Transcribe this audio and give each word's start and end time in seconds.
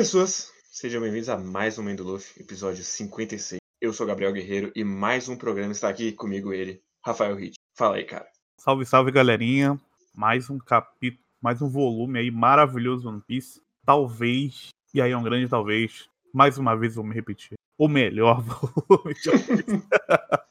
pessoas! 0.00 0.50
Sejam 0.70 1.02
bem-vindos 1.02 1.28
a 1.28 1.36
mais 1.36 1.78
um 1.78 1.82
Mendo 1.82 2.02
Luffy, 2.02 2.42
episódio 2.42 2.82
56. 2.82 3.60
Eu 3.78 3.92
sou 3.92 4.06
Gabriel 4.06 4.32
Guerreiro 4.32 4.72
e 4.74 4.82
mais 4.82 5.28
um 5.28 5.36
programa 5.36 5.72
está 5.72 5.90
aqui 5.90 6.10
comigo 6.10 6.54
ele, 6.54 6.82
Rafael 7.04 7.36
Ritt. 7.36 7.56
Fala 7.76 7.96
aí, 7.96 8.04
cara. 8.04 8.26
Salve, 8.56 8.86
salve, 8.86 9.12
galerinha. 9.12 9.78
Mais 10.14 10.48
um 10.48 10.56
capítulo, 10.56 11.22
mais 11.38 11.60
um 11.60 11.68
volume 11.68 12.18
aí 12.18 12.30
maravilhoso 12.30 13.10
One 13.10 13.20
Piece. 13.20 13.60
Talvez, 13.84 14.70
e 14.94 15.02
aí 15.02 15.12
é 15.12 15.16
um 15.18 15.22
grande 15.22 15.46
talvez, 15.50 16.08
mais 16.32 16.56
uma 16.56 16.74
vez 16.74 16.94
vou 16.94 17.04
me 17.04 17.14
repetir, 17.14 17.58
o 17.76 17.86
melhor 17.86 18.40
volume 18.40 19.12
de 19.12 19.28
One 19.28 19.62
Piece. 19.62 19.88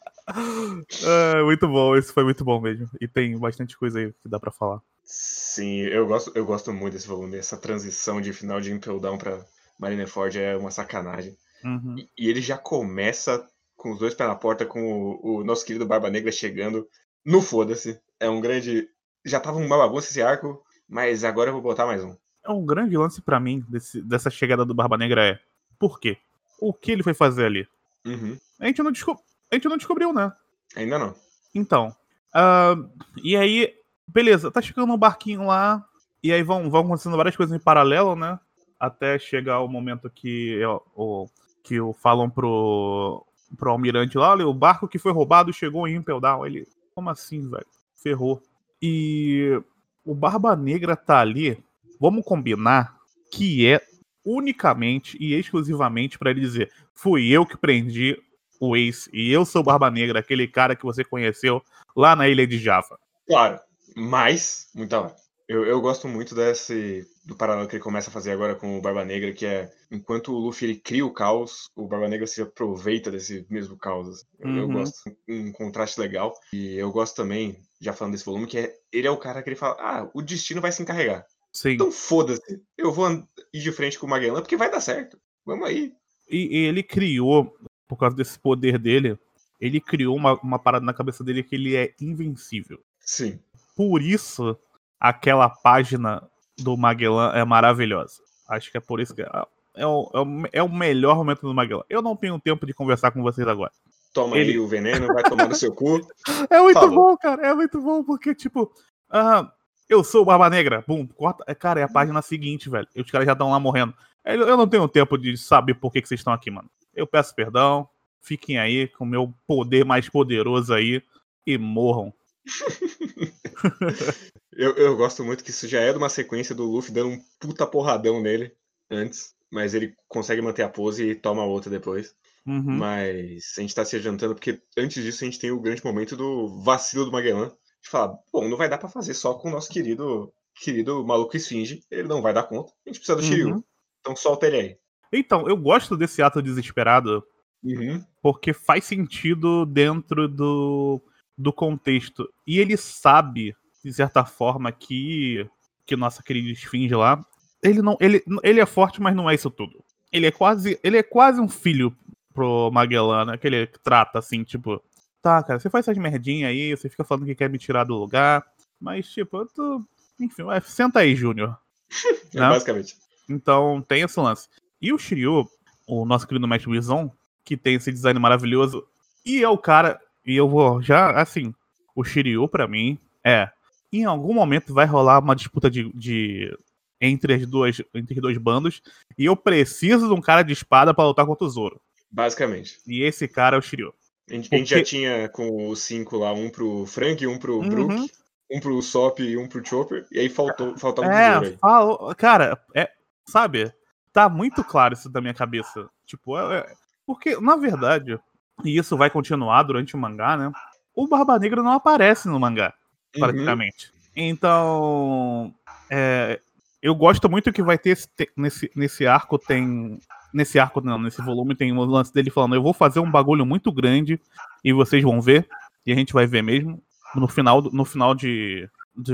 é, 1.03 1.43
muito 1.43 1.67
bom, 1.67 1.95
esse 1.95 2.11
foi 2.13 2.23
muito 2.23 2.43
bom 2.43 2.59
mesmo. 2.59 2.89
E 2.99 3.07
tem 3.07 3.37
bastante 3.37 3.77
coisa 3.77 3.99
aí 3.99 4.11
que 4.13 4.29
dá 4.29 4.39
pra 4.39 4.51
falar. 4.51 4.81
Sim, 5.03 5.79
eu 5.81 6.05
gosto, 6.07 6.31
eu 6.35 6.45
gosto 6.45 6.71
muito 6.71 6.93
desse 6.93 7.07
volume. 7.07 7.37
Essa 7.37 7.57
transição 7.57 8.21
de 8.21 8.31
final 8.33 8.61
de 8.61 8.71
Impel 8.71 8.99
Down 8.99 9.17
pra 9.17 9.43
Marineford 9.79 10.37
é 10.39 10.55
uma 10.55 10.71
sacanagem. 10.71 11.35
Uhum. 11.63 11.95
E, 11.97 12.09
e 12.17 12.29
ele 12.29 12.41
já 12.41 12.57
começa 12.57 13.45
com 13.75 13.91
os 13.91 13.99
dois 13.99 14.13
pés 14.13 14.29
na 14.29 14.35
porta, 14.35 14.65
com 14.65 14.81
o, 14.81 15.37
o 15.39 15.43
nosso 15.43 15.65
querido 15.65 15.85
Barba 15.85 16.09
Negra 16.09 16.31
chegando 16.31 16.87
no 17.25 17.41
foda-se. 17.41 17.99
É 18.19 18.29
um 18.29 18.39
grande. 18.41 18.87
Já 19.25 19.39
tava 19.39 19.57
uma 19.57 19.77
bagunça 19.77 20.09
esse 20.09 20.21
arco, 20.21 20.63
mas 20.87 21.23
agora 21.23 21.49
eu 21.49 21.53
vou 21.53 21.61
botar 21.61 21.85
mais 21.85 22.03
um. 22.03 22.15
É 22.45 22.51
um 22.51 22.65
grande 22.65 22.95
lance 22.95 23.21
pra 23.21 23.39
mim 23.39 23.65
desse- 23.67 24.01
dessa 24.01 24.29
chegada 24.29 24.63
do 24.65 24.73
Barba 24.73 24.97
Negra 24.97 25.25
é 25.25 25.39
por 25.77 25.99
quê? 25.99 26.17
O 26.59 26.73
que 26.73 26.91
ele 26.91 27.03
foi 27.03 27.13
fazer 27.13 27.45
ali? 27.45 27.67
Uhum. 28.05 28.37
A 28.59 28.65
gente 28.67 28.81
não, 28.83 28.91
desco- 28.91 29.21
a 29.51 29.55
gente 29.55 29.67
não 29.67 29.77
descobriu, 29.77 30.13
né? 30.13 30.31
Ainda 30.75 30.99
não. 30.99 31.15
Então, 31.53 31.95
ah, 32.33 32.75
e 33.23 33.35
aí, 33.35 33.73
beleza, 34.07 34.51
tá 34.51 34.61
chegando 34.61 34.93
um 34.93 34.97
barquinho 34.97 35.45
lá, 35.45 35.83
e 36.21 36.31
aí 36.31 36.43
vão, 36.43 36.69
vão 36.69 36.81
acontecendo 36.81 37.17
várias 37.17 37.35
coisas 37.35 37.55
em 37.55 37.63
paralelo, 37.63 38.15
né? 38.15 38.39
Até 38.79 39.17
chegar 39.17 39.61
o 39.61 39.67
momento 39.67 40.09
que, 40.09 40.63
ó, 40.63 40.81
o, 40.95 41.27
que 41.63 41.79
o, 41.79 41.93
falam 41.93 42.29
pro, 42.29 43.25
pro 43.57 43.71
almirante 43.71 44.17
lá, 44.17 44.31
olha, 44.31 44.47
o 44.47 44.53
barco 44.53 44.87
que 44.87 44.99
foi 44.99 45.11
roubado 45.11 45.51
chegou 45.51 45.87
em 45.87 45.95
Impel 45.95 46.19
Down. 46.19 46.45
Ele, 46.45 46.67
como 46.93 47.09
assim, 47.09 47.49
velho? 47.49 47.65
Ferrou. 47.95 48.41
E 48.81 49.61
o 50.05 50.15
Barba 50.15 50.55
Negra 50.55 50.95
tá 50.95 51.19
ali, 51.19 51.61
vamos 51.99 52.23
combinar 52.23 52.97
que 53.31 53.67
é 53.67 53.81
unicamente 54.23 55.17
e 55.19 55.33
exclusivamente 55.33 56.17
pra 56.17 56.31
ele 56.31 56.41
dizer: 56.41 56.71
fui 56.93 57.29
eu 57.29 57.45
que 57.45 57.57
prendi 57.57 58.17
o 58.59 58.75
Ace 58.75 59.09
e 59.13 59.31
eu 59.31 59.45
sou 59.45 59.61
o 59.61 59.63
Barba 59.63 59.89
Negra, 59.89 60.19
aquele 60.19 60.47
cara 60.47 60.75
que 60.75 60.83
você 60.83 61.03
conheceu 61.03 61.61
lá 61.95 62.15
na 62.15 62.27
ilha 62.27 62.45
de 62.45 62.57
Java. 62.57 62.99
Claro, 63.27 63.59
mas, 63.95 64.67
hora. 64.75 65.15
Eu, 65.47 65.65
eu 65.65 65.81
gosto 65.81 66.07
muito 66.07 66.35
desse 66.35 67.07
do 67.25 67.35
paralelo 67.35 67.67
que 67.67 67.75
ele 67.75 67.83
começa 67.83 68.09
a 68.11 68.13
fazer 68.13 68.31
agora 68.31 68.53
com 68.55 68.77
o 68.77 68.81
Barba 68.81 69.03
Negra, 69.03 69.33
que 69.33 69.47
é 69.47 69.71
enquanto 69.91 70.31
o 70.31 70.37
Luffy 70.37 70.67
ele 70.69 70.75
cria 70.79 71.03
o 71.03 71.11
caos, 71.11 71.69
o 71.75 71.87
Barba 71.87 72.07
Negra 72.07 72.27
se 72.27 72.39
aproveita 72.39 73.09
desse 73.09 73.47
mesmo 73.49 73.75
caos. 73.75 74.09
assim. 74.09 74.25
Eu, 74.39 74.49
eu 74.55 74.65
Uhum. 74.67 74.73
gosto 74.73 74.95
um 75.27 75.51
contraste 75.51 75.99
legal 75.99 76.35
e 76.53 76.75
eu 76.75 76.91
gosto 76.91 77.15
também, 77.15 77.57
já 77.81 77.93
falando 77.93 78.13
desse 78.13 78.25
volume, 78.25 78.45
que 78.45 78.59
é 78.59 78.75
ele 78.91 79.07
é 79.07 79.11
o 79.11 79.17
cara 79.17 79.41
que 79.41 79.49
ele 79.49 79.55
fala: 79.55 79.75
"Ah, 79.79 80.09
o 80.13 80.21
destino 80.21 80.61
vai 80.61 80.71
se 80.71 80.83
encarregar. 80.83 81.25
Sim. 81.51 81.71
Então 81.71 81.91
foda-se. 81.91 82.61
Eu 82.77 82.91
vou 82.91 83.09
ir 83.51 83.59
de 83.59 83.71
frente 83.71 83.97
com 83.97 84.05
o 84.05 84.09
Magellan 84.09 84.41
porque 84.41 84.55
vai 84.55 84.69
dar 84.69 84.81
certo. 84.81 85.19
Vamos 85.43 85.67
aí." 85.67 85.93
E, 86.29 86.59
e 86.59 86.65
ele 86.67 86.83
criou, 86.83 87.57
por 87.89 87.97
causa 87.97 88.15
desse 88.15 88.39
poder 88.39 88.77
dele, 88.79 89.17
ele 89.59 89.81
criou 89.81 90.15
uma, 90.15 90.35
uma 90.41 90.57
parada 90.59 90.85
na 90.85 90.93
cabeça 90.93 91.21
dele 91.23 91.43
que 91.43 91.55
ele 91.55 91.75
é 91.75 91.93
invencível. 91.99 92.79
Sim. 93.01 93.37
Por 93.75 94.01
isso, 94.01 94.57
aquela 94.99 95.49
página 95.49 96.23
do 96.57 96.77
Magellan 96.77 97.31
é 97.33 97.43
maravilhosa. 97.43 98.21
Acho 98.47 98.71
que 98.71 98.77
é 98.77 98.81
por 98.81 99.01
isso 99.01 99.13
que 99.13 99.21
é, 99.21 99.29
é 99.75 99.85
o, 99.85 100.09
é 100.13 100.19
o- 100.19 100.49
é 100.53 100.63
o 100.63 100.69
melhor 100.69 101.15
momento 101.17 101.41
do 101.41 101.53
Magellan. 101.53 101.83
Eu 101.89 102.01
não 102.01 102.15
tenho 102.15 102.39
tempo 102.39 102.65
de 102.65 102.73
conversar 102.73 103.11
com 103.11 103.21
vocês 103.21 103.47
agora. 103.47 103.71
Toma 104.13 104.37
Ele- 104.37 104.51
aí 104.51 104.59
o 104.59 104.67
veneno, 104.67 105.07
vai 105.07 105.23
tomar 105.23 105.47
no 105.49 105.55
seu 105.55 105.73
cu. 105.73 105.99
É 106.49 106.61
muito 106.61 106.79
Falou. 106.79 106.95
bom, 106.95 107.17
cara. 107.17 107.45
É 107.47 107.53
muito 107.53 107.81
bom, 107.81 108.03
porque, 108.03 108.33
tipo, 108.35 108.71
ah, 109.09 109.51
eu 109.89 110.03
sou 110.03 110.21
o 110.21 110.25
Barba 110.25 110.49
Negra. 110.49 110.83
Bum, 110.87 111.05
corta. 111.07 111.43
É, 111.47 111.53
Cara, 111.55 111.79
é 111.79 111.83
a 111.83 111.87
página 111.89 112.21
seguinte, 112.21 112.69
velho. 112.69 112.87
E 112.95 113.01
os 113.01 113.09
caras 113.11 113.25
já 113.25 113.33
estão 113.33 113.49
lá 113.51 113.59
morrendo. 113.59 113.93
Eu 114.25 114.47
eu 114.47 114.57
não 114.57 114.67
tenho 114.67 114.87
tempo 114.87 115.17
de 115.17 115.37
saber 115.37 115.73
por 115.75 115.91
que, 115.91 116.01
que 116.01 116.07
vocês 116.07 116.19
estão 116.19 116.33
aqui, 116.33 116.49
mano. 116.51 116.69
Eu 116.99 117.07
peço 117.07 117.33
perdão. 117.33 117.87
Fiquem 118.21 118.59
aí 118.59 118.87
com 118.87 119.03
o 119.05 119.07
meu 119.07 119.33
poder 119.47 119.85
mais 119.85 120.09
poderoso 120.09 120.73
aí 120.73 121.01
e 121.45 121.57
morram. 121.57 122.13
Eu, 124.59 124.75
eu 124.75 124.97
gosto 124.97 125.23
muito 125.23 125.41
que 125.41 125.51
isso 125.51 125.69
já 125.69 125.79
é 125.79 125.93
de 125.93 125.97
uma 125.97 126.09
sequência 126.09 126.53
do 126.53 126.65
Luffy 126.65 126.91
dando 126.91 127.11
um 127.11 127.23
puta 127.39 127.65
porradão 127.65 128.21
nele 128.21 128.53
antes, 128.91 129.33
mas 129.49 129.73
ele 129.73 129.95
consegue 130.05 130.41
manter 130.41 130.63
a 130.63 130.69
pose 130.69 131.11
e 131.11 131.15
toma 131.15 131.45
outra 131.45 131.71
depois. 131.71 132.13
Uhum. 132.45 132.77
Mas 132.77 133.53
a 133.57 133.61
gente 133.61 133.73
tá 133.73 133.85
se 133.85 133.95
adiantando 133.95 134.35
porque 134.35 134.61
antes 134.77 135.01
disso 135.01 135.23
a 135.23 135.25
gente 135.25 135.39
tem 135.39 135.49
o 135.49 135.61
grande 135.61 135.81
momento 135.81 136.17
do 136.17 136.61
vacilo 136.61 137.05
do 137.05 137.11
Magellan. 137.11 137.55
De 137.81 137.89
falar, 137.89 138.19
bom, 138.33 138.49
não 138.49 138.57
vai 138.57 138.67
dar 138.67 138.77
pra 138.77 138.89
fazer 138.89 139.13
só 139.13 139.33
com 139.33 139.47
o 139.47 139.51
nosso 139.51 139.69
querido 139.69 140.29
querido 140.61 141.05
maluco 141.05 141.37
esfinge. 141.37 141.81
Ele 141.89 142.09
não 142.09 142.21
vai 142.21 142.33
dar 142.33 142.43
conta. 142.43 142.73
A 142.85 142.89
gente 142.89 142.99
precisa 142.99 143.15
do 143.15 143.23
Shiryu. 143.23 143.55
Uhum. 143.55 143.63
Então 144.01 144.13
solta 144.13 144.47
ele 144.47 144.57
aí. 144.57 144.77
Então, 145.11 145.47
eu 145.47 145.57
gosto 145.57 145.97
desse 145.97 146.21
ato 146.21 146.41
desesperado 146.41 147.23
Uhum. 147.63 148.01
porque 148.21 148.53
faz 148.53 148.85
sentido 148.85 149.65
dentro 149.65 150.29
do, 150.29 151.01
do 151.37 151.51
contexto. 151.51 152.27
E 152.47 152.57
ele 152.57 152.77
sabe, 152.77 153.53
de 153.83 153.93
certa 153.93 154.23
forma, 154.25 154.71
que 154.71 155.45
que 155.85 155.95
nossa 155.95 156.21
querida 156.21 156.51
esfinge 156.51 156.93
lá, 156.93 157.25
ele 157.63 157.81
não 157.81 157.97
ele, 157.99 158.23
ele 158.43 158.59
é 158.59 158.65
forte, 158.65 159.01
mas 159.01 159.15
não 159.15 159.29
é 159.29 159.33
isso 159.35 159.49
tudo. 159.49 159.83
Ele 160.11 160.27
é 160.27 160.31
quase 160.31 160.79
ele 160.83 160.97
é 160.97 161.03
quase 161.03 161.41
um 161.41 161.49
filho 161.49 161.93
pro 162.33 162.69
Magellan, 162.71 163.25
né? 163.25 163.37
Que 163.37 163.47
ele 163.47 163.67
trata 163.83 164.19
assim, 164.19 164.43
tipo, 164.43 164.81
tá, 165.21 165.41
cara, 165.43 165.59
você 165.59 165.69
faz 165.69 165.85
essas 165.87 165.97
merdinhas 165.97 166.51
aí, 166.51 166.77
você 166.77 166.87
fica 166.89 167.03
falando 167.03 167.25
que 167.25 167.35
quer 167.35 167.49
me 167.49 167.57
tirar 167.57 167.83
do 167.83 167.95
lugar, 167.95 168.45
mas 168.79 169.09
tipo, 169.09 169.35
eu 169.37 169.47
tô, 169.47 169.83
enfim, 170.19 170.43
ué, 170.43 170.61
senta 170.61 170.99
aí, 170.99 171.15
Júnior. 171.15 171.57
É, 172.33 172.39
Não. 172.39 172.49
basicamente. 172.49 172.95
Então 173.27 173.81
tem 173.81 174.03
esse 174.03 174.19
lance. 174.19 174.47
E 174.81 174.93
o 174.93 174.97
Shiryu, 174.97 175.47
o 175.87 176.05
nosso 176.05 176.27
querido 176.27 176.47
Mestre 176.47 176.69
Wizon, 176.71 177.11
que 177.43 177.57
tem 177.57 177.75
esse 177.75 177.91
design 177.91 178.19
maravilhoso, 178.19 178.85
e 179.25 179.43
é 179.43 179.49
o 179.49 179.57
cara, 179.57 179.99
e 180.25 180.35
eu 180.35 180.47
vou 180.47 180.81
já, 180.81 181.11
assim, 181.19 181.53
o 181.95 182.03
Shiryu 182.03 182.47
pra 182.47 182.67
mim 182.67 182.97
é, 183.23 183.49
em 183.91 184.05
algum 184.05 184.33
momento 184.33 184.73
vai 184.73 184.85
rolar 184.85 185.19
uma 185.19 185.35
disputa 185.35 185.69
de, 185.69 185.91
de- 185.93 186.55
entre 187.01 187.33
as 187.33 187.45
duas, 187.45 187.81
entre 187.93 188.15
os 188.15 188.21
dois 188.21 188.37
bandos, 188.37 188.81
e 189.17 189.25
eu 189.25 189.35
preciso 189.35 190.07
de 190.07 190.13
um 190.13 190.21
cara 190.21 190.43
de 190.43 190.53
espada 190.53 190.93
pra 190.93 191.05
lutar 191.05 191.25
contra 191.25 191.45
o 191.45 191.49
Zoro. 191.49 191.81
Basicamente. 192.11 192.79
E 192.87 193.01
esse 193.03 193.27
cara 193.27 193.55
é 193.55 193.59
o 193.59 193.61
Shiryu. 193.61 193.93
A 194.29 194.33
gente, 194.33 194.53
a 194.53 194.57
gente 194.57 194.69
já 194.69 194.75
Porque- 194.77 194.89
tinha 194.89 195.29
com 195.29 195.69
os 195.69 195.79
cinco 195.81 196.17
lá, 196.17 196.31
um 196.33 196.49
pro 196.49 196.85
Frank, 196.85 197.25
um 197.25 197.37
pro 197.39 197.57
Uhum. 197.59 197.69
Brook, 197.69 198.11
um 198.51 198.59
pro 198.59 198.81
Sop 198.81 199.19
e 199.19 199.35
um 199.37 199.47
pro 199.47 199.65
Chopper. 199.65 200.05
E 200.11 200.19
aí 200.19 200.29
faltou, 200.29 200.77
faltava 200.77 201.07
um 201.07 201.11
É, 201.11 201.27
tesouro 201.29 201.47
aí. 201.47 201.57
fala, 201.57 202.15
cara, 202.15 202.61
é, 202.75 202.89
sabe? 203.27 203.73
Tá 204.19 204.27
muito 204.27 204.63
claro 204.65 204.93
isso 204.93 205.09
da 205.09 205.21
minha 205.21 205.33
cabeça. 205.33 205.89
Tipo, 206.05 206.37
é- 206.37 206.57
é- 206.59 206.73
porque, 207.07 207.39
na 207.39 207.55
verdade, 207.55 208.19
e 208.65 208.77
isso 208.77 208.97
vai 208.97 209.09
continuar 209.09 209.63
durante 209.63 209.95
o 209.95 209.97
mangá, 209.97 210.35
né? 210.35 210.51
O 210.93 211.07
Barba 211.07 211.39
Negra 211.39 211.63
não 211.63 211.71
aparece 211.71 212.27
no 212.27 212.37
mangá, 212.37 212.73
Uhum. 213.15 213.21
praticamente. 213.21 213.93
Então, 214.15 215.53
é, 215.89 216.41
eu 216.81 216.93
gosto 216.95 217.29
muito 217.29 217.53
que 217.53 217.63
vai 217.63 217.77
ter 217.77 217.91
esse 217.91 218.07
nesse, 218.35 218.69
nesse 218.75 219.07
arco 219.07 219.37
tem 219.39 219.97
nesse 220.33 220.59
arco 220.59 220.81
não, 220.81 220.99
nesse 220.99 221.21
volume 221.21 221.55
tem 221.55 221.71
o 221.71 221.85
lance 221.85 222.13
dele 222.13 222.29
falando, 222.29 222.55
eu 222.55 222.61
vou 222.61 222.73
fazer 222.73 222.99
um 222.99 223.09
bagulho 223.09 223.45
muito 223.45 223.71
grande 223.71 224.19
e 224.63 224.71
vocês 224.73 225.01
vão 225.01 225.19
ver 225.21 225.47
e 225.85 225.91
a 225.91 225.95
gente 225.95 226.11
vai 226.13 226.27
ver 226.27 226.41
mesmo 226.43 226.83
no 227.15 227.27
final 227.27 227.61
no 227.61 227.85
final 227.85 228.13
de 228.13 228.69
de 228.95 229.13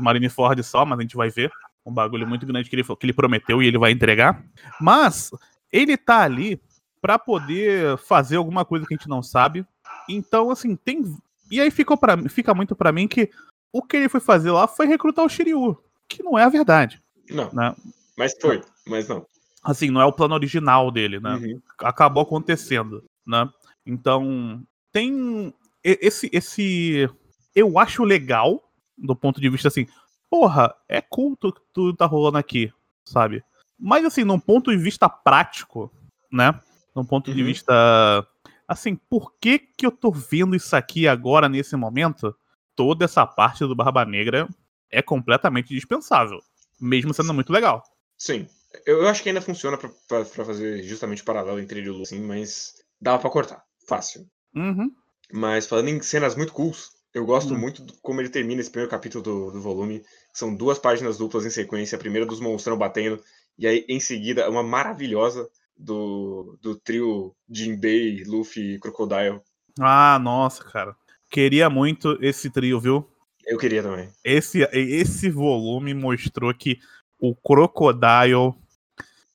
Marineford 0.00 0.62
só, 0.64 0.84
mas 0.86 0.98
a 0.98 1.02
gente 1.02 1.16
vai 1.16 1.28
ver 1.30 1.52
um 1.88 1.94
bagulho 1.94 2.26
muito 2.26 2.46
grande 2.46 2.68
que 2.68 2.76
ele, 2.76 2.84
que 2.84 3.06
ele 3.06 3.12
prometeu 3.12 3.62
e 3.62 3.66
ele 3.66 3.78
vai 3.78 3.90
entregar. 3.90 4.44
Mas 4.80 5.30
ele 5.72 5.96
tá 5.96 6.22
ali 6.22 6.60
pra 7.00 7.18
poder 7.18 7.96
fazer 7.98 8.36
alguma 8.36 8.64
coisa 8.64 8.86
que 8.86 8.94
a 8.94 8.96
gente 8.96 9.08
não 9.08 9.22
sabe. 9.22 9.66
Então, 10.08 10.50
assim, 10.50 10.76
tem. 10.76 11.02
E 11.50 11.60
aí 11.60 11.70
ficou 11.70 11.96
pra, 11.96 12.16
fica 12.28 12.54
muito 12.54 12.74
pra 12.76 12.92
mim 12.92 13.08
que 13.08 13.30
o 13.72 13.82
que 13.82 13.96
ele 13.96 14.08
foi 14.08 14.20
fazer 14.20 14.50
lá 14.50 14.66
foi 14.66 14.86
recrutar 14.86 15.24
o 15.24 15.28
Shiryu, 15.28 15.76
que 16.08 16.22
não 16.22 16.38
é 16.38 16.44
a 16.44 16.48
verdade, 16.48 17.02
Não, 17.30 17.50
né? 17.52 17.74
mas 18.16 18.34
foi, 18.40 18.62
mas 18.86 19.08
não. 19.08 19.26
Assim, 19.62 19.90
não 19.90 20.00
é 20.00 20.04
o 20.04 20.12
plano 20.12 20.34
original 20.34 20.90
dele, 20.90 21.20
né? 21.20 21.34
Uhum. 21.34 21.60
acabou 21.80 22.22
acontecendo, 22.22 23.04
né? 23.26 23.48
Então, 23.84 24.62
tem 24.92 25.52
esse 25.82 26.28
esse 26.32 27.08
eu 27.54 27.78
acho 27.78 28.04
legal 28.04 28.62
do 28.96 29.14
ponto 29.14 29.40
de 29.40 29.48
vista 29.48 29.68
assim, 29.68 29.86
porra, 30.30 30.74
é 30.88 31.00
culto 31.00 31.52
que 31.52 31.60
tudo 31.72 31.96
tá 31.96 32.06
rolando 32.06 32.38
aqui, 32.38 32.72
sabe? 33.04 33.42
Mas 33.78 34.04
assim, 34.04 34.24
num 34.24 34.40
ponto 34.40 34.70
de 34.70 34.76
vista 34.76 35.08
prático, 35.08 35.90
né? 36.32 36.58
Num 36.94 37.04
ponto 37.04 37.32
de 37.32 37.40
Uhum. 37.40 37.46
vista 37.46 38.26
assim, 38.66 38.96
por 38.96 39.32
que 39.40 39.58
que 39.58 39.86
eu 39.86 39.90
tô 39.90 40.10
vendo 40.10 40.54
isso 40.56 40.74
aqui 40.76 41.06
agora 41.08 41.48
nesse 41.48 41.74
momento? 41.76 42.34
Toda 42.76 43.04
essa 43.04 43.26
parte 43.26 43.60
do 43.60 43.74
Barba 43.74 44.04
Negra 44.04 44.48
é 44.90 45.00
completamente 45.02 45.74
dispensável, 45.74 46.38
mesmo 46.80 47.14
sendo 47.14 47.32
muito 47.34 47.52
legal. 47.52 47.82
Sim. 48.16 48.46
Eu, 48.84 49.08
acho 49.08 49.22
que 49.22 49.30
ainda 49.30 49.40
funciona 49.40 49.78
pra 49.78 50.24
fazer 50.24 50.82
justamente 50.82 51.24
paralelo 51.24 51.58
entre 51.58 51.80
ele 51.80 51.88
e 51.88 51.90
o 51.90 51.94
Lu, 51.96 52.02
assim, 52.02 52.20
mas 52.20 52.74
dava 53.00 53.18
pra 53.18 53.30
cortar. 53.30 53.64
Fácil. 53.88 54.26
Uhum. 54.54 54.92
Mas 55.32 55.66
falando 55.66 55.88
em 55.88 56.00
cenas 56.02 56.36
muito 56.36 56.52
cools, 56.52 56.90
eu 57.14 57.24
gosto 57.24 57.54
Hum. 57.54 57.58
muito 57.58 57.84
como 58.02 58.20
ele 58.20 58.28
termina 58.28 58.60
esse 58.60 58.70
primeiro 58.70 58.90
capítulo 58.90 59.22
do, 59.24 59.50
do 59.50 59.60
volume. 59.60 60.02
São 60.32 60.54
duas 60.54 60.78
páginas 60.78 61.18
duplas 61.18 61.44
em 61.46 61.50
sequência. 61.50 61.96
A 61.96 61.98
primeira 61.98 62.26
dos 62.26 62.40
monstrão 62.40 62.76
batendo, 62.76 63.22
e 63.58 63.66
aí 63.66 63.84
em 63.88 64.00
seguida 64.00 64.48
uma 64.48 64.62
maravilhosa 64.62 65.48
do, 65.76 66.58
do 66.60 66.76
trio 66.76 67.34
Jinbei, 67.48 68.24
Luffy 68.24 68.74
e 68.74 68.78
Crocodile. 68.78 69.40
Ah, 69.80 70.18
nossa, 70.18 70.64
cara. 70.64 70.94
Queria 71.30 71.70
muito 71.70 72.18
esse 72.20 72.50
trio, 72.50 72.80
viu? 72.80 73.08
Eu 73.46 73.58
queria 73.58 73.82
também. 73.82 74.08
Esse, 74.24 74.62
esse 74.72 75.30
volume 75.30 75.94
mostrou 75.94 76.52
que 76.52 76.78
o 77.18 77.34
Crocodile, 77.34 78.54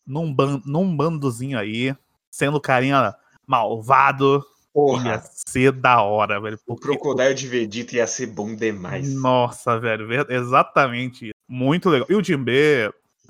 num, 0.05 0.33
ban, 0.33 0.61
num 0.65 0.95
bandozinho 0.95 1.57
aí, 1.57 1.95
sendo 2.29 2.61
carinha 2.61 3.15
malvado, 3.45 4.43
ia 4.75 4.81
Porra, 4.81 5.23
ser 5.47 5.71
da 5.71 6.01
hora, 6.01 6.39
velho. 6.41 6.57
o 6.67 6.75
Porque, 6.75 6.87
Crocodile 6.87 7.33
de 7.33 7.47
Vegeta 7.47 7.95
ia 7.95 8.07
ser 8.07 8.27
bom 8.27 8.55
demais. 8.55 9.13
nossa, 9.13 9.79
velho, 9.79 10.07
exatamente. 10.31 11.25
isso. 11.27 11.33
Muito 11.47 11.89
legal. 11.89 12.07
E 12.09 12.15
o 12.15 12.23
Jinbe 12.23 12.53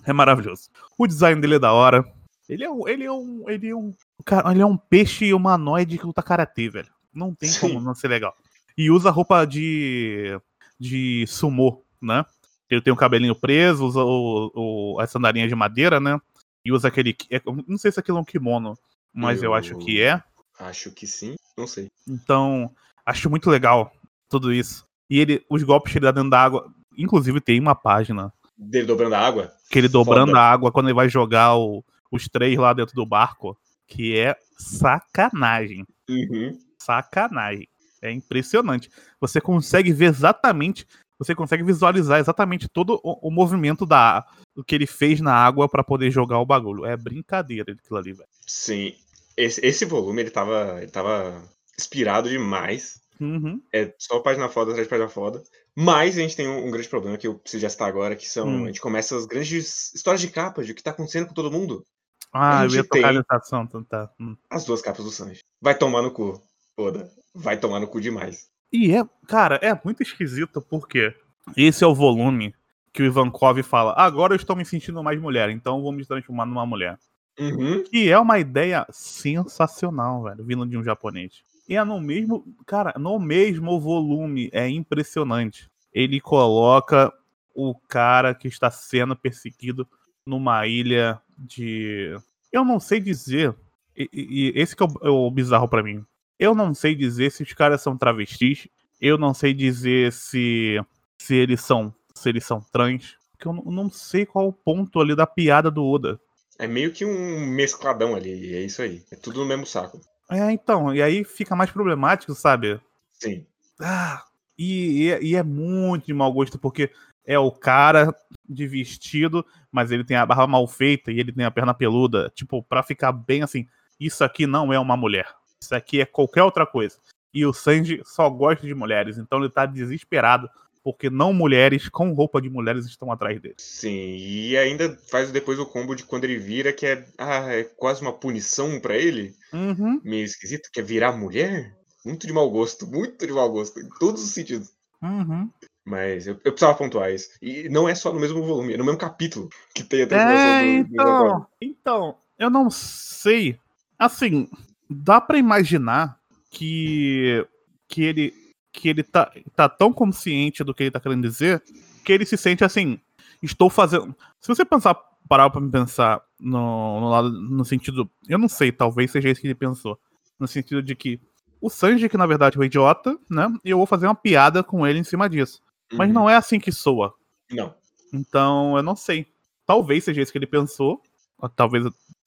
é 0.05 0.13
maravilhoso. 0.13 0.69
O 0.97 1.05
design 1.07 1.39
dele 1.41 1.55
é 1.55 1.59
da 1.59 1.73
hora. 1.73 2.05
Ele 2.47 2.63
é 2.63 2.69
um. 2.71 2.87
Ele 2.87 3.03
é 3.03 3.11
um. 3.11 3.43
Ele 3.49 3.69
é 3.69 3.75
um. 3.75 3.93
Cara, 4.25 4.51
ele 4.51 4.61
é 4.61 4.65
um 4.65 4.77
peixe 4.77 5.33
humanoide 5.33 5.97
que 5.97 6.05
luta 6.05 6.21
karatê, 6.23 6.69
velho. 6.69 6.89
Não 7.13 7.33
tem 7.33 7.51
como 7.59 7.79
Sim. 7.79 7.85
não 7.85 7.95
ser 7.95 8.07
legal. 8.07 8.35
E 8.77 8.89
usa 8.91 9.09
roupa 9.09 9.45
de. 9.45 10.37
de 10.79 11.25
sumô, 11.27 11.83
né? 12.01 12.25
Ele 12.69 12.81
tem 12.81 12.93
o 12.93 12.97
cabelinho 12.97 13.35
preso, 13.35 13.85
usa 13.85 14.01
o, 14.03 14.51
o, 14.95 14.99
as 14.99 15.09
sandalinhas 15.11 15.49
de 15.49 15.55
madeira, 15.55 15.99
né? 15.99 16.19
E 16.65 16.71
usa 16.71 16.87
aquele. 16.87 17.15
é- 17.29 17.41
Não 17.67 17.77
sei 17.77 17.91
se 17.91 17.99
aquilo 17.99 18.17
é 18.17 18.21
um 18.21 18.25
kimono, 18.25 18.77
mas 19.13 19.41
eu, 19.41 19.51
Eu- 19.51 19.53
acho 19.55 19.77
que 19.77 20.01
é. 20.01 20.21
Acho 20.59 20.91
que 20.91 21.07
sim, 21.07 21.35
não 21.57 21.67
sei. 21.67 21.89
Então, 22.07 22.71
acho 23.05 23.29
muito 23.29 23.49
legal 23.49 23.91
tudo 24.29 24.53
isso. 24.53 24.85
E 25.09 25.19
ele, 25.19 25.43
os 25.49 25.63
golpes 25.63 25.91
que 25.91 25.97
ele 25.97 26.05
dá 26.05 26.11
dentro 26.11 26.29
da 26.29 26.41
água. 26.41 26.71
Inclusive, 26.97 27.41
tem 27.41 27.59
uma 27.59 27.75
página 27.75 28.31
Dele 28.57 28.85
dobrando 28.85 29.15
a 29.15 29.19
água? 29.19 29.51
que 29.69 29.79
ele 29.79 29.87
dobrando 29.87 30.27
Foda. 30.31 30.39
a 30.39 30.51
água 30.51 30.71
quando 30.71 30.87
ele 30.87 30.93
vai 30.95 31.09
jogar 31.09 31.55
o- 31.57 31.83
os 32.11 32.27
três 32.27 32.57
lá 32.57 32.71
dentro 32.73 32.93
do 32.95 33.05
barco. 33.05 33.57
Que 33.87 34.17
é 34.17 34.35
sacanagem. 34.57 35.85
Uhum. 36.09 36.57
Sacanagem. 36.77 37.67
É 38.01 38.11
impressionante. 38.11 38.89
Você 39.19 39.39
consegue 39.41 39.91
ver 39.93 40.05
exatamente. 40.05 40.85
Você 41.17 41.33
consegue 41.33 41.63
visualizar 41.63 42.19
exatamente 42.19 42.67
todo 42.67 42.99
o, 43.03 43.27
o 43.27 43.31
movimento 43.31 43.85
da 43.85 44.25
do 44.55 44.63
que 44.63 44.75
ele 44.75 44.85
fez 44.85 45.19
na 45.21 45.33
água 45.33 45.67
pra 45.67 45.83
poder 45.83 46.11
jogar 46.11 46.37
o 46.39 46.45
bagulho. 46.45 46.85
É 46.85 46.95
brincadeira 46.97 47.71
aquilo 47.73 47.97
ali, 47.97 48.13
velho. 48.13 48.29
Sim. 48.45 48.93
Esse, 49.35 49.65
esse 49.65 49.85
volume, 49.85 50.21
ele 50.21 50.29
tava, 50.29 50.77
ele 50.81 50.91
tava 50.91 51.41
inspirado 51.77 52.29
demais. 52.29 53.01
Uhum. 53.19 53.61
É 53.73 53.93
só 53.97 54.19
página 54.19 54.49
foda 54.49 54.71
atrás 54.71 54.85
de 54.85 54.89
página 54.89 55.09
foda. 55.09 55.43
Mas 55.75 56.17
a 56.17 56.21
gente 56.21 56.35
tem 56.35 56.47
um, 56.47 56.67
um 56.67 56.71
grande 56.71 56.87
problema 56.87 57.17
que 57.17 57.27
eu 57.27 57.35
preciso 57.35 57.61
já 57.61 57.69
citar 57.69 57.87
agora, 57.87 58.15
que 58.15 58.27
são. 58.29 58.47
Hum. 58.47 58.63
A 58.63 58.67
gente 58.67 58.81
começa 58.81 59.15
as 59.17 59.25
grandes 59.25 59.93
histórias 59.93 60.21
de 60.21 60.29
capas 60.29 60.65
de 60.65 60.71
o 60.71 60.75
que 60.75 60.83
tá 60.83 60.91
acontecendo 60.91 61.27
com 61.27 61.33
todo 61.33 61.51
mundo. 61.51 61.83
Ah, 62.31 62.65
eu 62.65 62.75
ia 62.75 62.83
tocar 62.83 63.09
tem- 63.09 63.17
nesse 63.17 63.25
assunto. 63.29 63.83
Tá. 63.85 64.09
Hum. 64.19 64.35
As 64.49 64.65
duas 64.65 64.81
capas 64.81 65.03
do 65.05 65.11
Sanji. 65.11 65.39
Vai 65.61 65.77
tomar 65.77 66.01
no 66.01 66.11
cu. 66.11 66.41
Foda. 66.75 67.09
Vai 67.33 67.57
tomar 67.59 67.79
no 67.79 67.87
cu 67.87 67.99
demais. 68.01 68.49
E 68.71 68.95
é, 68.95 69.03
cara, 69.27 69.59
é 69.61 69.79
muito 69.83 70.01
esquisito 70.01 70.61
porque 70.61 71.15
esse 71.55 71.83
é 71.83 71.87
o 71.87 71.93
volume 71.93 72.55
que 72.91 73.01
o 73.01 73.05
Ivankov 73.05 73.61
fala: 73.63 73.93
agora 73.97 74.33
eu 74.33 74.37
estou 74.37 74.55
me 74.55 74.65
sentindo 74.65 75.03
mais 75.03 75.19
mulher, 75.19 75.49
então 75.49 75.81
vou 75.81 75.91
me 75.91 76.05
transformar 76.05 76.45
numa 76.45 76.65
mulher. 76.65 76.97
Uhum. 77.39 77.83
Que 77.83 78.09
é 78.09 78.19
uma 78.19 78.39
ideia 78.39 78.85
sensacional, 78.91 80.23
velho, 80.23 80.43
vindo 80.43 80.65
de 80.65 80.77
um 80.77 80.83
japonês. 80.83 81.41
E 81.67 81.75
é 81.75 81.83
no 81.83 81.99
mesmo, 81.99 82.45
cara, 82.65 82.93
no 82.97 83.17
mesmo 83.19 83.79
volume, 83.79 84.49
é 84.51 84.67
impressionante. 84.69 85.69
Ele 85.93 86.19
coloca 86.19 87.11
o 87.53 87.75
cara 87.87 88.33
que 88.33 88.47
está 88.47 88.69
sendo 88.69 89.15
perseguido 89.15 89.87
numa 90.25 90.65
ilha 90.67 91.19
de. 91.37 92.15
Eu 92.51 92.65
não 92.65 92.79
sei 92.79 92.99
dizer. 92.99 93.55
E, 93.95 94.09
e- 94.11 94.53
esse 94.55 94.75
que 94.75 94.83
é 94.83 94.85
o, 94.85 95.07
é 95.07 95.09
o 95.09 95.29
bizarro 95.29 95.67
pra 95.67 95.83
mim. 95.83 96.03
Eu 96.39 96.55
não 96.55 96.73
sei 96.73 96.95
dizer 96.95 97.31
se 97.31 97.43
os 97.43 97.53
caras 97.53 97.81
são 97.81 97.97
travestis. 97.97 98.67
Eu 98.99 99.17
não 99.17 99.33
sei 99.33 99.53
dizer 99.53 100.11
se 100.11 100.79
se 101.17 101.35
eles 101.35 101.61
são 101.61 101.93
se 102.13 102.29
eles 102.29 102.45
são 102.45 102.61
trans. 102.71 103.15
Porque 103.31 103.47
eu 103.47 103.53
não, 103.71 103.89
sei 103.89 104.25
qual 104.25 104.47
o 104.47 104.53
ponto 104.53 104.99
ali 104.99 105.15
da 105.15 105.27
piada 105.27 105.69
do 105.69 105.85
Oda. 105.85 106.19
É 106.63 106.67
meio 106.67 106.93
que 106.93 107.03
um 107.03 107.45
mescladão 107.45 108.15
ali. 108.15 108.55
É 108.55 108.61
isso 108.61 108.81
aí. 108.81 109.03
É 109.11 109.17
tudo 109.17 109.41
no 109.41 109.45
mesmo 109.45 109.65
saco. 109.65 109.99
É, 110.31 110.49
então, 110.49 110.95
e 110.95 111.01
aí 111.01 111.25
fica 111.25 111.57
mais 111.57 111.69
problemático, 111.69 112.33
sabe? 112.33 112.79
Sim. 113.11 113.45
Ah, 113.81 114.23
e, 114.57 115.09
e- 115.09 115.31
e 115.31 115.35
é 115.35 115.43
muito 115.43 116.05
de 116.05 116.13
mau 116.13 116.31
gosto, 116.31 116.57
porque 116.57 116.89
é 117.25 117.37
o 117.37 117.51
cara 117.51 118.15
de 118.47 118.65
vestido, 118.65 119.45
mas 119.69 119.91
ele 119.91 120.05
tem 120.05 120.15
a 120.15 120.25
barba 120.25 120.47
mal 120.47 120.65
feita 120.65 121.11
e 121.11 121.19
ele 121.19 121.33
tem 121.33 121.43
a 121.43 121.51
perna 121.51 121.73
peluda. 121.73 122.31
Tipo, 122.33 122.63
pra 122.63 122.81
ficar 122.81 123.11
bem 123.11 123.43
assim, 123.43 123.67
isso 123.99 124.23
aqui 124.23 124.47
não 124.47 124.71
é 124.71 124.79
uma 124.79 124.95
mulher. 124.95 125.27
Isso 125.61 125.75
aqui 125.75 125.99
é 125.99 126.05
qualquer 126.05 126.43
outra 126.43 126.65
coisa. 126.65 126.97
E 127.33 127.45
o 127.45 127.51
Sanji 127.51 128.01
só 128.05 128.29
gosta 128.29 128.65
de 128.65 128.73
mulheres, 128.73 129.17
então 129.17 129.39
ele 129.39 129.49
tá 129.49 129.65
desesperado, 129.65 130.49
porque 130.83 131.09
não 131.09 131.33
mulheres 131.33 131.87
com 131.87 132.11
roupa 132.11 132.41
de 132.41 132.49
mulheres 132.49 132.85
estão 132.85 133.11
atrás 133.11 133.39
dele. 133.39 133.55
Sim. 133.57 134.15
E 134.17 134.57
ainda 134.57 134.97
faz 135.09 135.31
depois 135.31 135.57
o 135.57 135.65
combo 135.65 135.95
de 135.95 136.03
quando 136.03 136.25
ele 136.25 136.37
vira, 136.37 136.73
que 136.73 136.85
é. 136.85 137.05
Ah, 137.17 137.53
é 137.53 137.63
quase 137.63 138.01
uma 138.01 138.11
punição 138.11 138.79
pra 138.79 138.97
ele. 138.97 139.33
Uhum. 139.53 140.01
Meio 140.03 140.25
esquisito, 140.25 140.69
que 140.71 140.79
é 140.79 140.83
virar 140.83 141.13
mulher. 141.13 141.75
Muito 142.05 142.27
de 142.27 142.33
mau 142.33 142.49
gosto. 142.49 142.85
Muito 142.85 143.25
de 143.25 143.31
mau 143.31 143.49
gosto. 143.49 143.79
Em 143.79 143.87
todos 143.97 144.21
os 144.23 144.31
sentidos. 144.31 144.69
Uhum. 145.01 145.49
Mas 145.85 146.27
eu, 146.27 146.33
eu 146.43 146.51
precisava 146.51 146.77
pontuar 146.77 147.11
isso. 147.11 147.29
E 147.41 147.67
não 147.69 147.87
é 147.87 147.95
só 147.95 148.13
no 148.13 148.19
mesmo 148.19 148.41
volume, 148.41 148.73
é 148.73 148.77
no 148.77 148.85
mesmo 148.85 148.97
capítulo 148.97 149.49
que 149.73 149.83
tem 149.83 150.03
a 150.03 150.07
transformação 150.07 150.41
É, 150.41 150.83
do, 150.83 150.89
do 150.89 150.93
então, 150.93 151.47
então, 151.61 152.17
eu 152.39 152.49
não 152.49 152.69
sei. 152.69 153.57
Assim, 153.99 154.49
dá 154.89 155.19
pra 155.19 155.37
imaginar 155.37 156.17
que 156.49 157.45
que 157.87 158.03
ele 158.03 158.33
que 158.73 158.89
ele 158.89 159.03
tá, 159.03 159.31
tá 159.55 159.69
tão 159.69 159.93
consciente 159.93 160.63
do 160.63 160.73
que 160.73 160.83
ele 160.83 160.91
tá 160.91 160.99
querendo 160.99 161.21
dizer 161.21 161.63
que 162.03 162.11
ele 162.11 162.25
se 162.25 162.35
sente 162.35 162.63
assim, 162.65 162.99
estou 163.41 163.69
fazendo. 163.69 164.13
Se 164.41 164.47
você 164.49 164.65
pensar, 164.65 164.95
parar 165.29 165.49
pra 165.49 165.61
me 165.61 165.71
pensar 165.71 166.21
no, 166.39 166.99
no 166.99 167.09
lado 167.09 167.31
no 167.31 167.63
sentido, 167.63 168.09
eu 168.27 168.37
não 168.37 168.49
sei, 168.49 168.71
talvez 168.71 169.11
seja 169.11 169.29
isso 169.29 169.39
que 169.39 169.47
ele 169.47 169.55
pensou, 169.55 169.97
no 170.39 170.47
sentido 170.47 170.81
de 170.81 170.95
que 170.95 171.21
o 171.61 171.69
Sanji 171.69 172.09
que 172.09 172.17
na 172.17 172.25
verdade 172.25 172.57
é 172.57 172.59
um 172.59 172.63
idiota, 172.63 173.17
né? 173.29 173.47
E 173.63 173.69
eu 173.69 173.77
vou 173.77 173.85
fazer 173.85 174.07
uma 174.07 174.15
piada 174.15 174.61
com 174.63 174.85
ele 174.85 174.99
em 174.99 175.03
cima 175.03 175.29
disso. 175.29 175.61
Mas 175.93 176.09
Uhum. 176.09 176.13
não 176.15 176.29
é 176.29 176.35
assim 176.35 176.59
que 176.59 176.71
soa. 176.71 177.13
Não. 177.51 177.73
Então, 178.11 178.75
eu 178.75 178.83
não 178.83 178.95
sei. 178.95 179.27
Talvez 179.65 180.03
seja 180.03 180.21
isso 180.21 180.31
que 180.31 180.37
ele 180.37 180.47
pensou. 180.47 181.01
ou 181.37 181.47
Talvez 181.47 181.85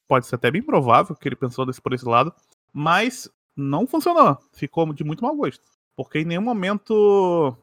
pode 0.08 0.26
ser 0.26 0.36
até 0.36 0.50
bem 0.50 0.62
provável 0.62 1.14
que 1.14 1.28
ele 1.28 1.36
pensou 1.36 1.66
desse, 1.66 1.82
por 1.82 1.92
esse 1.92 2.04
lado. 2.06 2.32
Mas 2.72 3.28
não 3.54 3.86
funcionou. 3.86 4.38
Ficou 4.54 4.90
de 4.94 5.04
muito 5.04 5.22
mau 5.22 5.36
gosto. 5.36 5.62
Porque 5.96 6.18
em 6.20 6.24
nenhum 6.24 6.42
momento 6.42 7.56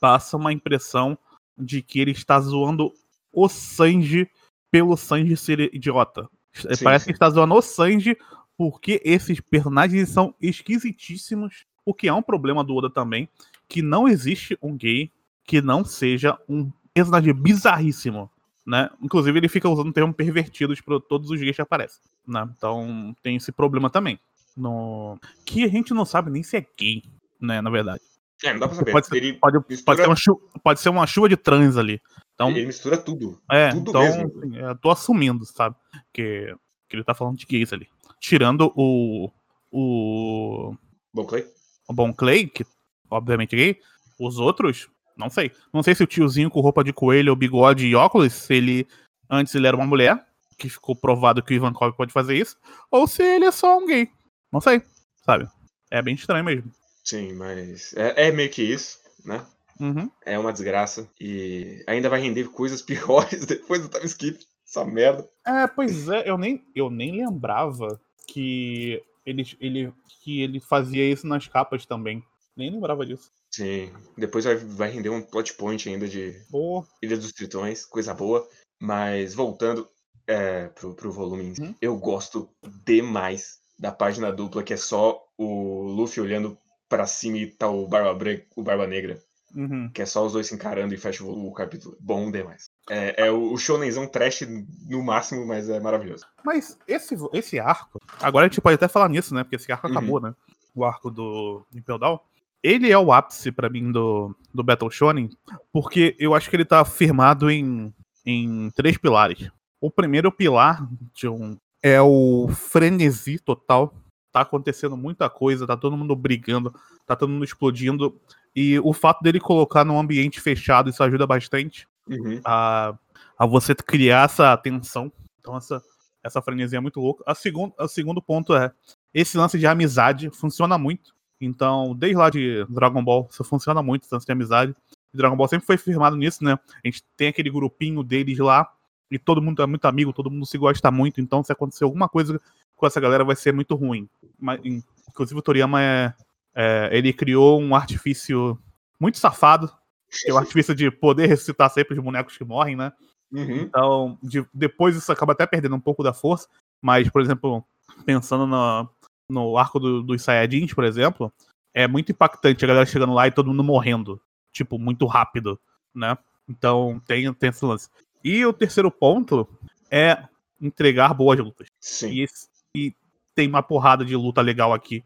passa 0.00 0.36
uma 0.36 0.52
impressão 0.52 1.18
de 1.58 1.82
que 1.82 2.00
ele 2.00 2.12
está 2.12 2.40
zoando 2.40 2.92
o 3.32 3.48
Sanji 3.48 4.30
pelo 4.70 4.96
Sanji 4.96 5.36
ser 5.36 5.74
idiota. 5.74 6.28
Sim, 6.52 6.68
Parece 6.82 7.06
que 7.06 7.12
está 7.12 7.28
zoando 7.28 7.54
o 7.54 7.62
Sanji 7.62 8.16
porque 8.56 9.00
esses 9.04 9.40
personagens 9.40 10.08
são 10.08 10.34
esquisitíssimos. 10.40 11.66
O 11.84 11.92
que 11.92 12.08
é 12.08 12.12
um 12.12 12.22
problema 12.22 12.62
do 12.62 12.74
Oda 12.74 12.88
também. 12.88 13.28
Que 13.68 13.82
não 13.82 14.06
existe 14.06 14.56
um 14.62 14.76
gay 14.76 15.10
que 15.44 15.60
não 15.60 15.84
seja 15.84 16.38
um 16.48 16.70
personagem 16.92 17.34
bizarríssimo, 17.34 18.30
né? 18.64 18.88
Inclusive 19.02 19.38
ele 19.38 19.48
fica 19.48 19.68
usando 19.68 19.88
o 19.88 19.92
termo 19.92 20.14
pervertidos 20.14 20.80
para 20.80 21.00
todos 21.00 21.30
os 21.30 21.40
gays 21.40 21.56
que 21.56 21.62
aparecem, 21.62 22.00
né? 22.26 22.48
Então 22.56 23.14
tem 23.22 23.36
esse 23.36 23.50
problema 23.50 23.90
também. 23.90 24.18
No... 24.56 25.18
Que 25.44 25.64
a 25.64 25.68
gente 25.68 25.92
não 25.92 26.04
sabe 26.04 26.30
nem 26.30 26.42
se 26.42 26.56
é 26.56 26.66
gay, 26.78 27.02
né? 27.44 27.60
Na 27.60 27.70
verdade. 27.70 28.00
É, 28.42 28.52
não 28.52 28.60
dá 28.60 28.68
pra 28.68 28.76
saber. 28.76 28.92
Pode 28.92 29.06
ser, 29.06 29.16
ele, 29.16 29.32
pode, 29.34 29.58
pode, 29.60 29.66
mistura- 29.70 29.96
ser 29.96 30.06
uma 30.08 30.16
chu- 30.16 30.50
pode 30.62 30.80
ser 30.80 30.88
uma 30.88 31.06
chuva 31.06 31.28
de 31.28 31.36
trans 31.36 31.76
ali. 31.76 32.00
Então, 32.34 32.50
ele 32.50 32.66
mistura 32.66 32.96
tudo. 32.98 33.40
é, 33.50 33.70
tudo 33.70 33.90
então 33.90 34.02
mesmo. 34.02 34.38
assim, 34.38 34.56
eu 34.56 34.76
tô 34.76 34.90
assumindo, 34.90 35.44
sabe? 35.46 35.76
Que, 36.12 36.54
que 36.88 36.96
ele 36.96 37.04
tá 37.04 37.14
falando 37.14 37.36
de 37.38 37.46
gays 37.46 37.72
ali. 37.72 37.88
Tirando 38.20 38.72
o. 38.76 39.30
O. 39.70 40.74
Bom, 41.12 41.24
Clay? 41.24 41.44
o 41.88 41.92
Bon 41.92 42.12
Clay, 42.12 42.46
que 42.46 42.64
obviamente 43.10 43.54
é 43.54 43.56
gay, 43.58 43.78
os 44.18 44.38
outros, 44.38 44.88
não 45.16 45.28
sei. 45.30 45.50
Não 45.72 45.82
sei 45.82 45.94
se 45.94 46.02
o 46.02 46.06
tiozinho 46.06 46.50
com 46.50 46.60
roupa 46.60 46.82
de 46.84 46.92
coelho, 46.92 47.34
bigode 47.36 47.86
e 47.86 47.94
óculos, 47.94 48.32
se 48.32 48.54
ele 48.54 48.86
antes 49.30 49.54
ele 49.54 49.66
era 49.66 49.76
uma 49.76 49.86
mulher, 49.86 50.24
que 50.58 50.68
ficou 50.68 50.94
provado 50.94 51.42
que 51.42 51.52
o 51.54 51.56
Ivankov 51.56 51.94
pode 51.96 52.12
fazer 52.12 52.36
isso, 52.36 52.56
ou 52.90 53.06
se 53.06 53.22
ele 53.22 53.44
é 53.44 53.50
só 53.52 53.78
um 53.78 53.86
gay. 53.86 54.08
Não 54.52 54.60
sei, 54.60 54.82
sabe? 55.24 55.48
É 55.90 56.00
bem 56.02 56.14
estranho 56.14 56.44
mesmo. 56.44 56.70
Sim, 57.04 57.32
mas 57.34 57.92
é, 57.94 58.28
é 58.28 58.32
meio 58.32 58.50
que 58.50 58.62
isso, 58.62 58.98
né? 59.24 59.44
Uhum. 59.78 60.10
É 60.24 60.38
uma 60.38 60.52
desgraça. 60.52 61.08
E 61.20 61.84
ainda 61.86 62.08
vai 62.08 62.20
render 62.20 62.48
coisas 62.48 62.80
piores 62.82 63.44
depois 63.46 63.82
do 63.82 63.88
time 63.88 64.06
skip. 64.06 64.38
essa 64.66 64.84
merda. 64.84 65.28
É, 65.46 65.66
pois 65.66 66.08
é, 66.08 66.28
eu 66.28 66.38
nem, 66.38 66.64
eu 66.74 66.88
nem 66.90 67.12
lembrava 67.24 68.00
que 68.26 69.02
ele, 69.26 69.44
ele, 69.60 69.92
que 70.22 70.40
ele 70.42 70.60
fazia 70.60 71.08
isso 71.10 71.26
nas 71.26 71.46
capas 71.46 71.84
também. 71.84 72.22
Nem 72.56 72.70
lembrava 72.70 73.04
disso. 73.04 73.30
Sim. 73.50 73.92
Depois 74.16 74.44
vai, 74.44 74.56
vai 74.56 74.90
render 74.90 75.10
um 75.10 75.22
plot 75.22 75.54
point 75.54 75.88
ainda 75.88 76.08
de 76.08 76.40
Boa. 76.50 76.86
Ilha 77.02 77.16
dos 77.16 77.32
Tritões, 77.32 77.84
coisa 77.84 78.14
boa. 78.14 78.48
Mas 78.80 79.34
voltando 79.34 79.88
é, 80.26 80.68
pro, 80.68 80.94
pro 80.94 81.12
volume, 81.12 81.52
Uhum. 81.58 81.74
eu 81.82 81.96
gosto 81.96 82.48
demais 82.84 83.58
da 83.78 83.90
página 83.92 84.32
dupla, 84.32 84.62
que 84.62 84.72
é 84.72 84.76
só 84.76 85.20
o 85.36 85.82
Luffy 85.82 86.22
olhando 86.22 86.56
pra 86.88 87.06
cima 87.06 87.38
e 87.38 87.46
tá 87.46 87.68
o 87.68 87.86
Barba, 87.86 88.14
Branca, 88.14 88.44
o 88.56 88.62
Barba 88.62 88.86
Negra. 88.86 89.18
Uhum. 89.54 89.88
Que 89.94 90.02
é 90.02 90.06
só 90.06 90.26
os 90.26 90.32
dois 90.32 90.48
se 90.48 90.54
encarando 90.54 90.92
e 90.94 90.96
fecha 90.96 91.22
o, 91.22 91.46
o 91.48 91.52
capítulo. 91.52 91.96
Bom 92.00 92.30
demais. 92.30 92.68
É, 92.90 93.26
é 93.26 93.30
o, 93.30 93.52
o 93.52 93.56
shonenzão 93.56 94.06
trash 94.06 94.40
no 94.88 95.02
máximo, 95.02 95.46
mas 95.46 95.68
é 95.68 95.78
maravilhoso. 95.78 96.26
Mas 96.44 96.76
esse, 96.88 97.14
esse 97.32 97.60
arco, 97.60 98.00
agora 98.20 98.46
a 98.46 98.48
gente 98.48 98.60
pode 98.60 98.74
até 98.74 98.88
falar 98.88 99.08
nisso, 99.08 99.32
né? 99.32 99.44
Porque 99.44 99.56
esse 99.56 99.70
arco 99.70 99.86
Uhum. 99.86 99.92
acabou, 99.96 100.20
né? 100.20 100.34
O 100.74 100.84
arco 100.84 101.08
do 101.10 101.64
Impel 101.72 101.98
Down. 101.98 102.18
Ele 102.64 102.90
é 102.90 102.98
o 102.98 103.12
ápice 103.12 103.52
pra 103.52 103.68
mim 103.70 103.92
do, 103.92 104.34
do 104.52 104.64
Battle 104.64 104.90
Shonen, 104.90 105.28
porque 105.72 106.16
eu 106.18 106.34
acho 106.34 106.50
que 106.50 106.56
ele 106.56 106.64
tá 106.64 106.84
firmado 106.84 107.48
em, 107.50 107.94
em 108.26 108.70
três 108.74 108.96
pilares. 108.98 109.50
O 109.80 109.90
primeiro 109.90 110.32
pilar 110.32 110.84
de 111.14 111.28
um, 111.28 111.56
é 111.82 112.00
o 112.00 112.48
frenesi 112.48 113.38
total. 113.38 113.94
Tá 114.34 114.40
acontecendo 114.40 114.96
muita 114.96 115.30
coisa, 115.30 115.64
tá 115.64 115.76
todo 115.76 115.96
mundo 115.96 116.16
brigando, 116.16 116.74
tá 117.06 117.14
todo 117.14 117.30
mundo 117.30 117.44
explodindo. 117.44 118.20
E 118.52 118.80
o 118.80 118.92
fato 118.92 119.22
dele 119.22 119.38
colocar 119.38 119.84
num 119.84 119.96
ambiente 119.96 120.40
fechado, 120.40 120.90
isso 120.90 121.04
ajuda 121.04 121.24
bastante 121.24 121.86
Uhum. 122.10 122.40
a, 122.44 122.98
a 123.38 123.46
você 123.46 123.76
criar 123.76 124.24
essa 124.24 124.56
tensão. 124.56 125.12
Então, 125.38 125.56
essa, 125.56 125.80
essa 126.20 126.42
frenesia 126.42 126.78
é 126.78 126.80
muito 126.80 126.98
louca. 126.98 127.22
A 127.24 127.32
segun, 127.32 127.70
o 127.78 127.86
segundo 127.86 128.20
ponto 128.20 128.56
é: 128.56 128.72
esse 129.14 129.38
lance 129.38 129.56
de 129.56 129.68
amizade 129.68 130.28
funciona 130.30 130.76
muito. 130.76 131.14
Então, 131.40 131.94
desde 131.94 132.16
lá 132.16 132.28
de 132.28 132.66
Dragon 132.68 133.04
Ball, 133.04 133.28
isso 133.30 133.44
funciona 133.44 133.84
muito, 133.84 134.02
esse 134.02 134.12
lance 134.12 134.26
de 134.26 134.32
amizade. 134.32 134.74
Dragon 135.12 135.36
Ball 135.36 135.46
sempre 135.46 135.64
foi 135.64 135.76
firmado 135.76 136.16
nisso, 136.16 136.42
né? 136.42 136.58
A 136.84 136.88
gente 136.88 137.04
tem 137.16 137.28
aquele 137.28 137.50
grupinho 137.50 138.02
deles 138.02 138.36
lá, 138.38 138.68
e 139.08 139.16
todo 139.16 139.40
mundo 139.40 139.62
é 139.62 139.66
muito 139.66 139.84
amigo, 139.84 140.12
todo 140.12 140.28
mundo 140.28 140.44
se 140.44 140.58
gosta 140.58 140.90
muito. 140.90 141.20
Então, 141.20 141.44
se 141.44 141.52
acontecer 141.52 141.84
alguma 141.84 142.08
coisa 142.08 142.40
com 142.76 142.86
essa 142.86 143.00
galera, 143.00 143.24
vai 143.24 143.36
ser 143.36 143.52
muito 143.52 143.74
ruim. 143.74 144.08
Mas, 144.38 144.60
inclusive, 145.08 145.38
o 145.38 145.42
Toriyama 145.42 145.80
é, 145.82 146.14
é, 146.54 146.88
ele 146.92 147.12
criou 147.12 147.60
um 147.60 147.74
artifício 147.74 148.58
muito 148.98 149.18
safado, 149.18 149.70
que 150.10 150.30
é 150.30 150.34
o 150.34 150.38
artifício 150.38 150.74
de 150.74 150.90
poder 150.90 151.26
ressuscitar 151.26 151.70
sempre 151.70 151.96
os 151.96 152.02
bonecos 152.02 152.36
que 152.36 152.44
morrem, 152.44 152.76
né? 152.76 152.92
Uhum. 153.32 153.56
Então, 153.56 154.18
de- 154.22 154.46
depois 154.54 154.94
isso 154.96 155.10
acaba 155.10 155.32
até 155.32 155.46
perdendo 155.46 155.74
um 155.74 155.80
pouco 155.80 156.02
da 156.02 156.12
força, 156.12 156.48
mas, 156.80 157.08
por 157.10 157.20
exemplo, 157.20 157.64
pensando 158.04 158.46
no, 158.46 158.88
no 159.28 159.56
arco 159.58 159.80
do- 159.80 160.02
dos 160.02 160.22
Saiyajins, 160.22 160.72
por 160.72 160.84
exemplo, 160.84 161.32
é 161.72 161.88
muito 161.88 162.12
impactante 162.12 162.64
a 162.64 162.68
galera 162.68 162.86
chegando 162.86 163.12
lá 163.12 163.26
e 163.26 163.32
todo 163.32 163.48
mundo 163.48 163.64
morrendo, 163.64 164.20
tipo, 164.52 164.78
muito 164.78 165.06
rápido, 165.06 165.58
né? 165.94 166.16
Então, 166.48 167.00
tem, 167.06 167.32
tem 167.34 167.50
esse 167.50 167.64
lance. 167.64 167.88
E 168.22 168.44
o 168.46 168.52
terceiro 168.52 168.90
ponto 168.90 169.48
é 169.90 170.22
entregar 170.60 171.12
boas 171.12 171.38
lutas. 171.38 171.66
Sim. 171.80 172.10
E, 172.10 172.22
esse- 172.22 172.48
e 172.76 172.94
tem 173.34 173.48
uma 173.48 173.62
porrada 173.62 174.04
de 174.04 174.16
luta 174.16 174.40
legal 174.40 174.72
aqui, 174.72 175.04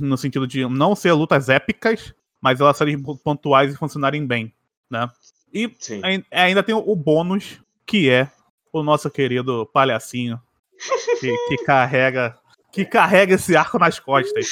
no 0.00 0.16
sentido 0.16 0.46
de 0.46 0.66
não 0.66 0.94
ser 0.94 1.12
lutas 1.12 1.48
épicas, 1.48 2.14
mas 2.40 2.60
elas 2.60 2.76
serem 2.76 3.00
pontuais 3.00 3.72
e 3.72 3.76
funcionarem 3.76 4.26
bem, 4.26 4.52
né? 4.90 5.08
E 5.52 5.74
Sim. 5.78 6.00
Ain- 6.04 6.24
ainda 6.30 6.62
tem 6.62 6.74
o 6.74 6.96
bônus, 6.96 7.60
que 7.86 8.10
é 8.10 8.30
o 8.72 8.82
nosso 8.82 9.08
querido 9.10 9.66
palhacinho, 9.72 10.40
que, 11.20 11.34
que 11.48 11.56
carrega 11.64 12.38
que 12.72 12.84
carrega 12.84 13.36
esse 13.36 13.56
arco 13.56 13.78
nas 13.78 13.98
costas. 13.98 14.48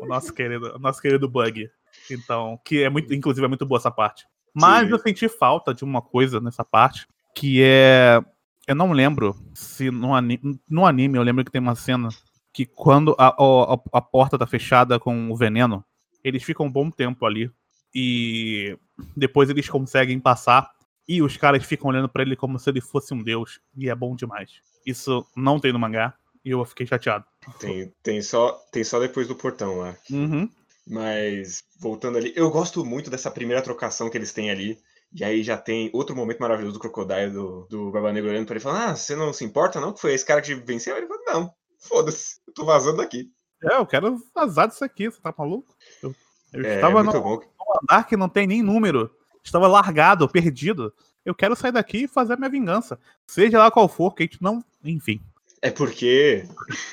O 0.00 0.06
nosso 0.06 0.32
querido, 0.32 0.76
o 0.76 0.78
nosso 0.78 1.02
querido 1.02 1.28
Bug. 1.28 1.68
Então, 2.08 2.56
que 2.64 2.84
é 2.84 2.88
muito, 2.88 3.12
inclusive 3.12 3.44
é 3.44 3.48
muito 3.48 3.66
boa 3.66 3.78
essa 3.78 3.90
parte. 3.90 4.24
Mas 4.54 4.86
Sim. 4.86 4.92
eu 4.92 4.98
senti 5.00 5.28
falta 5.28 5.74
de 5.74 5.82
uma 5.82 6.00
coisa 6.00 6.38
nessa 6.40 6.64
parte, 6.64 7.08
que 7.34 7.60
é 7.60 8.22
eu 8.68 8.74
não 8.74 8.92
lembro 8.92 9.34
se 9.54 9.90
no 9.90 10.14
anime, 10.14 10.60
no 10.68 10.84
anime 10.84 11.16
eu 11.16 11.22
lembro 11.22 11.42
que 11.42 11.50
tem 11.50 11.60
uma 11.60 11.74
cena 11.74 12.10
que 12.52 12.66
quando 12.66 13.16
a, 13.18 13.28
a, 13.28 13.78
a 13.94 14.02
porta 14.02 14.38
tá 14.38 14.46
fechada 14.46 15.00
com 15.00 15.30
o 15.30 15.36
veneno, 15.36 15.82
eles 16.22 16.42
ficam 16.42 16.66
um 16.66 16.70
bom 16.70 16.90
tempo 16.90 17.24
ali 17.24 17.50
e 17.94 18.76
depois 19.16 19.48
eles 19.48 19.68
conseguem 19.68 20.20
passar 20.20 20.70
e 21.08 21.22
os 21.22 21.36
caras 21.38 21.64
ficam 21.64 21.88
olhando 21.88 22.10
pra 22.10 22.22
ele 22.22 22.36
como 22.36 22.58
se 22.58 22.68
ele 22.68 22.82
fosse 22.82 23.14
um 23.14 23.22
deus 23.22 23.58
e 23.74 23.88
é 23.88 23.94
bom 23.94 24.14
demais. 24.14 24.60
Isso 24.84 25.26
não 25.34 25.58
tem 25.58 25.72
no 25.72 25.78
mangá 25.78 26.14
e 26.44 26.50
eu 26.50 26.62
fiquei 26.66 26.86
chateado. 26.86 27.24
Tem, 27.58 27.90
tem, 28.02 28.20
só, 28.20 28.52
tem 28.70 28.84
só 28.84 29.00
depois 29.00 29.26
do 29.26 29.34
portão 29.34 29.78
lá. 29.78 29.96
Uhum. 30.10 30.50
Mas, 30.86 31.62
voltando 31.78 32.18
ali, 32.18 32.32
eu 32.36 32.50
gosto 32.50 32.84
muito 32.84 33.10
dessa 33.10 33.30
primeira 33.30 33.62
trocação 33.62 34.10
que 34.10 34.16
eles 34.16 34.32
têm 34.32 34.50
ali. 34.50 34.78
E 35.12 35.24
aí 35.24 35.42
já 35.42 35.56
tem 35.56 35.90
outro 35.94 36.14
momento 36.14 36.38
maravilhoso 36.38 36.74
do 36.74 36.80
Crocodile, 36.80 37.30
do, 37.30 37.66
do 37.70 37.90
Barba 37.90 38.12
Negra 38.12 38.30
olhando 38.30 38.46
pra 38.46 38.54
ele 38.56 38.62
falando: 38.62 38.82
Ah, 38.90 38.96
você 38.96 39.16
não 39.16 39.32
se 39.32 39.44
importa, 39.44 39.80
não? 39.80 39.92
Que 39.92 40.00
foi 40.00 40.12
esse 40.12 40.24
cara 40.24 40.42
que 40.42 40.54
venceu? 40.54 40.96
Ele 40.96 41.06
falou: 41.06 41.22
Não, 41.26 41.50
foda-se, 41.78 42.40
eu 42.46 42.52
tô 42.52 42.64
vazando 42.64 42.98
daqui. 42.98 43.30
É, 43.64 43.76
eu 43.76 43.86
quero 43.86 44.18
vazar 44.34 44.68
disso 44.68 44.84
aqui, 44.84 45.10
você 45.10 45.20
tá 45.20 45.34
maluco? 45.36 45.74
Eu, 46.02 46.14
eu 46.52 46.64
É 46.64 46.74
estava 46.76 47.02
no 47.02 47.12
bom. 47.12 47.40
andar 47.82 48.04
que 48.06 48.16
não 48.16 48.28
tem 48.28 48.46
nem 48.46 48.62
número. 48.62 49.10
Estava 49.42 49.66
largado, 49.66 50.28
perdido. 50.28 50.92
Eu 51.24 51.34
quero 51.34 51.56
sair 51.56 51.72
daqui 51.72 52.04
e 52.04 52.08
fazer 52.08 52.34
a 52.34 52.36
minha 52.36 52.50
vingança. 52.50 52.98
Seja 53.26 53.58
lá 53.58 53.70
qual 53.70 53.88
for, 53.88 54.14
que 54.14 54.22
a 54.22 54.26
gente 54.26 54.42
não. 54.42 54.62
Enfim. 54.84 55.20
É 55.62 55.70
porque. 55.70 56.44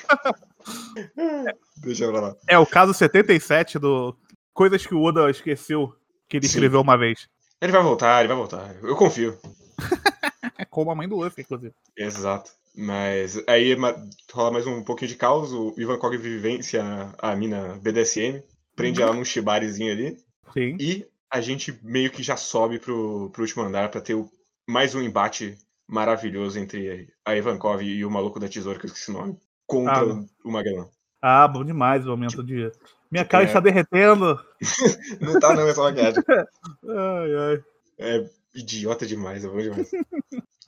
Deixa 1.76 2.08
pra 2.10 2.20
lá. 2.20 2.36
É 2.48 2.58
o 2.58 2.66
caso 2.66 2.92
77 2.94 3.78
do 3.78 4.16
Coisas 4.52 4.86
que 4.86 4.94
o 4.94 5.02
Oda 5.02 5.30
esqueceu 5.30 5.94
que 6.28 6.38
ele 6.38 6.46
Sim. 6.46 6.54
escreveu 6.54 6.80
uma 6.80 6.96
vez. 6.96 7.28
Ele 7.60 7.72
vai 7.72 7.82
voltar, 7.82 8.18
ele 8.20 8.28
vai 8.28 8.36
voltar. 8.36 8.76
Eu 8.82 8.96
confio. 8.96 9.38
É 10.58 10.64
como 10.66 10.90
a 10.90 10.94
mãe 10.94 11.08
do 11.08 11.16
Luffy, 11.16 11.42
inclusive. 11.42 11.74
Exato. 11.96 12.50
Mas 12.74 13.42
aí 13.48 13.74
rola 14.32 14.50
mais 14.50 14.66
um 14.66 14.82
pouquinho 14.82 15.08
de 15.10 15.16
caos. 15.16 15.52
O 15.52 15.74
Ivan 15.78 15.98
Kog 15.98 16.16
vivencia 16.18 16.82
a 17.18 17.34
mina 17.34 17.78
BDSM, 17.80 18.42
prende 18.74 19.00
Uhum. 19.00 19.06
ela 19.08 19.16
num 19.16 19.24
shibarizinho 19.24 19.92
ali. 19.92 20.16
Sim. 20.52 20.76
E 20.78 21.06
a 21.30 21.40
gente 21.40 21.78
meio 21.82 22.10
que 22.10 22.22
já 22.22 22.36
sobe 22.36 22.78
pro, 22.78 23.30
pro 23.30 23.42
último 23.42 23.62
andar 23.64 23.90
pra 23.90 24.00
ter 24.02 24.14
o- 24.14 24.30
mais 24.68 24.94
um 24.94 25.00
embate 25.00 25.56
maravilhoso 25.88 26.58
entre 26.58 27.08
a 27.24 27.34
Ivankov 27.34 27.80
e 27.82 28.04
o 28.04 28.10
maluco 28.10 28.38
da 28.38 28.48
tesoura, 28.48 28.78
que 28.78 28.84
eu 28.84 28.88
esqueci 28.88 29.10
o 29.10 29.14
nome, 29.14 29.38
contra 29.66 30.00
Ah. 30.12 30.24
o 30.44 30.50
Magellan. 30.50 30.88
Ah, 31.22 31.48
bom 31.48 31.64
demais 31.64 32.04
o 32.06 32.10
momento 32.10 32.42
de. 32.42 32.70
Minha 33.10 33.22
tipo, 33.24 33.30
cara 33.30 33.44
é- 33.44 33.46
está 33.46 33.60
derretendo. 33.60 34.38
Não 35.20 35.38
tá 35.38 35.54
não, 35.54 35.66
é 35.68 35.74
só 35.74 35.84
maquiagem. 35.84 36.22
Ai, 36.88 37.34
ai. 37.36 37.64
É 37.98 38.30
idiota 38.54 39.06
demais, 39.06 39.44
é 39.44 39.48
bom 39.48 39.58
demais. 39.60 39.90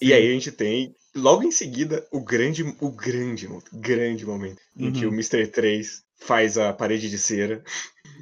E 0.00 0.12
aí 0.12 0.28
a 0.28 0.32
gente 0.32 0.52
tem, 0.52 0.94
logo 1.14 1.42
em 1.42 1.50
seguida, 1.50 2.06
o 2.12 2.20
grande, 2.20 2.62
o 2.80 2.90
grande, 2.90 3.48
grande 3.72 4.24
momento 4.26 4.60
em 4.76 4.92
que 4.92 5.04
Uhum. 5.04 5.12
o 5.12 5.14
Mr. 5.14 5.46
3 5.48 6.02
faz 6.20 6.56
a 6.58 6.72
parede 6.72 7.10
de 7.10 7.18
cera. 7.18 7.62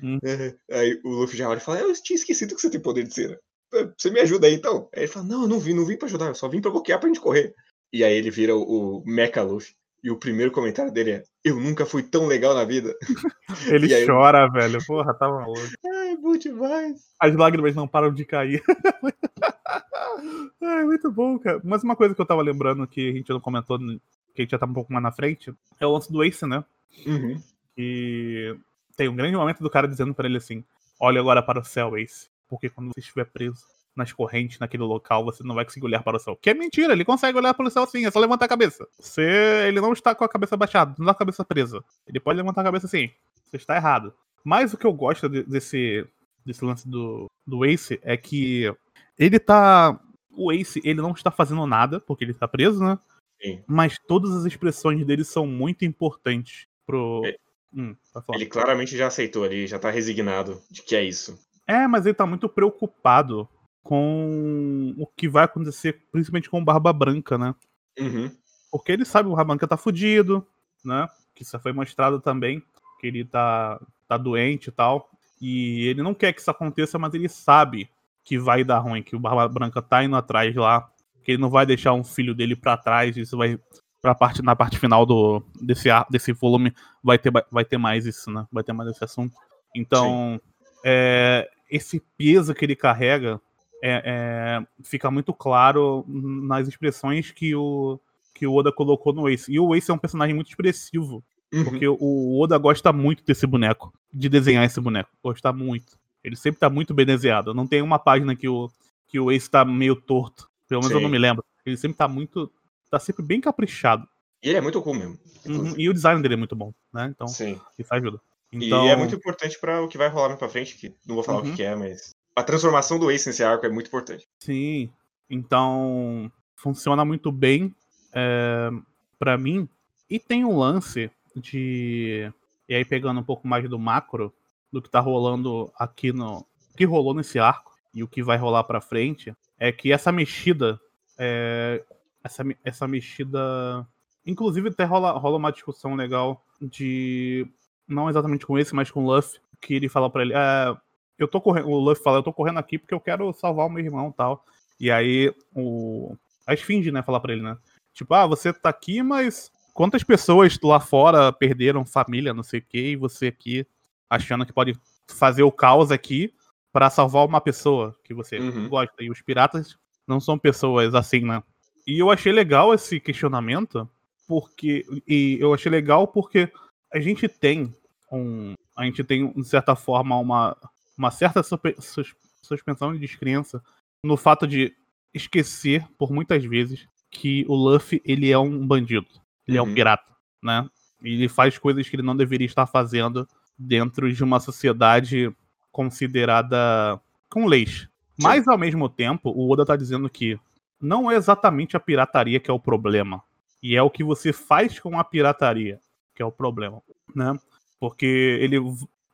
Hum. 0.02 0.18
Aí 0.70 1.00
o 1.04 1.10
Luffy 1.10 1.36
já 1.36 1.48
olha 1.48 1.58
e 1.58 1.60
fala, 1.60 1.80
eu 1.80 1.92
tinha 2.02 2.16
esquecido 2.16 2.54
que 2.54 2.60
você 2.60 2.70
tem 2.70 2.80
poder 2.80 3.04
de 3.04 3.14
cera. 3.14 3.38
É, 3.74 3.88
Você 3.96 4.10
me 4.10 4.20
ajuda 4.20 4.46
aí 4.46 4.54
então? 4.54 4.88
Aí 4.94 5.02
ele 5.02 5.08
fala, 5.12 5.26
não, 5.26 5.42
eu 5.42 5.48
não 5.48 5.58
vim, 5.60 5.74
não 5.74 5.84
vim 5.84 5.96
pra 5.96 6.06
ajudar, 6.06 6.26
eu 6.28 6.34
só 6.34 6.48
vim 6.48 6.60
pra 6.60 6.70
bloquear 6.70 6.98
pra 7.00 7.08
gente 7.08 7.20
correr. 7.20 7.54
E 7.92 8.04
aí 8.04 8.14
ele 8.14 8.30
vira 8.30 8.54
o, 8.56 8.98
o 8.98 9.02
Mecha 9.06 9.42
Luffy. 9.42 9.74
E 10.06 10.10
o 10.12 10.16
primeiro 10.16 10.52
comentário 10.52 10.92
dele 10.92 11.10
é, 11.10 11.24
eu 11.42 11.58
nunca 11.58 11.84
fui 11.84 12.00
tão 12.00 12.28
legal 12.28 12.54
na 12.54 12.64
vida. 12.64 12.94
Ele 13.66 13.92
aí- 13.92 14.06
chora, 14.06 14.48
velho. 14.48 14.78
Porra, 14.86 15.12
tá 15.12 15.28
maluco. 15.28 15.58
Ai, 15.84 16.16
bom 16.16 16.36
demais. 16.36 17.08
As 17.18 17.34
lágrimas 17.34 17.74
não 17.74 17.88
param 17.88 18.14
de 18.14 18.24
cair. 18.24 18.62
é 20.62 20.84
muito 20.84 21.10
bom, 21.10 21.36
cara. 21.40 21.60
Mas 21.64 21.82
uma 21.82 21.96
coisa 21.96 22.14
que 22.14 22.20
eu 22.20 22.24
tava 22.24 22.40
lembrando 22.40 22.86
que 22.86 23.10
a 23.10 23.12
gente 23.14 23.30
não 23.30 23.40
comentou, 23.40 23.80
que 23.80 23.98
a 24.38 24.42
gente 24.42 24.52
já 24.52 24.58
tá 24.60 24.66
um 24.66 24.72
pouco 24.72 24.92
mais 24.92 25.02
na 25.02 25.10
frente, 25.10 25.52
é 25.80 25.84
o 25.84 25.90
lance 25.90 26.12
do 26.12 26.22
Ace, 26.22 26.46
né? 26.46 26.64
Uhum. 27.04 27.42
E 27.76 28.54
tem 28.96 29.08
um 29.08 29.16
grande 29.16 29.36
momento 29.36 29.60
do 29.60 29.68
cara 29.68 29.88
dizendo 29.88 30.14
pra 30.14 30.28
ele 30.28 30.36
assim: 30.36 30.62
Olha 31.00 31.20
agora 31.20 31.42
para 31.42 31.58
o 31.58 31.64
céu, 31.64 31.98
Ace. 31.98 32.28
Porque 32.48 32.70
quando 32.70 32.92
você 32.94 33.00
estiver 33.00 33.24
preso 33.24 33.64
nas 33.96 34.12
correntes 34.12 34.58
naquele 34.58 34.82
local, 34.82 35.24
você 35.24 35.42
não 35.42 35.54
vai 35.54 35.64
conseguir 35.64 35.86
olhar 35.86 36.02
para 36.02 36.18
o 36.18 36.20
céu. 36.20 36.36
Que 36.36 36.50
é 36.50 36.54
mentira, 36.54 36.92
ele 36.92 37.04
consegue 37.04 37.38
olhar 37.38 37.54
para 37.54 37.66
o 37.66 37.70
céu 37.70 37.86
sim, 37.86 38.06
é 38.06 38.10
só 38.10 38.20
levantar 38.20 38.44
a 38.44 38.48
cabeça. 38.48 38.86
Você, 38.98 39.22
ele 39.66 39.80
não 39.80 39.92
está 39.92 40.14
com 40.14 40.24
a 40.24 40.28
cabeça 40.28 40.56
baixada, 40.56 40.94
não 40.98 41.04
está 41.04 41.14
com 41.14 41.22
a 41.22 41.26
cabeça 41.26 41.44
presa. 41.44 41.82
Ele 42.06 42.20
pode 42.20 42.36
levantar 42.36 42.60
a 42.60 42.64
cabeça 42.64 42.86
sim. 42.86 43.10
Você 43.46 43.56
está 43.56 43.74
errado. 43.74 44.12
Mas 44.44 44.72
o 44.74 44.76
que 44.76 44.86
eu 44.86 44.92
gosto 44.92 45.28
de- 45.28 45.42
desse, 45.44 46.06
desse 46.44 46.64
lance 46.64 46.88
do, 46.88 47.26
do 47.46 47.64
Ace 47.64 47.98
é 48.02 48.16
que 48.16 48.72
ele 49.18 49.38
tá. 49.38 49.98
O 50.30 50.52
Ace, 50.52 50.80
ele 50.84 51.00
não 51.00 51.12
está 51.12 51.30
fazendo 51.30 51.66
nada, 51.66 51.98
porque 51.98 52.22
ele 52.22 52.34
tá 52.34 52.46
preso, 52.46 52.84
né? 52.84 52.98
Sim. 53.42 53.62
Mas 53.66 53.98
todas 53.98 54.32
as 54.32 54.44
expressões 54.44 55.04
dele 55.04 55.24
são 55.24 55.46
muito 55.46 55.84
importantes 55.84 56.66
pro. 56.86 57.22
É. 57.24 57.36
Hum. 57.74 57.94
Ele 58.32 58.46
claramente 58.46 58.96
já 58.96 59.06
aceitou 59.08 59.44
ali, 59.44 59.66
já 59.66 59.78
tá 59.78 59.90
resignado 59.90 60.62
de 60.70 60.82
que 60.82 60.94
é 60.94 61.02
isso. 61.04 61.38
É, 61.66 61.86
mas 61.86 62.06
ele 62.06 62.14
tá 62.14 62.24
muito 62.24 62.48
preocupado 62.48 63.48
com 63.86 64.92
o 64.98 65.06
que 65.06 65.28
vai 65.28 65.44
acontecer, 65.44 66.02
principalmente 66.10 66.50
com 66.50 66.58
o 66.58 66.64
Barba 66.64 66.92
Branca, 66.92 67.38
né? 67.38 67.54
Uhum. 67.96 68.28
Porque 68.68 68.90
ele 68.90 69.04
sabe 69.04 69.28
que 69.28 69.32
o 69.32 69.36
Rabanca 69.36 69.66
tá 69.66 69.76
fudido, 69.76 70.44
né? 70.84 71.08
Que 71.36 71.44
isso 71.44 71.56
foi 71.60 71.72
mostrado 71.72 72.20
também, 72.20 72.60
que 73.00 73.06
ele 73.06 73.24
tá, 73.24 73.80
tá 74.08 74.16
doente 74.16 74.70
e 74.70 74.72
tal. 74.72 75.08
E 75.40 75.86
ele 75.86 76.02
não 76.02 76.14
quer 76.14 76.32
que 76.32 76.40
isso 76.40 76.50
aconteça, 76.50 76.98
mas 76.98 77.14
ele 77.14 77.28
sabe 77.28 77.88
que 78.24 78.36
vai 78.36 78.64
dar 78.64 78.80
ruim, 78.80 79.04
que 79.04 79.14
o 79.14 79.20
Barba 79.20 79.46
Branca 79.46 79.80
tá 79.80 80.02
indo 80.02 80.16
atrás 80.16 80.52
lá, 80.56 80.90
que 81.22 81.30
ele 81.32 81.40
não 81.40 81.48
vai 81.48 81.64
deixar 81.64 81.92
um 81.92 82.02
filho 82.02 82.34
dele 82.34 82.56
para 82.56 82.76
trás, 82.76 83.16
isso 83.16 83.36
vai 83.36 83.56
pra 84.02 84.16
parte, 84.16 84.42
na 84.42 84.56
parte 84.56 84.80
final 84.80 85.06
do, 85.06 85.40
desse, 85.62 85.88
desse 86.10 86.32
volume 86.32 86.74
vai 87.04 87.18
ter, 87.18 87.32
vai 87.52 87.64
ter 87.64 87.78
mais 87.78 88.04
isso, 88.04 88.32
né? 88.32 88.48
Vai 88.50 88.64
ter 88.64 88.72
mais 88.72 88.90
esse 88.90 89.04
assunto. 89.04 89.36
Então, 89.76 90.40
é, 90.84 91.48
esse 91.70 92.02
peso 92.18 92.52
que 92.52 92.64
ele 92.64 92.74
carrega 92.74 93.40
é, 93.82 94.02
é, 94.04 94.66
fica 94.82 95.10
muito 95.10 95.32
claro 95.32 96.04
nas 96.08 96.68
expressões 96.68 97.30
que 97.30 97.54
o, 97.54 98.00
que 98.34 98.46
o 98.46 98.54
Oda 98.54 98.72
colocou 98.72 99.12
no 99.12 99.28
Ace. 99.28 99.52
E 99.52 99.58
o 99.58 99.74
Ace 99.74 99.90
é 99.90 99.94
um 99.94 99.98
personagem 99.98 100.34
muito 100.34 100.48
expressivo. 100.48 101.22
Uhum. 101.52 101.64
Porque 101.64 101.86
o 101.88 102.40
Oda 102.40 102.58
gosta 102.58 102.92
muito 102.92 103.24
desse 103.24 103.46
boneco, 103.46 103.92
de 104.12 104.28
desenhar 104.28 104.64
esse 104.64 104.80
boneco. 104.80 105.10
Gosta 105.22 105.52
muito. 105.52 105.98
Ele 106.22 106.36
sempre 106.36 106.58
tá 106.58 106.68
muito 106.68 106.92
bem 106.92 107.06
desenhado. 107.06 107.54
Não 107.54 107.66
tem 107.66 107.82
uma 107.82 107.98
página 107.98 108.34
que 108.34 108.48
o, 108.48 108.68
que 109.06 109.20
o 109.20 109.30
Ace 109.30 109.48
tá 109.48 109.64
meio 109.64 109.94
torto. 109.94 110.50
Pelo 110.68 110.80
menos 110.80 110.92
Sim. 110.92 110.98
eu 110.98 111.02
não 111.02 111.08
me 111.08 111.18
lembro. 111.18 111.44
Ele 111.64 111.76
sempre 111.76 111.96
tá 111.96 112.08
muito. 112.08 112.50
tá 112.90 112.98
sempre 112.98 113.22
bem 113.24 113.40
caprichado. 113.40 114.08
E 114.42 114.48
ele 114.48 114.58
é 114.58 114.60
muito 114.60 114.82
cool 114.82 114.94
mesmo. 114.94 115.18
Uhum. 115.46 115.74
E 115.78 115.88
o 115.88 115.94
design 115.94 116.20
dele 116.20 116.34
é 116.34 116.36
muito 116.36 116.56
bom, 116.56 116.72
né? 116.92 117.08
Então, 117.14 117.28
Sim. 117.28 117.60
isso 117.78 117.94
ajuda. 117.94 118.20
Então... 118.52 118.86
E 118.86 118.88
é 118.88 118.96
muito 118.96 119.14
importante 119.14 119.58
para 119.60 119.82
o 119.82 119.88
que 119.88 119.98
vai 119.98 120.08
rolar 120.08 120.28
mais 120.28 120.38
pra 120.38 120.48
frente, 120.48 120.76
que 120.76 120.94
não 121.06 121.14
vou 121.14 121.24
falar 121.24 121.42
uhum. 121.42 121.52
o 121.52 121.56
que 121.56 121.62
é, 121.62 121.74
mas. 121.74 122.14
A 122.36 122.42
transformação 122.42 122.98
do 122.98 123.10
Ace 123.10 123.26
nesse 123.26 123.42
arco 123.42 123.64
é 123.64 123.70
muito 123.70 123.86
importante. 123.86 124.28
Sim. 124.38 124.90
Então, 125.28 126.30
funciona 126.54 127.02
muito 127.02 127.32
bem 127.32 127.74
é, 128.12 128.70
para 129.18 129.38
mim. 129.38 129.66
E 130.08 130.18
tem 130.18 130.44
um 130.44 130.58
lance 130.58 131.10
de. 131.34 132.30
E 132.68 132.74
aí, 132.74 132.84
pegando 132.84 133.20
um 133.20 133.24
pouco 133.24 133.48
mais 133.48 133.66
do 133.68 133.78
macro, 133.78 134.32
do 134.70 134.82
que 134.82 134.90
tá 134.90 135.00
rolando 135.00 135.72
aqui 135.78 136.12
no. 136.12 136.44
que 136.76 136.84
rolou 136.84 137.14
nesse 137.14 137.38
arco 137.38 137.74
e 137.94 138.02
o 138.02 138.08
que 138.08 138.22
vai 138.22 138.36
rolar 138.36 138.64
pra 138.64 138.82
frente, 138.82 139.34
é 139.58 139.72
que 139.72 139.90
essa 139.90 140.12
mexida. 140.12 140.78
É, 141.18 141.82
essa, 142.22 142.44
essa 142.62 142.86
mexida. 142.86 143.88
Inclusive, 144.26 144.68
até 144.68 144.84
rola, 144.84 145.12
rola 145.12 145.38
uma 145.38 145.52
discussão 145.52 145.94
legal 145.94 146.44
de. 146.60 147.46
Não 147.88 148.10
exatamente 148.10 148.44
com 148.44 148.58
esse, 148.58 148.74
mas 148.74 148.90
com 148.90 149.04
o 149.04 149.14
Luffy, 149.14 149.40
que 149.60 149.74
ele 149.74 149.88
fala 149.88 150.10
para 150.10 150.22
ele: 150.22 150.32
é, 150.34 150.76
eu 151.18 151.28
tô 151.28 151.40
correndo. 151.40 151.68
O 151.68 151.78
Luffy 151.78 152.02
fala, 152.02 152.18
eu 152.18 152.22
tô 152.22 152.32
correndo 152.32 152.58
aqui 152.58 152.78
porque 152.78 152.94
eu 152.94 153.00
quero 153.00 153.32
salvar 153.32 153.66
o 153.66 153.70
meu 153.70 153.84
irmão 153.84 154.10
e 154.10 154.12
tal. 154.12 154.44
E 154.78 154.90
aí 154.90 155.32
o. 155.54 156.16
A 156.46 156.54
Esfinge, 156.54 156.92
né, 156.92 157.02
fala 157.02 157.20
pra 157.20 157.32
ele, 157.32 157.42
né? 157.42 157.56
Tipo, 157.92 158.14
ah, 158.14 158.26
você 158.26 158.52
tá 158.52 158.68
aqui, 158.68 159.02
mas 159.02 159.50
quantas 159.74 160.04
pessoas 160.04 160.58
lá 160.62 160.78
fora 160.78 161.32
perderam 161.32 161.84
família, 161.84 162.32
não 162.32 162.42
sei 162.42 162.60
o 162.60 162.62
quê, 162.62 162.90
e 162.90 162.96
você 162.96 163.28
aqui 163.28 163.66
achando 164.08 164.46
que 164.46 164.52
pode 164.52 164.78
fazer 165.08 165.42
o 165.42 165.50
caos 165.50 165.90
aqui 165.90 166.32
para 166.72 166.90
salvar 166.90 167.26
uma 167.26 167.40
pessoa 167.40 167.96
que 168.04 168.14
você 168.14 168.38
uhum. 168.38 168.68
gosta. 168.68 169.02
E 169.02 169.10
os 169.10 169.22
piratas 169.22 169.76
não 170.06 170.20
são 170.20 170.38
pessoas 170.38 170.94
assim, 170.94 171.20
né? 171.20 171.42
E 171.86 171.98
eu 171.98 172.10
achei 172.10 172.32
legal 172.32 172.74
esse 172.74 173.00
questionamento, 173.00 173.88
porque. 174.28 174.84
E 175.06 175.38
eu 175.40 175.54
achei 175.54 175.70
legal 175.70 176.06
porque 176.06 176.52
a 176.92 177.00
gente 177.00 177.28
tem 177.28 177.74
um. 178.12 178.54
A 178.76 178.84
gente 178.84 179.02
tem, 179.02 179.32
de 179.32 179.44
certa 179.44 179.74
forma, 179.74 180.18
uma, 180.18 180.56
uma 180.96 181.10
certa 181.10 181.42
suspensão 181.42 182.92
de 182.92 182.98
descrença 182.98 183.62
no 184.02 184.16
fato 184.16 184.46
de 184.46 184.74
esquecer, 185.12 185.86
por 185.98 186.12
muitas 186.12 186.44
vezes, 186.44 186.88
que 187.10 187.44
o 187.48 187.54
Luffy 187.54 188.02
ele 188.04 188.30
é 188.30 188.38
um 188.38 188.66
bandido, 188.66 189.06
ele 189.46 189.58
uhum. 189.58 189.64
é 189.64 189.66
um 189.66 189.68
uhum. 189.68 189.74
pirata, 189.74 190.12
né? 190.42 190.68
Ele 191.02 191.28
faz 191.28 191.58
coisas 191.58 191.88
que 191.88 191.96
ele 191.96 192.02
não 192.02 192.16
deveria 192.16 192.46
estar 192.46 192.66
fazendo 192.66 193.28
dentro 193.58 194.12
de 194.12 194.24
uma 194.24 194.40
sociedade 194.40 195.34
considerada 195.70 197.00
com 197.28 197.46
leis. 197.46 197.88
Sim. 198.14 198.22
Mas 198.22 198.48
ao 198.48 198.58
mesmo 198.58 198.88
tempo, 198.88 199.30
o 199.30 199.50
Oda 199.50 199.64
tá 199.64 199.76
dizendo 199.76 200.08
que 200.08 200.38
não 200.80 201.10
é 201.10 201.16
exatamente 201.16 201.76
a 201.76 201.80
pirataria 201.80 202.40
que 202.40 202.50
é 202.50 202.54
o 202.54 202.60
problema, 202.60 203.22
e 203.62 203.76
é 203.76 203.82
o 203.82 203.90
que 203.90 204.04
você 204.04 204.32
faz 204.32 204.78
com 204.78 204.98
a 204.98 205.04
pirataria 205.04 205.80
que 206.14 206.22
é 206.22 206.24
o 206.24 206.32
problema, 206.32 206.82
né? 207.14 207.38
Porque 207.78 208.38
ele 208.40 208.56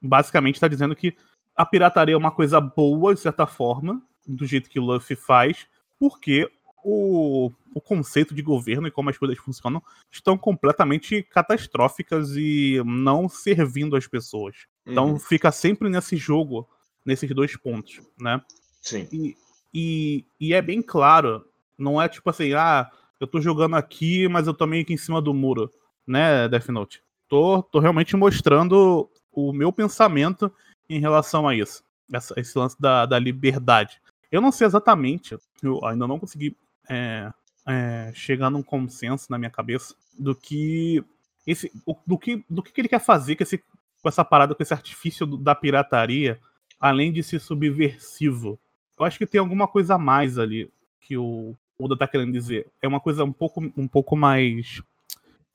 basicamente 0.01 0.55
está 0.55 0.68
dizendo 0.68 0.95
que 0.95 1.16
a 1.57 1.67
pirataria 1.67 2.15
é 2.15 2.19
uma 2.19 2.31
coisa 2.31 2.61
boa, 2.61 3.15
de 3.15 3.21
certa 3.21 3.47
forma, 3.47 4.03
do 4.27 4.47
jeito 4.47 4.71
que 4.71 4.81
o 4.81 4.85
Luffy 4.85 5.17
faz, 5.17 5.67
porque 5.99 6.51
o, 6.85 7.51
o 7.75 7.81
conceito 7.81 8.35
de 8.35 8.43
governo 8.43 8.87
e 8.87 8.91
como 8.91 9.11
as 9.11 9.19
coisas 9.19 9.38
funcionam 9.38 9.83
estão 10.11 10.37
completamente 10.37 11.23
catastróficas 11.23 12.37
e 12.37 12.83
não 12.85 13.29
servindo 13.29 13.97
as 13.97 14.07
pessoas. 14.07 14.67
Então 14.87 15.12
uhum. 15.12 15.19
fica 15.19 15.53
sempre 15.53 15.88
nesse 15.88 16.17
jogo, 16.17 16.69
nesses 17.05 17.31
dois 17.35 17.57
pontos, 17.57 18.01
né? 18.19 18.41
Sim. 18.81 19.09
E, 19.12 19.37
e, 19.73 20.25
e, 20.41 20.55
é 20.55 20.61
bem 20.61 20.83
claro, 20.83 21.45
não 21.79 22.03
é 22.03 22.09
tipo 22.09 22.29
assim, 22.29 22.53
ah, 22.53 22.91
eu 23.21 23.27
tô 23.27 23.41
jogando 23.41 23.77
aqui, 23.77 24.29
mas 24.29 24.47
eu 24.47 24.55
tô 24.55 24.67
meio 24.67 24.85
que 24.85 24.93
em 24.93 24.99
cima 24.99 25.23
do 25.23 25.33
muro, 25.33 25.71
né, 26.07 26.49
Death 26.49 26.69
Note? 26.69 27.03
Tô, 27.29 27.62
tô 27.62 27.79
realmente 27.79 28.17
mostrando 28.17 29.09
o 29.33 29.53
meu 29.53 29.73
pensamento 29.73 30.53
em 30.88 31.01
relação 31.01 31.47
a 31.47 31.55
isso. 31.55 31.83
Essa, 32.12 32.35
esse 32.38 32.57
lance 32.59 32.81
da, 32.81 33.07
da 33.07 33.18
liberdade. 33.18 34.01
Eu 34.31 34.40
não 34.40 34.53
sei 34.53 34.66
exatamente, 34.66 35.37
eu 35.62 35.85
ainda 35.85 36.07
não 36.07 36.18
consegui 36.18 36.57
é, 36.88 37.31
é, 37.66 38.12
chegar 38.14 38.51
num 38.51 38.62
consenso 38.62 39.27
na 39.31 39.38
minha 39.38 39.51
cabeça 39.51 39.95
do 40.18 40.35
que 40.35 41.05
esse, 41.47 41.71
do 42.07 42.18
que, 42.18 42.45
do 42.49 42.62
que 42.62 42.81
ele 42.81 42.88
quer 42.88 43.01
fazer 43.01 43.37
com, 43.37 43.42
esse, 43.42 43.59
com 43.59 44.09
essa 44.09 44.25
parada, 44.25 44.55
com 44.55 44.62
esse 44.62 44.73
artifício 44.73 45.27
da 45.27 45.55
pirataria, 45.55 46.40
além 46.79 47.12
de 47.12 47.23
ser 47.23 47.40
subversivo. 47.40 48.59
Eu 48.99 49.05
acho 49.05 49.18
que 49.18 49.27
tem 49.27 49.40
alguma 49.40 49.66
coisa 49.66 49.95
a 49.95 49.99
mais 49.99 50.38
ali 50.38 50.71
que 51.01 51.16
o 51.16 51.57
Oda 51.79 51.97
tá 51.97 52.07
querendo 52.07 52.33
dizer. 52.33 52.71
É 52.81 52.87
uma 52.87 53.01
coisa 53.01 53.25
um 53.25 53.33
pouco, 53.33 53.61
um 53.77 53.88
pouco 53.88 54.16
mais. 54.16 54.83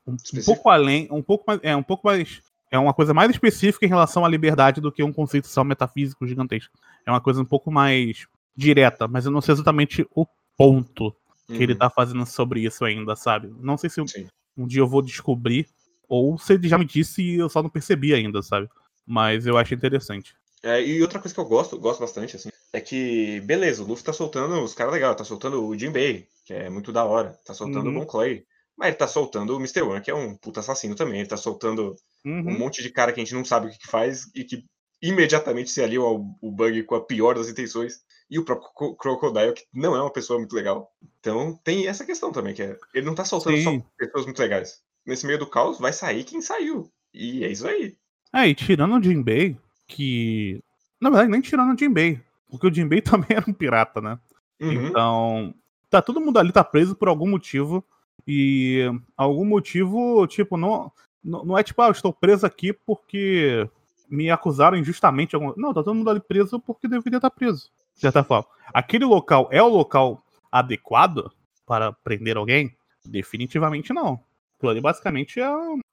Um, 0.06 0.12
um 0.12 0.44
pouco 0.44 0.68
além. 0.68 1.08
Um 1.10 1.22
pouco 1.22 1.44
mais. 1.46 1.60
É 1.62 1.74
um 1.74 1.82
pouco 1.82 2.06
mais. 2.06 2.42
É 2.70 2.78
uma 2.78 2.92
coisa 2.92 3.14
mais 3.14 3.30
específica 3.30 3.86
em 3.86 3.88
relação 3.88 4.24
à 4.24 4.28
liberdade 4.28 4.80
do 4.80 4.92
que 4.92 5.02
um 5.02 5.12
conceito 5.12 5.48
só 5.48 5.64
metafísico 5.64 6.26
gigantesco. 6.26 6.76
É 7.06 7.10
uma 7.10 7.20
coisa 7.20 7.40
um 7.40 7.44
pouco 7.44 7.70
mais 7.70 8.26
direta, 8.54 9.08
mas 9.08 9.24
eu 9.24 9.32
não 9.32 9.40
sei 9.40 9.54
exatamente 9.54 10.06
o 10.14 10.26
ponto 10.56 11.14
que 11.46 11.54
uhum. 11.54 11.62
ele 11.62 11.74
tá 11.74 11.88
fazendo 11.88 12.26
sobre 12.26 12.60
isso 12.60 12.84
ainda, 12.84 13.16
sabe? 13.16 13.50
Não 13.60 13.78
sei 13.78 13.88
se 13.88 14.06
Sim. 14.06 14.26
um 14.56 14.66
dia 14.66 14.80
eu 14.80 14.86
vou 14.86 15.00
descobrir, 15.00 15.66
ou 16.08 16.36
se 16.36 16.54
ele 16.54 16.68
já 16.68 16.76
me 16.76 16.84
disse 16.84 17.22
e 17.22 17.36
eu 17.36 17.48
só 17.48 17.62
não 17.62 17.70
percebi 17.70 18.12
ainda, 18.12 18.42
sabe? 18.42 18.68
Mas 19.06 19.46
eu 19.46 19.56
acho 19.56 19.74
interessante. 19.74 20.34
É, 20.62 20.82
e 20.82 21.00
outra 21.00 21.20
coisa 21.20 21.34
que 21.34 21.40
eu 21.40 21.46
gosto, 21.46 21.78
gosto 21.78 22.00
bastante, 22.00 22.36
assim, 22.36 22.50
é 22.72 22.80
que, 22.80 23.40
beleza, 23.42 23.82
o 23.82 23.86
Luffy 23.86 24.04
tá 24.04 24.12
soltando 24.12 24.60
os 24.62 24.74
caras 24.74 24.92
legais, 24.92 25.16
tá 25.16 25.24
soltando 25.24 25.64
o 25.64 25.78
Jinbei, 25.78 26.26
que 26.44 26.52
é 26.52 26.68
muito 26.68 26.92
da 26.92 27.04
hora, 27.04 27.38
tá 27.44 27.54
soltando 27.54 27.86
uhum. 27.86 27.96
o 27.96 28.00
Bon 28.00 28.06
Clay, 28.06 28.44
mas 28.78 28.88
ele 28.88 28.96
tá 28.96 29.08
soltando 29.08 29.54
o 29.54 29.58
Mr. 29.58 29.82
One, 29.82 30.00
que 30.00 30.10
é 30.10 30.14
um 30.14 30.36
puta 30.36 30.60
assassino 30.60 30.94
também, 30.94 31.18
ele 31.18 31.28
tá 31.28 31.36
soltando 31.36 31.96
uhum. 32.24 32.48
um 32.48 32.58
monte 32.58 32.80
de 32.80 32.90
cara 32.90 33.12
que 33.12 33.20
a 33.20 33.24
gente 33.24 33.34
não 33.34 33.44
sabe 33.44 33.66
o 33.66 33.70
que, 33.70 33.78
que 33.78 33.88
faz 33.88 34.30
e 34.34 34.44
que 34.44 34.64
imediatamente 35.02 35.70
se 35.70 35.82
alia 35.82 35.98
ao, 35.98 36.24
o 36.40 36.52
Bug 36.52 36.84
com 36.84 36.94
a 36.94 37.04
pior 37.04 37.34
das 37.34 37.48
intenções 37.48 38.00
e 38.30 38.38
o 38.38 38.44
próprio 38.44 38.94
Crocodile, 38.96 39.52
que 39.52 39.64
não 39.74 39.96
é 39.96 40.00
uma 40.00 40.12
pessoa 40.12 40.38
muito 40.38 40.54
legal. 40.54 40.92
Então 41.18 41.58
tem 41.64 41.88
essa 41.88 42.04
questão 42.04 42.30
também, 42.30 42.54
que 42.54 42.62
é, 42.62 42.76
ele 42.94 43.06
não 43.06 43.14
tá 43.14 43.24
soltando 43.24 43.56
Sim. 43.56 43.64
só 43.64 43.86
pessoas 43.98 44.26
muito 44.26 44.40
legais. 44.40 44.80
Nesse 45.04 45.26
meio 45.26 45.38
do 45.38 45.46
caos 45.46 45.78
vai 45.78 45.92
sair 45.92 46.22
quem 46.22 46.40
saiu. 46.40 46.88
E 47.12 47.44
é 47.44 47.50
isso 47.50 47.66
aí. 47.66 47.96
É, 48.32 48.46
e 48.46 48.54
tirando 48.54 48.96
o 48.96 49.02
Jinbei, 49.02 49.56
que. 49.86 50.62
Na 51.00 51.08
verdade, 51.08 51.30
nem 51.30 51.40
tirando 51.40 51.74
o 51.74 51.78
Jinbei. 51.78 52.20
Porque 52.50 52.66
o 52.66 52.72
Jinbei 52.72 53.00
também 53.02 53.30
era 53.30 53.48
um 53.48 53.54
pirata, 53.54 54.00
né? 54.00 54.18
Uhum. 54.60 54.86
Então. 54.86 55.54
Tá, 55.90 56.02
todo 56.02 56.20
mundo 56.20 56.38
ali 56.38 56.52
tá 56.52 56.62
preso 56.62 56.94
por 56.94 57.08
algum 57.08 57.26
motivo. 57.26 57.82
E 58.26 58.84
algum 59.16 59.44
motivo, 59.44 60.26
tipo, 60.26 60.56
não, 60.56 60.92
não 61.22 61.56
é 61.56 61.62
tipo, 61.62 61.80
ah, 61.82 61.86
eu 61.86 61.92
estou 61.92 62.12
preso 62.12 62.44
aqui 62.44 62.72
porque 62.72 63.68
me 64.08 64.30
acusaram 64.30 64.76
injustamente. 64.76 65.36
Não, 65.56 65.74
tá 65.74 65.82
todo 65.82 65.94
mundo 65.94 66.10
ali 66.10 66.20
preso 66.20 66.60
porque 66.60 66.88
deveria 66.88 67.18
estar 67.18 67.30
preso 67.30 67.70
de 67.98 68.02
certa 68.02 68.22
forma. 68.22 68.46
Aquele 68.72 69.04
local 69.04 69.48
é 69.50 69.60
o 69.60 69.68
local 69.68 70.24
adequado 70.50 71.32
para 71.66 71.92
prender 71.92 72.36
alguém? 72.36 72.74
Definitivamente 73.04 73.92
não. 73.92 74.20
Aquilo 74.56 74.70
ali 74.70 74.80
basicamente 74.80 75.40
é, 75.40 75.50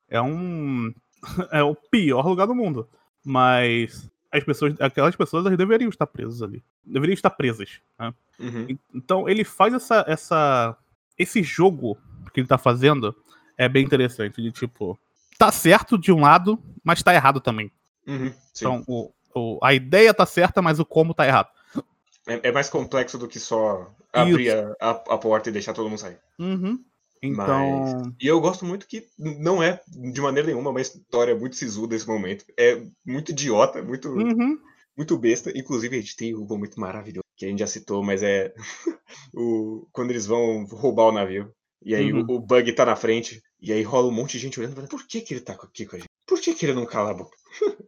é 0.09 0.21
um. 0.21 0.93
É 1.51 1.63
o 1.63 1.73
pior 1.73 2.23
lugar 2.27 2.45
do 2.45 2.53
mundo. 2.53 2.88
Mas 3.25 4.07
as 4.31 4.43
pessoas, 4.43 4.79
aquelas 4.79 5.15
pessoas 5.15 5.43
elas 5.43 5.57
deveriam 5.57 5.89
estar 5.89 6.05
presas 6.05 6.43
ali. 6.43 6.63
Deveriam 6.85 7.15
estar 7.15 7.31
presas. 7.31 7.81
Né? 7.97 8.13
Uhum. 8.39 8.77
Então 8.93 9.27
ele 9.27 9.43
faz 9.43 9.73
essa, 9.73 10.05
essa. 10.07 10.77
Esse 11.17 11.41
jogo 11.41 11.97
que 12.36 12.41
ele 12.41 12.48
tá 12.48 12.58
fazendo 12.58 13.15
é 13.58 13.67
bem 13.67 13.84
interessante. 13.84 14.41
De 14.41 14.52
tipo, 14.52 15.00
tá 15.38 15.52
certo 15.52 15.98
de 15.98 16.12
um 16.12 16.21
lado, 16.21 16.62
mas 16.84 17.02
tá 17.02 17.13
errado 17.13 17.39
também. 17.39 17.71
Uhum, 18.06 18.32
então, 18.56 18.84
o, 18.88 19.12
o, 19.34 19.60
a 19.63 19.74
ideia 19.74 20.13
tá 20.13 20.26
certa, 20.26 20.62
mas 20.62 20.80
o 20.80 20.86
como 20.86 21.13
tá 21.13 21.26
errado. 21.26 21.50
É, 22.28 22.50
é 22.50 22.52
mais 22.52 22.69
complexo 22.69 23.17
do 23.17 23.28
que 23.28 23.39
só 23.39 23.91
abrir 24.12 24.52
a, 24.52 24.76
a, 24.80 24.89
a, 24.91 25.17
porta 25.17 25.50
e 25.50 25.52
deixar 25.52 25.74
todo 25.74 25.89
mundo 25.89 26.00
sair. 26.00 26.17
Uhum. 26.38 26.84
Então. 27.21 28.04
Mas... 28.04 28.13
E 28.21 28.28
eu 28.28 28.39
gosto 28.39 28.65
muito 28.65 28.88
que 28.88 29.08
não 29.17 29.63
é, 29.63 29.82
de 29.88 30.21
maneira 30.21 30.48
nenhuma, 30.48 30.69
uma 30.69 30.82
história 30.82 31.36
muito 31.36 31.56
sisuda 31.56 31.95
esse 31.95 32.08
momento. 32.08 32.45
É 32.58 32.82
muito 33.06 33.32
idiota, 33.32 33.82
muito, 33.82 34.10
Uhum. 34.10 34.60
muito 34.98 35.17
besta. 35.17 35.52
Inclusive, 35.56 35.98
a 35.98 36.00
gente 36.02 36.15
tem 36.15 36.36
um 36.36 36.45
muito 36.58 36.80
maravilhoso, 36.80 37.26
que 37.36 37.45
a 37.45 37.50
gente 37.50 37.60
já 37.60 37.67
citou, 37.67 38.04
mas 38.04 38.21
é 38.21 38.54
o... 39.34 39.88
quando 39.91 40.12
eles 40.12 40.26
vão 40.26 40.65
roubar 40.65 41.06
o 41.06 41.12
navio. 41.12 41.52
E 41.86 41.93
aí 41.95 42.12
Uhum. 42.12 42.26
o, 42.28 42.36
o 42.36 42.39
Bug 42.39 42.74
tá 42.74 42.84
na 42.86 42.95
frente, 42.95 43.41
e 43.62 43.71
aí 43.71 43.84
rola 43.84 44.08
um 44.08 44.12
monte 44.12 44.32
de 44.34 44.39
gente 44.39 44.60
olhando, 44.60 44.88
por 44.88 45.06
que, 45.08 45.21
que 45.21 45.36
ele 45.36 45.41
tá 45.41 45.54
aqui 45.54 45.86
com 45.86 45.95
a 45.95 46.00
gente? 46.00 46.10
Por 46.28 46.41
que, 46.41 46.54
que 46.56 46.65
ele 46.65 46.74
não 46.74 46.86
cala 46.86 47.12
a 47.12 47.13
boca? 47.13 47.36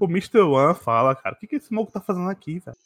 O 0.00 0.06
Mr. 0.06 0.40
One 0.40 0.74
fala, 0.74 1.14
cara, 1.14 1.34
o 1.34 1.38
que, 1.38 1.46
que 1.46 1.56
esse 1.56 1.72
maluco 1.72 1.92
tá 1.92 2.00
fazendo 2.00 2.28
aqui, 2.28 2.58
velho? 2.58 2.76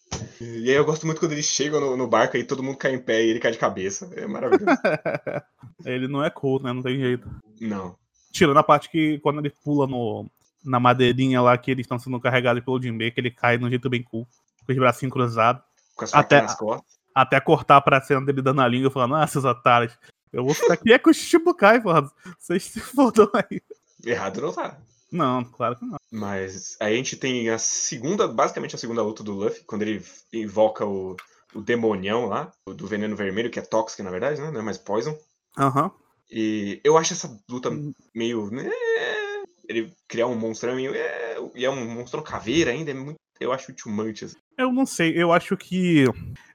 E 0.40 0.68
aí 0.70 0.76
eu 0.76 0.84
gosto 0.84 1.06
muito 1.06 1.18
quando 1.18 1.32
eles 1.32 1.46
chegam 1.46 1.80
no, 1.80 1.96
no 1.96 2.06
barco 2.06 2.36
e 2.36 2.44
todo 2.44 2.62
mundo 2.62 2.76
cai 2.76 2.92
em 2.94 2.98
pé 3.00 3.24
e 3.24 3.30
ele 3.30 3.40
cai 3.40 3.50
de 3.52 3.58
cabeça. 3.58 4.08
É 4.14 4.26
maravilhoso. 4.26 4.66
ele 5.84 6.06
não 6.08 6.22
é 6.22 6.30
cool, 6.30 6.62
né? 6.62 6.72
Não 6.72 6.82
tem 6.82 6.98
jeito. 6.98 7.28
não. 7.60 7.96
Tirando 8.32 8.58
a 8.58 8.62
parte 8.62 8.88
que 8.90 9.18
quando 9.20 9.40
ele 9.40 9.50
pula 9.64 9.88
no, 9.88 10.30
na 10.64 10.78
madeirinha 10.78 11.40
lá 11.42 11.58
que 11.58 11.70
eles 11.72 11.82
estão 11.84 11.98
sendo 11.98 12.20
carregados 12.20 12.62
pelo 12.64 12.80
Jinbei, 12.80 13.10
que 13.10 13.20
ele 13.20 13.30
cai 13.32 13.58
de 13.58 13.64
um 13.64 13.68
jeito 13.68 13.90
bem 13.90 14.04
cool, 14.04 14.24
com 14.64 14.72
os 14.72 14.78
bracinhos 14.78 15.12
cruzados, 15.12 15.60
Com 15.96 16.04
as 16.04 16.14
Até- 16.14 16.40
nas 16.42 16.54
costas. 16.54 16.86
até 17.12 17.40
cortar 17.40 17.80
pra 17.80 18.00
cena 18.00 18.24
dele 18.24 18.40
dando 18.40 18.60
a 18.60 18.68
língua, 18.68 18.88
falando, 18.88 19.16
ah, 19.16 19.26
seus 19.26 19.44
otários, 19.44 19.98
eu 20.32 20.44
vou 20.44 20.54
ficar 20.54 20.74
aqui 20.74 20.92
é 20.92 20.98
com 20.98 21.10
o 21.10 21.14
Shichibukai, 21.14 21.80
porra. 21.80 22.10
Vocês 22.38 22.64
se 22.64 22.80
fodam 22.80 23.28
aí. 23.34 23.60
Errado 24.04 24.40
não 24.40 24.52
tá. 24.52 24.78
Não, 25.12 25.44
claro 25.44 25.76
que 25.76 25.84
não. 25.84 25.96
Mas 26.10 26.76
aí 26.80 26.94
a 26.94 26.96
gente 26.96 27.16
tem 27.16 27.48
a 27.50 27.58
segunda, 27.58 28.28
basicamente 28.28 28.74
a 28.76 28.78
segunda 28.78 29.02
luta 29.02 29.22
do 29.24 29.32
Luffy, 29.32 29.64
quando 29.64 29.82
ele 29.82 30.04
invoca 30.32 30.86
o, 30.86 31.16
o 31.54 31.60
demonião 31.60 32.26
lá, 32.26 32.52
o 32.64 32.72
do 32.72 32.86
veneno 32.86 33.16
vermelho, 33.16 33.50
que 33.50 33.58
é 33.58 33.62
tóxico 33.62 34.02
na 34.04 34.10
verdade, 34.10 34.40
né? 34.40 34.50
Não 34.50 34.60
é 34.60 34.62
mais 34.62 34.78
poison. 34.78 35.18
Aham. 35.58 35.90
E 36.30 36.80
eu 36.84 36.96
acho 36.96 37.12
essa 37.12 37.36
luta 37.48 37.70
meio. 38.14 38.50
né, 38.52 38.70
Ele 39.68 39.92
criar 40.06 40.28
um 40.28 40.36
monstrão 40.36 40.76
meio. 40.76 40.94
é, 40.94 41.36
E 41.56 41.64
é 41.64 41.70
um 41.70 41.84
monstrão 41.92 42.22
caveira 42.22 42.70
ainda, 42.70 42.92
é 42.92 42.94
muito. 42.94 43.16
Eu 43.40 43.52
acho 43.52 43.72
much, 43.86 44.22
assim. 44.22 44.36
Eu 44.56 44.70
não 44.70 44.84
sei, 44.84 45.14
eu 45.16 45.32
acho 45.32 45.56
que 45.56 46.04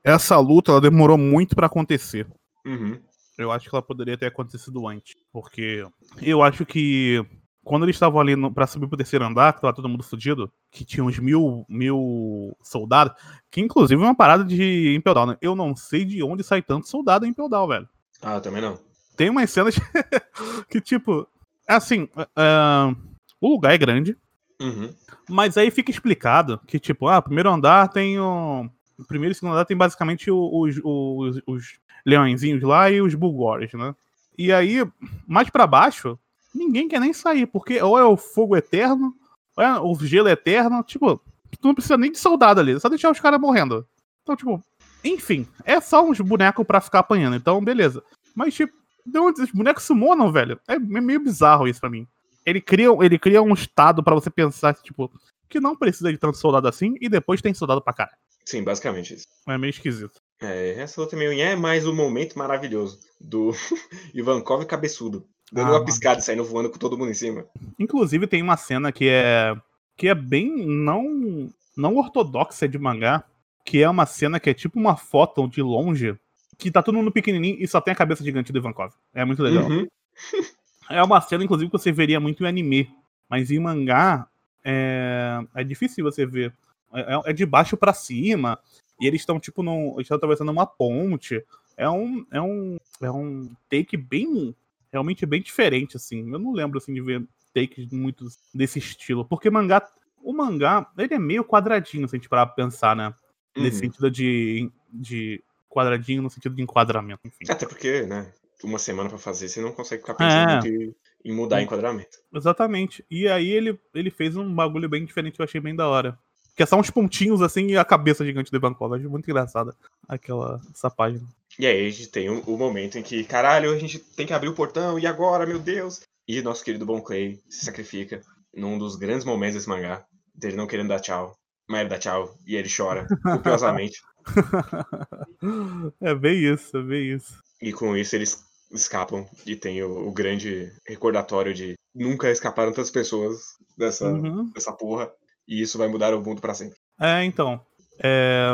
essa 0.04 0.38
luta 0.38 0.72
ela 0.72 0.80
demorou 0.80 1.18
muito 1.18 1.56
pra 1.56 1.66
acontecer. 1.66 2.28
Uhum. 2.66 3.02
Eu 3.38 3.52
acho 3.52 3.70
que 3.70 3.76
ela 3.76 3.82
poderia 3.82 4.18
ter 4.18 4.28
acontecido 4.28 4.88
antes. 4.88 5.16
Porque 5.32 5.86
eu 6.22 6.42
acho 6.42 6.66
que 6.66 7.26
quando 7.64 7.84
eles 7.84 7.96
estavam 7.96 8.22
ali 8.22 8.36
no, 8.36 8.54
pra 8.54 8.68
subir 8.68 8.88
pro 8.88 8.96
terceiro 8.98 9.26
andar, 9.26 9.54
que 9.54 9.62
tava 9.62 9.74
todo 9.74 9.90
mundo 9.90 10.04
fudido, 10.04 10.52
que 10.72 10.86
tinha 10.86 11.04
uns 11.04 11.18
mil, 11.20 11.66
mil 11.68 12.56
soldados, 12.62 13.14
que 13.50 13.60
inclusive 13.60 14.02
é 14.02 14.06
uma 14.06 14.16
parada 14.16 14.44
de 14.44 14.94
Impel 14.96 15.14
Down, 15.16 15.26
né? 15.28 15.38
Eu 15.42 15.56
não 15.56 15.76
sei 15.76 16.06
de 16.06 16.22
onde 16.24 16.44
sai 16.44 16.62
tanto 16.62 16.88
soldado 16.88 17.26
em 17.26 17.30
Impel 17.30 17.50
Down, 17.50 17.68
velho. 17.68 17.90
Ah, 18.22 18.40
também 18.40 18.62
não. 18.62 18.80
Tem 19.18 19.30
umas 19.30 19.50
cenas 19.50 19.76
que, 20.70 20.80
tipo, 20.80 21.28
assim, 21.68 22.08
ah, 22.36 22.94
o 23.42 23.50
lugar 23.50 23.74
é 23.74 23.78
grande, 23.78 24.18
Uhum. 24.62 24.94
mas 25.30 25.58
aí 25.58 25.70
fica 25.70 25.92
explicado 25.92 26.60
que, 26.66 26.80
tipo, 26.80 27.08
ah, 27.10 27.22
primeiro 27.22 27.50
andar 27.50 27.90
tem 27.90 28.18
o. 28.20 28.70
O 28.98 29.04
primeiro 29.06 29.34
e 29.34 29.36
segundo 29.36 29.52
andar 29.52 29.66
tem 29.66 29.76
basicamente 29.76 30.32
os, 30.32 30.80
os, 30.82 31.42
os 31.46 31.80
leõezinhos 32.06 32.62
lá 32.62 32.90
e 32.90 33.02
os 33.02 33.16
bulgores, 33.16 33.74
né? 33.74 33.96
E 34.38 34.52
aí, 34.52 34.86
mais 35.28 35.50
pra 35.50 35.66
baixo, 35.66 36.20
ninguém 36.54 36.88
quer 36.88 37.00
nem 37.00 37.14
sair, 37.14 37.46
porque 37.46 37.82
ou 37.82 37.98
é 37.98 38.06
o 38.06 38.18
fogo 38.18 38.56
eterno, 38.56 39.14
ou 39.56 39.64
é 39.64 39.80
o 39.80 39.96
gelo 39.96 40.30
eterno, 40.30 40.84
tipo, 40.84 41.22
tu 41.60 41.68
não 41.68 41.74
precisa 41.74 41.98
nem 41.98 42.12
de 42.12 42.20
soldado 42.20 42.60
ali, 42.60 42.74
é 42.74 42.80
só 42.80 42.90
deixar 42.90 43.12
os 43.12 43.20
caras 43.20 43.40
morrendo. 43.40 43.88
Então, 44.24 44.36
tipo, 44.36 44.64
enfim, 45.04 45.48
é 45.64 45.80
só 45.80 46.06
uns 46.06 46.20
bonecos 46.20 46.66
pra 46.66 46.82
ficar 46.82 47.00
apanhando, 47.00 47.36
então 47.36 47.64
beleza. 47.64 48.04
Mas, 48.34 48.54
tipo, 48.54 48.74
de 49.06 49.20
onde 49.20 49.42
os 49.42 49.52
bonecos 49.52 49.84
summonam, 49.84 50.32
velho? 50.32 50.60
É 50.68 50.78
meio 50.80 51.20
bizarro 51.20 51.68
isso 51.68 51.80
pra 51.80 51.90
mim. 51.90 52.08
Ele 52.46 52.60
cria, 52.60 52.90
ele 53.02 53.18
cria 53.18 53.42
um 53.42 53.54
estado 53.54 54.04
pra 54.04 54.16
você 54.16 54.30
pensar, 54.30 54.74
tipo, 54.76 55.12
que 55.48 55.60
não 55.60 55.76
precisa 55.76 56.12
de 56.12 56.18
tanto 56.18 56.38
soldado 56.38 56.68
assim, 56.68 56.96
e 57.00 57.08
depois 57.08 57.42
tem 57.42 57.54
soldado 57.54 57.82
pra 57.82 57.94
caralho. 57.94 58.18
Sim, 58.46 58.64
basicamente 58.64 59.14
isso. 59.14 59.28
É 59.48 59.58
meio 59.58 59.70
esquisito. 59.70 60.20
É, 60.54 60.80
essa 60.80 61.02
luta 61.02 61.16
meio 61.16 61.32
é 61.40 61.56
mais 61.56 61.88
um 61.88 61.94
momento 61.96 62.38
maravilhoso 62.38 63.00
do 63.20 63.52
Ivankov 64.14 64.66
cabeçudo. 64.66 65.26
Dando 65.52 65.68
Ah, 65.68 65.72
uma 65.78 65.86
piscada 65.86 66.20
e 66.20 66.24
saindo 66.24 66.44
voando 66.44 66.70
com 66.70 66.78
todo 66.78 66.98
mundo 66.98 67.12
em 67.12 67.16
cima. 67.16 67.46
Inclusive, 67.80 68.28
tem 68.28 68.42
uma 68.42 68.58
cena 68.58 68.92
que 68.92 69.08
é. 69.08 69.56
que 69.96 70.08
é 70.08 70.16
bem 70.16 70.66
não. 70.66 71.50
não 71.78 71.96
ortodoxa 71.96 72.68
de 72.68 72.78
mangá. 72.78 73.24
Que 73.64 73.82
é 73.82 73.90
uma 73.90 74.06
cena 74.06 74.40
que 74.40 74.50
é 74.50 74.54
tipo 74.54 74.80
uma 74.80 74.96
foto 74.96 75.48
de 75.48 75.62
longe. 75.62 76.16
Que 76.58 76.72
tá 76.72 76.82
todo 76.84 76.96
mundo 76.96 77.12
pequenininho 77.12 77.58
e 77.60 77.68
só 77.68 77.82
tem 77.82 77.92
a 77.92 77.96
cabeça 77.98 78.24
gigante 78.24 78.52
do 78.52 78.60
Ivankov. 78.60 78.94
É 79.14 79.26
muito 79.26 79.42
legal. 79.42 79.66
Uhum. 79.70 79.88
É 80.88 81.02
uma 81.02 81.20
cena, 81.20 81.44
inclusive, 81.44 81.72
que 81.72 81.78
você 81.78 81.92
veria 81.92 82.20
muito 82.20 82.44
em 82.44 82.48
anime. 82.48 82.92
Mas 83.28 83.50
em 83.50 83.60
mangá, 83.60 84.28
é, 84.64 85.40
é 85.56 85.64
difícil 85.64 86.04
você 86.04 86.28
ver. 86.28 86.54
É, 86.94 87.32
é 87.32 87.34
de 87.34 87.44
baixo 87.46 87.76
pra 87.76 87.92
cima. 87.92 88.60
E 89.00 89.08
eles 89.08 89.22
estão, 89.22 89.40
tipo, 89.40 89.62
num, 89.62 89.94
eles 89.94 90.04
estão 90.06 90.18
atravessando 90.18 90.52
uma 90.52 90.66
ponte. 90.66 91.44
É 91.78 91.90
um, 91.90 92.26
é 92.32 92.42
um, 92.42 92.78
é 93.02 93.12
um 93.12 93.54
take 93.70 93.98
bem, 93.98 94.56
realmente 94.92 95.26
bem 95.26 95.42
diferente, 95.42 95.98
assim. 95.98 96.32
Eu 96.32 96.40
não 96.40 96.54
lembro, 96.54 96.78
assim, 96.78 96.94
de 96.94 97.02
ver 97.02 97.26
takes 97.54 97.86
muito 97.92 98.26
desse 98.54 98.80
estilo. 98.80 99.26
Porque 99.26 99.50
mangá, 99.50 99.86
o 100.22 100.34
mangá, 100.34 100.90
ele 100.98 101.14
é 101.14 101.20
meio 101.20 101.44
quadradinho, 101.44 102.08
se 102.08 102.16
a 102.16 102.18
gente 102.18 102.30
parar 102.30 102.46
pra 102.48 102.56
pensar, 102.56 102.96
né? 102.96 103.14
Nesse 103.56 103.78
Uhum. 103.78 103.82
sentido 103.92 104.12
de, 104.12 104.70
de 104.92 105.44
quadradinho, 105.70 106.22
no 106.22 106.30
sentido 106.30 106.56
de 106.56 106.62
enquadramento, 106.62 107.22
enfim. 107.26 107.46
Até 107.50 107.66
porque, 107.66 108.02
né? 108.04 108.34
Uma 108.64 108.80
semana 108.80 109.10
pra 109.10 109.18
fazer, 109.18 109.48
você 109.50 109.62
não 109.62 109.72
consegue 109.74 110.02
ficar 110.02 110.16
pensando 110.16 110.66
É. 110.66 110.70
em, 110.70 110.96
em 111.26 111.34
mudar 111.34 111.62
enquadramento. 111.62 112.18
Exatamente. 112.34 113.06
E 113.12 113.28
aí 113.28 113.50
ele, 113.50 113.80
ele 113.94 114.10
fez 114.10 114.36
um 114.36 114.54
bagulho 114.54 114.88
bem 114.90 115.06
diferente 115.06 115.36
que 115.36 115.42
eu 115.42 115.46
achei 115.46 115.60
bem 115.62 115.76
da 115.76 115.88
hora. 115.88 116.18
Que 116.56 116.64
é 116.64 116.66
só 116.66 116.80
uns 116.80 116.90
pontinhos 116.90 117.42
assim 117.42 117.68
e 117.68 117.78
a 117.78 117.84
cabeça 117.84 118.26
gigante 118.26 118.50
do 118.50 118.58
Ivankov. 118.58 118.94
Eu 118.94 119.00
Acho 119.00 119.10
muito 119.10 119.30
engraçada 119.30 119.76
aquela, 120.08 120.62
essa 120.74 120.90
página. 120.90 121.28
E 121.60 121.66
aí 121.68 121.88
a 121.88 121.90
gente 121.90 122.08
tem 122.08 122.30
o, 122.30 122.40
o 122.42 122.58
momento 122.58 122.98
em 122.98 123.04
que, 123.04 123.24
caralho, 123.24 123.72
a 123.72 123.78
gente 123.80 124.00
tem 124.00 124.26
que 124.26 124.34
abrir 124.34 124.50
o 124.50 124.56
portão, 124.56 124.98
e 125.00 125.06
agora, 125.06 125.46
meu 125.46 125.60
Deus? 125.60 126.02
E 126.28 126.42
nosso 126.42 126.64
querido 126.64 126.86
Bon 126.86 127.02
Clay 127.02 127.40
se 127.50 127.66
sacrifica 127.66 128.22
num 128.54 128.78
dos 128.78 128.96
grandes 128.96 129.26
momentos 129.26 129.56
desse 129.56 129.70
mangá, 129.70 130.06
dele 130.34 130.56
não 130.56 130.68
querendo 130.68 130.90
dar 130.90 131.00
tchau. 131.00 131.36
Mas 131.68 131.82
ele 131.82 131.90
dá 131.90 131.98
tchau 131.98 132.36
e 132.46 132.56
ele 132.56 132.70
chora 132.70 133.08
copiosamente. 133.24 134.00
é 136.02 136.16
bem 136.16 136.38
isso, 136.54 136.78
é 136.78 136.82
bem 136.82 137.14
isso. 137.16 137.34
E 137.62 137.72
com 137.74 137.96
isso 137.96 138.16
eles 138.16 138.44
escapam 138.72 139.26
e 139.46 139.56
tem 139.56 139.82
o, 139.84 140.08
o 140.08 140.12
grande 140.12 140.72
recordatório 140.88 141.54
de 141.54 141.74
nunca 141.94 142.30
escaparam 142.30 142.72
tantas 142.72 142.92
pessoas 142.92 143.40
dessa, 143.78 144.08
Uhum. 144.08 144.52
dessa 144.54 144.72
porra. 144.74 145.12
E 145.48 145.62
isso 145.62 145.78
vai 145.78 145.88
mudar 145.88 146.14
o 146.14 146.22
mundo 146.22 146.42
pra 146.42 146.54
sempre. 146.54 146.78
É, 147.00 147.24
então. 147.24 147.60
é, 148.04 148.50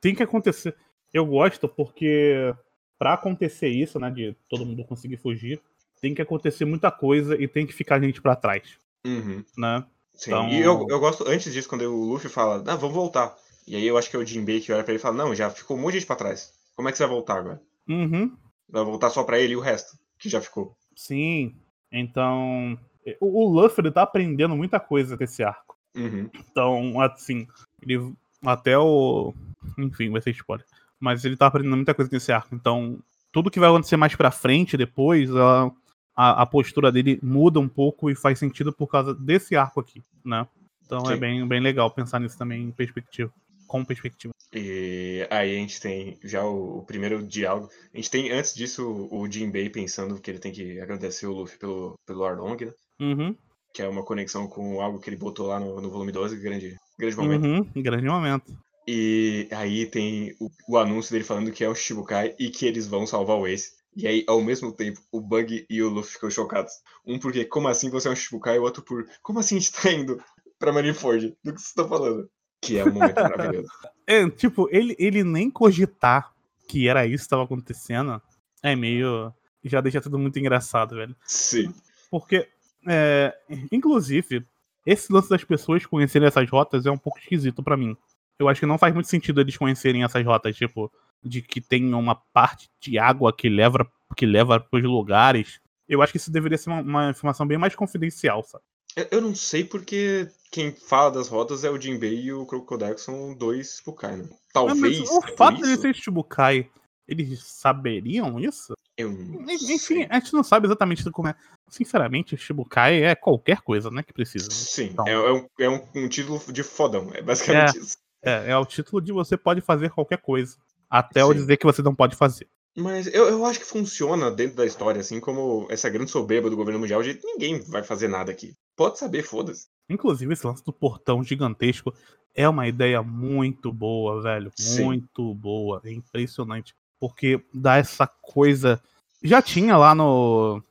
tem 0.00 0.14
que 0.14 0.22
acontecer. 0.22 0.74
Eu 1.12 1.24
gosto 1.26 1.68
porque 1.68 2.54
pra 2.98 3.14
acontecer 3.14 3.68
isso, 3.68 3.98
né, 3.98 4.10
de 4.10 4.36
todo 4.48 4.66
mundo 4.66 4.84
conseguir 4.84 5.16
fugir, 5.16 5.60
tem 6.00 6.14
que 6.14 6.20
acontecer 6.22 6.64
muita 6.64 6.90
coisa 6.90 7.40
e 7.40 7.46
tem 7.48 7.66
que 7.66 7.72
ficar 7.72 8.00
gente 8.00 8.20
pra 8.20 8.36
trás, 8.36 8.78
Uhum. 9.06 9.42
né? 9.56 9.84
Sim. 10.12 10.30
Então- 10.30 10.48
E 10.48 10.60
eu, 10.60 10.86
eu 10.88 11.00
gosto, 11.00 11.26
antes 11.28 11.52
disso, 11.52 11.68
quando 11.68 11.82
o 11.82 12.04
Luffy 12.04 12.28
fala, 12.30 12.62
ah, 12.66 12.76
vamos 12.76 12.94
voltar. 12.94 13.34
E 13.66 13.74
aí 13.76 13.86
eu 13.86 13.96
acho 13.96 14.10
que 14.10 14.16
é 14.16 14.18
o 14.18 14.24
Jinbei 14.26 14.60
que 14.60 14.72
olha 14.72 14.82
pra 14.84 14.92
ele 14.92 14.98
e 14.98 15.02
fala, 15.02 15.16
não, 15.16 15.34
já 15.34 15.48
ficou 15.50 15.76
um 15.76 15.80
monte 15.80 15.92
de 15.94 15.98
gente 16.00 16.06
pra 16.06 16.16
trás. 16.16 16.52
Como 16.76 16.88
é 16.88 16.92
que 16.92 16.98
você 16.98 17.04
vai 17.04 17.14
voltar 17.14 17.38
agora? 17.38 17.60
Uhum. 17.88 18.36
Vai 18.68 18.84
voltar 18.84 19.10
só 19.10 19.22
pra 19.24 19.38
ele 19.38 19.54
e 19.54 19.56
o 19.56 19.60
resto, 19.60 19.96
que 20.18 20.28
já 20.28 20.40
ficou. 20.40 20.76
Sim. 20.96 21.56
Então, 21.90 22.78
o, 23.20 23.44
o 23.44 23.48
Luffy 23.48 23.80
ele 23.82 23.92
tá 23.92 24.02
aprendendo 24.02 24.54
muita 24.56 24.78
coisa 24.78 25.16
desse 25.16 25.42
arco. 25.42 25.63
Uhum. 25.94 26.28
Então, 26.50 27.00
assim, 27.00 27.46
ele 27.82 28.12
até 28.44 28.78
o. 28.78 29.34
Enfim, 29.78 30.10
vai 30.10 30.20
ser 30.20 30.30
spoiler. 30.30 30.66
Mas 31.00 31.24
ele 31.24 31.36
tá 31.36 31.46
aprendendo 31.46 31.76
muita 31.76 31.94
coisa 31.94 32.10
nesse 32.12 32.32
arco. 32.32 32.54
Então, 32.54 32.98
tudo 33.32 33.50
que 33.50 33.60
vai 33.60 33.68
acontecer 33.68 33.96
mais 33.96 34.14
pra 34.14 34.30
frente, 34.30 34.76
depois, 34.76 35.34
a, 35.34 35.70
a, 36.14 36.42
a 36.42 36.46
postura 36.46 36.92
dele 36.92 37.18
muda 37.22 37.58
um 37.58 37.68
pouco 37.68 38.10
e 38.10 38.14
faz 38.14 38.38
sentido 38.38 38.72
por 38.72 38.86
causa 38.86 39.14
desse 39.14 39.56
arco 39.56 39.80
aqui, 39.80 40.02
né? 40.24 40.46
Então 40.86 41.02
é 41.10 41.14
Sim. 41.14 41.20
bem, 41.20 41.48
bem 41.48 41.60
legal 41.60 41.90
pensar 41.90 42.20
nisso 42.20 42.38
também 42.38 42.62
em 42.62 42.70
perspectiva. 42.70 43.32
Com 43.66 43.84
perspectiva. 43.84 44.32
E 44.52 45.26
aí 45.30 45.56
a 45.56 45.58
gente 45.58 45.80
tem 45.80 46.18
já 46.22 46.44
o, 46.44 46.78
o 46.78 46.82
primeiro 46.84 47.26
diálogo. 47.26 47.70
A 47.92 47.96
gente 47.96 48.10
tem, 48.10 48.30
antes 48.30 48.54
disso, 48.54 48.86
o 49.10 49.22
o 49.22 49.30
Jinbei 49.30 49.68
pensando 49.68 50.20
que 50.20 50.30
ele 50.30 50.38
tem 50.38 50.52
que 50.52 50.78
agradecer 50.80 51.26
o 51.26 51.32
Luffy 51.32 51.58
pelo, 51.58 51.94
pelo 52.06 52.24
Arlong, 52.24 52.56
né? 52.66 52.72
Uhum, 53.00 53.34
Que 53.74 53.82
é 53.82 53.88
uma 53.88 54.04
conexão 54.04 54.46
com 54.46 54.80
algo 54.80 55.00
que 55.00 55.10
ele 55.10 55.16
botou 55.16 55.48
lá 55.48 55.58
no, 55.58 55.80
no 55.80 55.90
volume 55.90 56.12
12, 56.12 56.36
grande, 56.36 56.78
grande 56.96 57.16
momento. 57.16 57.44
uhum, 57.44 57.82
grande 57.82 58.06
momento. 58.06 58.56
E 58.86 59.48
aí 59.50 59.84
tem 59.86 60.34
o, 60.40 60.48
o 60.68 60.78
anúncio 60.78 61.10
dele 61.10 61.24
falando 61.24 61.50
que 61.50 61.64
é 61.64 61.68
o 61.68 61.74
Shichibukai 61.74 62.36
e 62.38 62.50
que 62.50 62.66
eles 62.66 62.86
vão 62.86 63.06
salvar 63.06 63.36
o 63.36 63.46
Ace. 63.46 63.72
E 63.96 64.06
aí, 64.06 64.24
ao 64.28 64.40
mesmo 64.40 64.72
tempo, 64.72 65.00
o 65.10 65.20
Bug 65.20 65.66
e 65.68 65.82
o 65.82 65.88
Luffy 65.88 66.12
ficam 66.12 66.30
chocados. 66.30 66.72
Um 67.06 67.18
porque, 67.18 67.44
como 67.44 67.68
assim 67.68 67.90
você 67.90 68.08
é 68.08 68.10
um 68.10 68.16
Shichibukai? 68.16 68.56
E 68.56 68.58
o 68.58 68.62
outro 68.62 68.82
por, 68.82 69.06
como 69.22 69.40
assim 69.40 69.56
a 69.56 69.58
gente 69.58 69.72
tá 69.72 69.90
indo 69.90 70.22
pra 70.58 70.72
Marineford? 70.72 71.36
Do 71.42 71.52
que 71.52 71.60
você 71.60 71.74
tá 71.74 71.86
falando? 71.86 72.30
Que 72.60 72.78
é 72.78 72.84
um 72.84 72.92
momento 72.92 73.14
maravilhoso. 73.20 73.68
É, 74.06 74.30
tipo, 74.30 74.68
ele, 74.70 74.94
ele 74.98 75.24
nem 75.24 75.50
cogitar 75.50 76.32
que 76.68 76.88
era 76.88 77.06
isso 77.06 77.24
que 77.24 77.30
tava 77.30 77.44
acontecendo 77.44 78.20
é 78.62 78.74
meio. 78.74 79.32
já 79.62 79.80
deixa 79.80 80.00
tudo 80.00 80.18
muito 80.18 80.38
engraçado, 80.38 80.96
velho. 80.96 81.14
Sim. 81.26 81.72
Porque, 82.10 82.48
é, 82.86 83.34
inclusive, 83.70 84.44
esse 84.86 85.12
lance 85.12 85.28
das 85.28 85.44
pessoas 85.44 85.86
conhecerem 85.86 86.28
essas 86.28 86.48
rotas 86.48 86.86
é 86.86 86.90
um 86.90 86.98
pouco 86.98 87.18
esquisito 87.18 87.62
pra 87.62 87.76
mim. 87.76 87.96
Eu 88.38 88.48
acho 88.48 88.60
que 88.60 88.66
não 88.66 88.78
faz 88.78 88.92
muito 88.92 89.08
sentido 89.08 89.40
eles 89.40 89.56
conhecerem 89.56 90.04
essas 90.04 90.24
rotas, 90.24 90.56
tipo, 90.56 90.90
de 91.22 91.40
que 91.40 91.60
tem 91.60 91.94
uma 91.94 92.14
parte 92.14 92.68
de 92.80 92.98
água 92.98 93.32
que 93.32 93.48
leva 93.48 93.90
que 94.16 94.26
leva 94.26 94.60
pros 94.60 94.84
lugares. 94.84 95.60
Eu 95.88 96.02
acho 96.02 96.12
que 96.12 96.18
isso 96.18 96.30
deveria 96.30 96.58
ser 96.58 96.70
uma, 96.70 96.80
uma 96.80 97.10
informação 97.10 97.46
bem 97.46 97.58
mais 97.58 97.74
confidencial, 97.74 98.42
sabe? 98.42 98.64
Eu, 98.96 99.08
eu 99.12 99.20
não 99.20 99.34
sei 99.34 99.64
porque 99.64 100.28
quem 100.50 100.72
fala 100.72 101.10
das 101.10 101.28
rotas 101.28 101.64
é 101.64 101.70
o 101.70 101.80
Jinbei 101.80 102.22
e 102.22 102.32
o 102.32 102.46
Crocodile, 102.46 102.94
que 102.94 103.00
são 103.00 103.34
dois 103.34 103.76
Shibukai, 103.78 104.16
né? 104.18 104.28
Ah, 104.30 104.36
Talvez. 104.52 105.00
o 105.10 105.20
fato 105.36 105.56
de 105.56 105.62
isso, 105.62 105.86
ele 105.86 105.94
ser 105.94 105.94
Shibukai, 105.96 106.70
eles 107.06 107.42
saberiam 107.44 108.38
isso? 108.38 108.74
eu 108.96 109.10
não 109.10 109.42
Enfim, 109.50 109.78
sei. 109.78 110.06
a 110.08 110.20
gente 110.20 110.32
não 110.32 110.44
sabe 110.44 110.66
exatamente 110.66 111.10
como 111.10 111.28
é. 111.28 111.34
Sinceramente, 111.68 112.36
Shibukai 112.36 113.02
é 113.02 113.14
qualquer 113.14 113.60
coisa, 113.60 113.90
né, 113.90 114.02
que 114.02 114.12
precisa. 114.12 114.48
Sim, 114.50 114.90
Então. 114.92 115.06
é, 115.06 115.12
é 115.12 115.32
um, 115.32 115.46
é 115.58 115.68
um, 115.68 116.04
um 116.04 116.08
título 116.08 116.40
de 116.52 116.62
fodão. 116.62 117.10
É 117.12 117.20
basicamente 117.20 117.78
isso. 117.78 117.96
É, 118.22 118.50
é 118.52 118.56
o 118.56 118.64
título 118.64 119.02
de 119.02 119.12
você 119.12 119.36
pode 119.36 119.60
fazer 119.60 119.90
qualquer 119.90 120.18
coisa. 120.18 120.56
Até 120.88 121.22
eu 121.22 121.28
Sim. 121.28 121.34
dizer 121.34 121.56
que 121.56 121.66
você 121.66 121.82
não 121.82 121.94
pode 121.94 122.14
fazer. 122.14 122.48
Mas 122.76 123.06
eu, 123.06 123.26
eu 123.28 123.44
acho 123.44 123.60
que 123.60 123.66
funciona 123.66 124.30
dentro 124.30 124.56
da 124.56 124.66
história, 124.66 125.00
assim, 125.00 125.20
como 125.20 125.66
essa 125.70 125.88
grande 125.88 126.10
soberba 126.10 126.50
do 126.50 126.56
governo 126.56 126.80
mundial 126.80 127.02
de 127.02 127.18
ninguém 127.22 127.60
vai 127.60 127.82
fazer 127.82 128.08
nada 128.08 128.32
aqui. 128.32 128.52
Pode 128.76 128.98
saber, 128.98 129.22
foda-se. 129.22 129.66
Inclusive, 129.88 130.32
esse 130.32 130.46
lance 130.46 130.64
do 130.64 130.72
portão 130.72 131.22
gigantesco 131.22 131.94
é 132.34 132.48
uma 132.48 132.66
ideia 132.66 133.00
muito 133.02 133.72
boa, 133.72 134.20
velho. 134.22 134.50
Sim. 134.56 134.84
Muito 134.84 135.34
boa. 135.34 135.80
É 135.84 135.92
impressionante. 135.92 136.74
Porque 137.00 137.42
dá 137.52 137.76
essa 137.76 138.06
coisa. 138.06 138.80
Já 139.22 139.40
tinha 139.42 139.76
lá 139.76 139.94
no. 139.94 140.62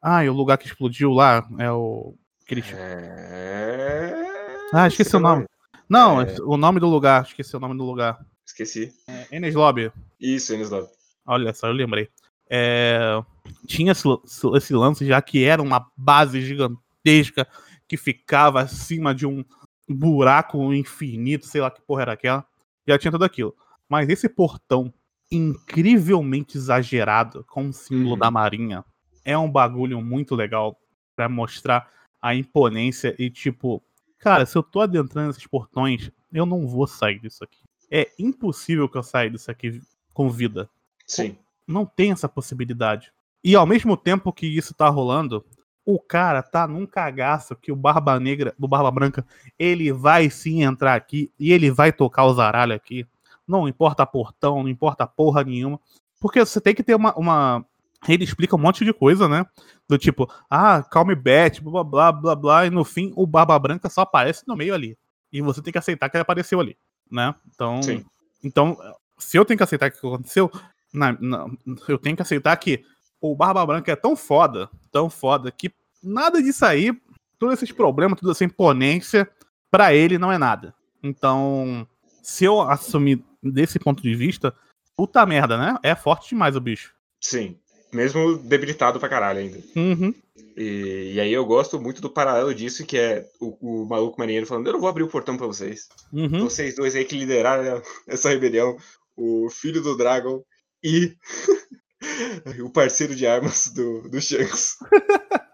Ah, 0.00 0.24
e 0.24 0.28
o 0.28 0.32
lugar 0.32 0.58
que 0.58 0.66
explodiu 0.66 1.12
lá 1.12 1.46
é 1.58 1.70
o. 1.70 2.14
Aquele... 2.44 2.62
É. 2.72 4.24
Ah, 4.72 4.86
esqueci 4.86 5.10
Sei 5.10 5.18
o 5.18 5.22
nome. 5.22 5.46
Não, 5.88 6.20
É. 6.20 6.36
o 6.42 6.56
nome 6.56 6.80
do 6.80 6.88
lugar. 6.88 7.22
Esqueci 7.24 7.56
o 7.56 7.60
nome 7.60 7.76
do 7.76 7.84
lugar. 7.84 8.18
Esqueci. 8.44 8.92
É 9.06 9.26
Enes 9.36 9.54
Lobby. 9.54 9.90
Isso, 10.20 10.52
Enes 10.54 10.70
Love. 10.70 10.88
Olha 11.26 11.52
só, 11.54 11.68
eu 11.68 11.72
lembrei. 11.72 12.08
É, 12.50 13.22
Tinha 13.66 13.92
esse 13.92 14.74
lance 14.74 15.06
já 15.06 15.20
que 15.22 15.44
era 15.44 15.62
uma 15.62 15.90
base 15.96 16.40
gigantesca 16.42 17.46
que 17.88 17.96
ficava 17.96 18.60
acima 18.60 19.14
de 19.14 19.26
um 19.26 19.44
buraco 19.88 20.72
infinito, 20.72 21.46
sei 21.46 21.60
lá 21.60 21.70
que 21.70 21.80
porra 21.82 22.02
era 22.02 22.12
aquela. 22.12 22.44
Já 22.86 22.98
tinha 22.98 23.10
tudo 23.12 23.24
aquilo. 23.24 23.54
Mas 23.88 24.08
esse 24.08 24.28
portão 24.28 24.92
incrivelmente 25.30 26.56
exagerado 26.56 27.44
com 27.48 27.68
o 27.68 27.72
símbolo 27.72 28.12
Uhum. 28.12 28.18
da 28.18 28.30
marinha 28.30 28.84
é 29.24 29.36
um 29.36 29.50
bagulho 29.50 30.00
muito 30.02 30.34
legal 30.34 30.78
pra 31.16 31.28
mostrar 31.28 31.88
a 32.20 32.34
imponência 32.34 33.14
e 33.18 33.30
tipo, 33.30 33.82
cara, 34.18 34.44
se 34.46 34.56
eu 34.56 34.62
tô 34.62 34.80
adentrando 34.80 35.30
esses 35.30 35.46
portões, 35.46 36.10
eu 36.32 36.44
não 36.44 36.66
vou 36.66 36.86
sair 36.86 37.18
disso 37.20 37.42
aqui. 37.44 37.62
É 37.90 38.10
impossível 38.18 38.88
que 38.88 38.96
eu 38.98 39.02
saia 39.02 39.30
disso 39.30 39.50
aqui 39.50 39.80
com 40.12 40.28
vida 40.30 40.68
Sim. 41.06 41.36
não 41.66 41.84
tem 41.86 42.12
essa 42.12 42.28
possibilidade. 42.28 43.12
E 43.42 43.54
ao 43.54 43.66
mesmo 43.66 43.96
tempo 43.96 44.32
que 44.32 44.46
isso 44.46 44.74
tá 44.74 44.88
rolando, 44.88 45.44
o 45.84 45.98
cara 46.00 46.42
tá 46.42 46.66
num 46.66 46.86
cagaço 46.86 47.54
que 47.54 47.70
o 47.70 47.76
Barba 47.76 48.18
Negra, 48.18 48.54
do 48.58 48.66
Barba 48.66 48.90
Branca, 48.90 49.26
ele 49.58 49.92
vai 49.92 50.30
sim 50.30 50.62
entrar 50.62 50.94
aqui 50.94 51.30
e 51.38 51.52
ele 51.52 51.70
vai 51.70 51.92
tocar 51.92 52.24
o 52.24 52.34
zaralho 52.34 52.74
aqui. 52.74 53.06
Não 53.46 53.68
importa 53.68 54.06
portão, 54.06 54.62
não 54.62 54.68
importa 54.68 55.06
porra 55.06 55.44
nenhuma. 55.44 55.78
Porque 56.20 56.40
você 56.40 56.60
tem 56.60 56.74
que 56.74 56.82
ter 56.82 56.94
uma. 56.94 57.14
uma... 57.18 57.64
Ele 58.08 58.24
explica 58.24 58.54
um 58.54 58.58
monte 58.58 58.84
de 58.84 58.92
coisa, 58.92 59.26
né? 59.28 59.46
Do 59.88 59.96
tipo, 59.96 60.30
ah, 60.50 60.82
calme 60.82 61.14
bet, 61.14 61.60
blá 61.62 61.82
blá 61.82 62.12
blá 62.12 62.34
blá, 62.36 62.66
e 62.66 62.70
no 62.70 62.84
fim 62.84 63.12
o 63.16 63.26
Barba 63.26 63.58
Branca 63.58 63.88
só 63.88 64.02
aparece 64.02 64.44
no 64.46 64.54
meio 64.56 64.74
ali. 64.74 64.96
E 65.32 65.40
você 65.40 65.62
tem 65.62 65.72
que 65.72 65.78
aceitar 65.78 66.08
que 66.10 66.16
ele 66.16 66.22
apareceu 66.22 66.60
ali, 66.60 66.76
né? 67.10 67.34
Então, 67.48 67.82
Sim. 67.82 68.04
então 68.42 68.76
se 69.18 69.38
eu 69.38 69.44
tenho 69.44 69.56
que 69.56 69.62
aceitar 69.64 69.90
que 69.90 69.98
aconteceu, 69.98 70.50
na- 70.92 71.16
na- 71.18 71.46
eu 71.88 71.98
tenho 71.98 72.14
que 72.14 72.22
aceitar 72.22 72.54
que 72.58 72.84
o 73.20 73.34
Barba 73.34 73.64
Branca 73.64 73.90
é 73.90 73.96
tão 73.96 74.14
foda, 74.14 74.68
tão 74.92 75.08
foda, 75.08 75.50
que 75.50 75.72
nada 76.02 76.42
disso 76.42 76.64
aí, 76.66 76.92
todos 77.38 77.54
esses 77.54 77.72
problemas, 77.72 78.20
toda 78.20 78.32
essa 78.32 78.44
imponência, 78.44 79.26
pra 79.70 79.94
ele 79.94 80.18
não 80.18 80.30
é 80.30 80.36
nada. 80.36 80.74
Então, 81.02 81.86
se 82.22 82.44
eu 82.44 82.60
assumir 82.60 83.24
desse 83.52 83.78
ponto 83.78 84.02
de 84.02 84.14
vista, 84.14 84.54
puta 84.96 85.24
merda, 85.26 85.56
né? 85.56 85.76
É 85.82 85.94
forte 85.94 86.30
demais 86.30 86.56
o 86.56 86.60
bicho. 86.60 86.94
Sim. 87.20 87.58
Mesmo 87.92 88.38
debilitado 88.38 88.98
pra 88.98 89.08
caralho 89.08 89.38
ainda. 89.38 89.58
Uhum. 89.76 90.12
E, 90.56 91.12
e 91.14 91.20
aí 91.20 91.32
eu 91.32 91.44
gosto 91.46 91.80
muito 91.80 92.02
do 92.02 92.10
paralelo 92.10 92.52
disso, 92.52 92.84
que 92.84 92.98
é 92.98 93.24
o, 93.40 93.84
o 93.84 93.86
maluco 93.86 94.18
marinheiro 94.18 94.46
falando, 94.46 94.66
eu 94.66 94.72
não 94.72 94.80
vou 94.80 94.88
abrir 94.88 95.04
o 95.04 95.08
portão 95.08 95.36
pra 95.36 95.46
vocês. 95.46 95.88
Uhum. 96.12 96.40
Vocês 96.40 96.74
dois 96.74 96.96
aí 96.96 97.04
que 97.04 97.16
lideraram 97.16 97.80
essa 98.08 98.28
rebelião, 98.28 98.76
o 99.16 99.48
filho 99.48 99.80
do 99.80 99.96
Dragon 99.96 100.42
e 100.82 101.16
o 102.64 102.70
parceiro 102.70 103.14
de 103.14 103.26
armas 103.26 103.68
do, 103.68 104.08
do 104.08 104.20
Shanks. 104.20 104.76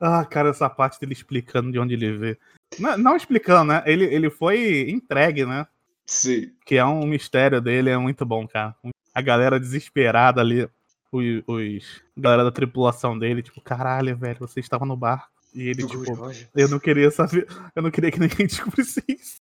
Ah, 0.00 0.24
cara, 0.24 0.50
essa 0.50 0.68
parte 0.68 0.98
dele 0.98 1.12
explicando 1.12 1.70
de 1.70 1.78
onde 1.78 1.94
ele 1.94 2.16
vê. 2.16 2.38
Não, 2.78 2.98
não 2.98 3.16
explicando, 3.16 3.72
né? 3.72 3.84
Ele, 3.86 4.04
ele 4.04 4.30
foi 4.30 4.90
entregue, 4.90 5.44
né? 5.44 5.66
Sim. 6.12 6.52
que 6.64 6.76
é 6.76 6.84
um 6.84 7.06
mistério 7.06 7.60
dele, 7.60 7.90
é 7.90 7.96
muito 7.96 8.24
bom, 8.24 8.46
cara. 8.46 8.74
A 9.14 9.20
galera 9.20 9.58
desesperada 9.58 10.40
ali, 10.40 10.68
os, 11.10 11.42
os 11.46 12.02
galera 12.16 12.44
da 12.44 12.50
tripulação 12.50 13.18
dele, 13.18 13.42
tipo, 13.42 13.60
caralho, 13.60 14.16
velho, 14.16 14.38
você 14.40 14.60
estava 14.60 14.84
no 14.84 14.96
barco. 14.96 15.30
E 15.54 15.68
ele, 15.68 15.82
Do 15.82 15.88
tipo, 15.88 16.30
eu 16.54 16.68
não 16.68 16.78
queria 16.78 17.10
saber, 17.10 17.46
eu 17.74 17.82
não 17.82 17.90
queria 17.90 18.10
que 18.10 18.20
ninguém 18.20 18.46
descobrisse 18.46 19.02
isso. 19.08 19.36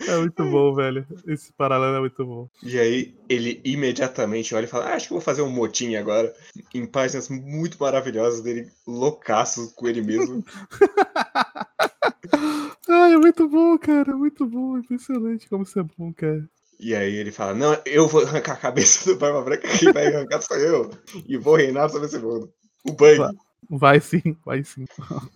É 0.00 0.16
muito 0.18 0.44
bom, 0.44 0.74
velho. 0.74 1.06
Esse 1.26 1.52
paralelo 1.52 1.96
é 1.96 2.00
muito 2.00 2.24
bom. 2.24 2.48
E 2.62 2.78
aí 2.78 3.14
ele 3.28 3.60
imediatamente 3.64 4.54
olha 4.54 4.64
e 4.64 4.68
fala, 4.68 4.86
ah, 4.86 4.94
acho 4.94 5.08
que 5.08 5.12
eu 5.12 5.16
vou 5.16 5.24
fazer 5.24 5.42
um 5.42 5.50
motim 5.50 5.94
agora. 5.94 6.34
Em 6.74 6.86
páginas 6.86 7.28
muito 7.28 7.78
maravilhosas 7.80 8.42
dele, 8.42 8.70
loucaço 8.86 9.72
com 9.74 9.88
ele 9.88 10.02
mesmo. 10.02 10.44
Ai, 12.88 13.14
é 13.14 13.16
muito 13.16 13.48
bom, 13.48 13.76
cara, 13.78 14.16
muito 14.16 14.46
bom, 14.46 14.78
impressionante 14.78 15.48
como 15.48 15.64
isso 15.64 15.78
é 15.78 15.82
bom, 15.82 16.12
cara. 16.12 16.48
E 16.78 16.94
aí 16.94 17.16
ele 17.16 17.32
fala, 17.32 17.54
não, 17.54 17.76
eu 17.86 18.06
vou 18.06 18.22
arrancar 18.22 18.52
a 18.52 18.56
cabeça 18.56 19.06
do 19.06 19.18
Barba 19.18 19.42
Branca, 19.42 19.66
quem 19.78 19.92
vai 19.92 20.06
arrancar 20.06 20.42
sou 20.42 20.56
eu. 20.56 20.90
E 21.26 21.36
vou 21.36 21.56
reinar 21.56 21.88
sobre 21.88 22.06
esse 22.06 22.18
mundo. 22.18 22.52
O 22.84 22.92
Bug. 22.92 23.18
Vai. 23.68 24.00
Sim, 24.00 24.36
vai 24.44 24.62
sim. 24.64 24.84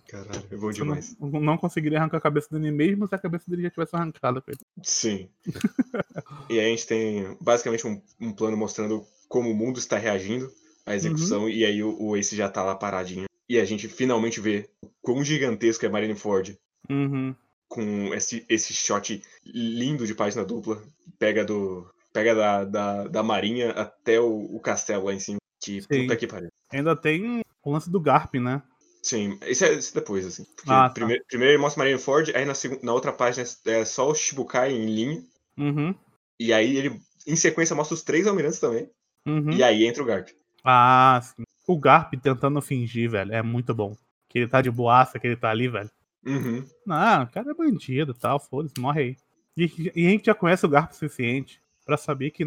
Caralho, 0.07 0.43
é 0.51 0.55
bom 0.55 0.71
Você 0.71 0.79
não, 0.79 0.95
demais. 0.95 1.17
não 1.19 1.57
conseguiria 1.57 1.99
arrancar 1.99 2.17
a 2.17 2.21
cabeça 2.21 2.47
dele 2.51 2.71
mesmo 2.71 3.07
se 3.07 3.15
a 3.15 3.19
cabeça 3.19 3.43
dele 3.49 3.63
já 3.63 3.69
tivesse 3.69 3.95
arrancada, 3.95 4.41
cara. 4.41 4.57
Sim. 4.83 5.29
e 6.49 6.59
aí 6.59 6.65
a 6.67 6.69
gente 6.69 6.87
tem 6.87 7.37
basicamente 7.41 7.85
um, 7.87 8.01
um 8.19 8.31
plano 8.31 8.55
mostrando 8.57 9.05
como 9.27 9.49
o 9.49 9.55
mundo 9.55 9.79
está 9.79 9.97
reagindo 9.97 10.51
à 10.85 10.95
execução, 10.95 11.47
e 11.49 11.63
aí 11.65 11.81
o, 11.83 11.95
o 12.01 12.17
Ace 12.17 12.35
já 12.35 12.49
tá 12.49 12.63
lá 12.63 12.75
paradinho. 12.75 13.25
E 13.47 13.59
a 13.59 13.65
gente 13.65 13.87
finalmente 13.87 14.39
vê 14.39 14.69
o 14.83 14.89
quão 15.01 15.23
gigantesco 15.23 15.85
é 15.85 15.89
Marineford 15.89 16.57
Uhum. 16.89 17.33
com 17.69 18.13
esse, 18.13 18.45
esse 18.49 18.73
shot 18.73 19.21
lindo 19.45 20.05
de 20.07 20.15
página 20.15 20.43
dupla. 20.43 20.81
Pega 21.19 21.43
do. 21.45 21.87
Pega 22.11 22.35
da, 22.35 22.65
da, 22.65 23.07
da 23.07 23.23
marinha 23.23 23.71
até 23.71 24.19
o, 24.19 24.55
o 24.55 24.59
castelo 24.59 25.05
lá 25.05 25.13
em 25.13 25.19
cima. 25.19 25.37
Que 25.61 25.81
Sim. 25.81 26.01
puta 26.01 26.15
que 26.17 26.27
pariu. 26.27 26.49
Ainda 26.73 26.95
tem 26.95 27.41
o 27.63 27.71
lance 27.71 27.89
do 27.89 27.99
Garp, 27.99 28.35
né? 28.35 28.61
Sim, 29.01 29.39
isso 29.47 29.65
é, 29.65 29.73
isso 29.73 29.93
depois, 29.95 30.25
assim. 30.25 30.45
Porque 30.55 30.71
Ah, 30.71 30.87
tá. 30.87 30.89
primeiro, 30.89 31.23
primeiro 31.27 31.53
ele 31.53 31.61
mostra 31.61 31.79
Marineford, 31.83 32.35
aí 32.35 32.45
na, 32.45 32.53
na 32.83 32.93
outra 32.93 33.11
página 33.11 33.47
é 33.65 33.85
só 33.85 34.09
o 34.09 34.15
Shibukai 34.15 34.71
em 34.71 34.85
linha. 34.85 35.23
Uhum. 35.57 35.95
E 36.39 36.53
aí 36.53 36.77
ele, 36.77 37.01
em 37.25 37.35
sequência, 37.35 37.75
mostra 37.75 37.95
os 37.95 38.03
três 38.03 38.27
almirantes 38.27 38.59
também. 38.59 38.89
Uhum. 39.25 39.51
E 39.51 39.63
aí 39.63 39.85
entra 39.85 40.03
o 40.03 40.05
Garp. 40.05 40.29
Ah, 40.63 41.19
sim. 41.23 41.43
O 41.67 41.77
Garp 41.77 42.13
tentando 42.21 42.61
fingir, 42.61 43.09
velho, 43.09 43.33
é 43.33 43.41
muito 43.41 43.73
bom. 43.73 43.95
Que 44.29 44.39
ele 44.39 44.47
tá 44.47 44.61
de 44.61 44.71
boaça, 44.71 45.19
que 45.19 45.27
ele 45.27 45.35
tá 45.35 45.49
ali, 45.49 45.67
velho. 45.67 45.89
Uhum. 46.25 46.65
Não, 46.85 47.23
o 47.23 47.27
cara 47.27 47.51
é 47.51 47.53
bandido 47.53 48.11
e 48.11 48.19
tal, 48.19 48.39
foda-se, 48.39 48.79
morre 48.79 49.01
aí. 49.01 49.17
E, 49.57 49.91
e 49.95 50.07
a 50.07 50.09
gente 50.11 50.25
já 50.25 50.35
conhece 50.35 50.65
o 50.65 50.69
Garp 50.69 50.91
o 50.91 50.95
suficiente 50.95 51.59
pra 51.85 51.97
saber 51.97 52.31
que 52.31 52.45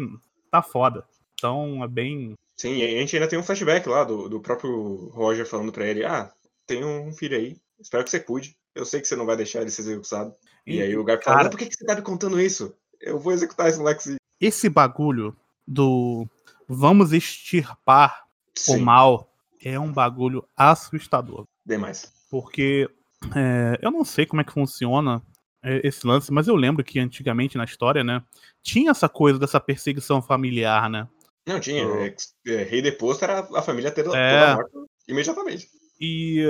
tá 0.49 0.61
foda. 0.61 1.05
Então 1.33 1.83
é 1.83 1.87
bem. 1.87 2.33
Sim, 2.57 2.75
e 2.77 2.83
a 2.83 2.99
gente 2.99 3.15
ainda 3.15 3.27
tem 3.27 3.37
um 3.37 3.43
flashback 3.43 3.87
lá 3.87 4.03
do, 4.03 4.29
do 4.29 4.39
próprio 4.39 5.09
Roger 5.09 5.45
falando 5.45 5.71
pra 5.71 5.85
ele: 5.85 6.05
Ah, 6.05 6.31
tem 6.65 6.83
um 6.83 7.11
filho 7.11 7.37
aí, 7.37 7.57
espero 7.79 8.03
que 8.03 8.09
você 8.09 8.19
cuide. 8.19 8.55
Eu 8.73 8.85
sei 8.85 9.01
que 9.01 9.07
você 9.07 9.15
não 9.15 9.25
vai 9.25 9.37
deixar 9.37 9.61
ele 9.61 9.71
ser 9.71 9.81
executado. 9.81 10.33
E, 10.65 10.81
aí 10.81 10.97
o 10.97 11.03
Garp 11.03 11.23
fala: 11.23 11.37
cara, 11.37 11.49
"Mas 11.49 11.51
Por 11.51 11.59
que, 11.59 11.67
que 11.67 11.75
você 11.75 11.85
tá 11.85 11.95
me 11.95 12.01
contando 12.01 12.39
isso? 12.39 12.75
Eu 13.01 13.19
vou 13.19 13.33
executar 13.33 13.67
esse 13.67 13.77
moleque 13.77 14.03
sim." 14.03 14.15
esse 14.39 14.69
bagulho 14.69 15.35
do 15.67 16.27
vamos 16.67 17.13
extirpar 17.13 18.25
o 18.69 18.77
mal 18.77 19.31
é 19.61 19.79
um 19.79 19.91
bagulho 19.91 20.47
assustador. 20.55 21.43
Demais. 21.65 22.13
Porque 22.29 22.89
é, 23.35 23.79
eu 23.81 23.91
não 23.91 24.05
sei 24.05 24.25
como 24.25 24.41
é 24.41 24.43
que 24.43 24.53
funciona 24.53 25.21
é, 25.63 25.85
esse 25.87 26.05
lance, 26.05 26.31
mas 26.31 26.47
eu 26.47 26.55
lembro 26.55 26.83
que 26.83 26.99
antigamente 26.99 27.57
na 27.57 27.63
história, 27.63 28.03
né, 28.03 28.21
tinha 28.61 28.91
essa 28.91 29.09
coisa 29.09 29.39
dessa 29.39 29.59
perseguição 29.59 30.21
familiar, 30.21 30.89
né? 30.89 31.07
Não, 31.45 31.59
tinha. 31.59 31.83
É, 31.83 32.15
é, 32.47 32.63
rei 32.63 32.81
deposto 32.81 33.23
era 33.23 33.39
a 33.39 33.61
família 33.61 33.91
ter, 33.91 34.03
toda 34.03 34.17
É. 34.17 34.55
morta 34.55 34.71
imediatamente. 35.07 35.67
E, 35.99 36.43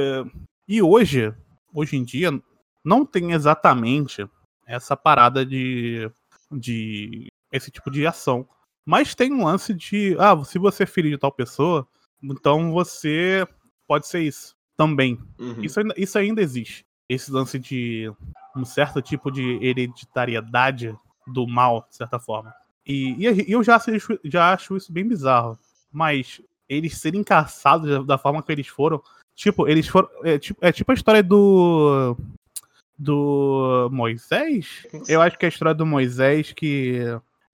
e 0.67 0.81
hoje, 0.81 1.33
hoje 1.73 1.97
em 1.97 2.03
dia, 2.03 2.31
não 2.83 3.05
tem 3.05 3.33
exatamente 3.33 4.27
essa 4.65 4.95
parada 4.95 5.45
de, 5.45 6.09
de 6.51 7.27
esse 7.51 7.69
tipo 7.69 7.91
de 7.91 8.07
ação. 8.07 8.47
Mas 8.85 9.15
tem 9.15 9.33
um 9.33 9.45
lance 9.45 9.73
de, 9.73 10.15
ah, 10.19 10.41
se 10.43 10.59
você 10.59 10.83
é 10.83 10.87
filho 10.87 11.09
de 11.09 11.17
tal 11.17 11.31
pessoa, 11.31 11.87
então 12.23 12.71
você 12.71 13.47
pode 13.87 14.07
ser 14.07 14.21
isso 14.21 14.55
também. 14.77 15.19
Uhum. 15.39 15.61
Isso 15.63 15.79
ainda, 15.79 15.93
isso 15.97 16.17
ainda 16.17 16.41
existe. 16.41 16.85
Esse 17.09 17.31
lance 17.31 17.57
de 17.57 18.11
um 18.55 18.63
certo 18.63 19.01
tipo 19.01 19.31
de 19.31 19.59
hereditariedade 19.61 20.95
do 21.27 21.47
mal, 21.47 21.85
de 21.89 21.95
certa 21.95 22.19
forma. 22.19 22.53
E, 22.85 23.15
e 23.47 23.51
eu 23.51 23.63
já 23.63 23.75
acho, 23.77 24.19
já 24.23 24.53
acho 24.53 24.77
isso 24.77 24.91
bem 24.91 25.07
bizarro. 25.07 25.57
Mas 25.91 26.41
eles 26.69 26.97
serem 26.97 27.23
caçados 27.23 28.05
da, 28.05 28.17
forma 28.17 28.43
que 28.43 28.51
eles 28.51 28.67
foram. 28.67 29.01
Tipo, 29.35 29.67
eles 29.67 29.87
foram. 29.87 30.09
É 30.23 30.37
tipo, 30.37 30.59
é 30.65 30.71
tipo 30.71 30.91
a 30.91 30.95
história 30.95 31.23
do. 31.23 32.17
Do 32.97 33.89
Moisés? 33.91 34.87
Eu 35.07 35.21
acho 35.21 35.37
que 35.37 35.45
é 35.45 35.47
a 35.47 35.49
história 35.49 35.73
do 35.75 35.85
Moisés 35.85 36.53
que. 36.53 36.99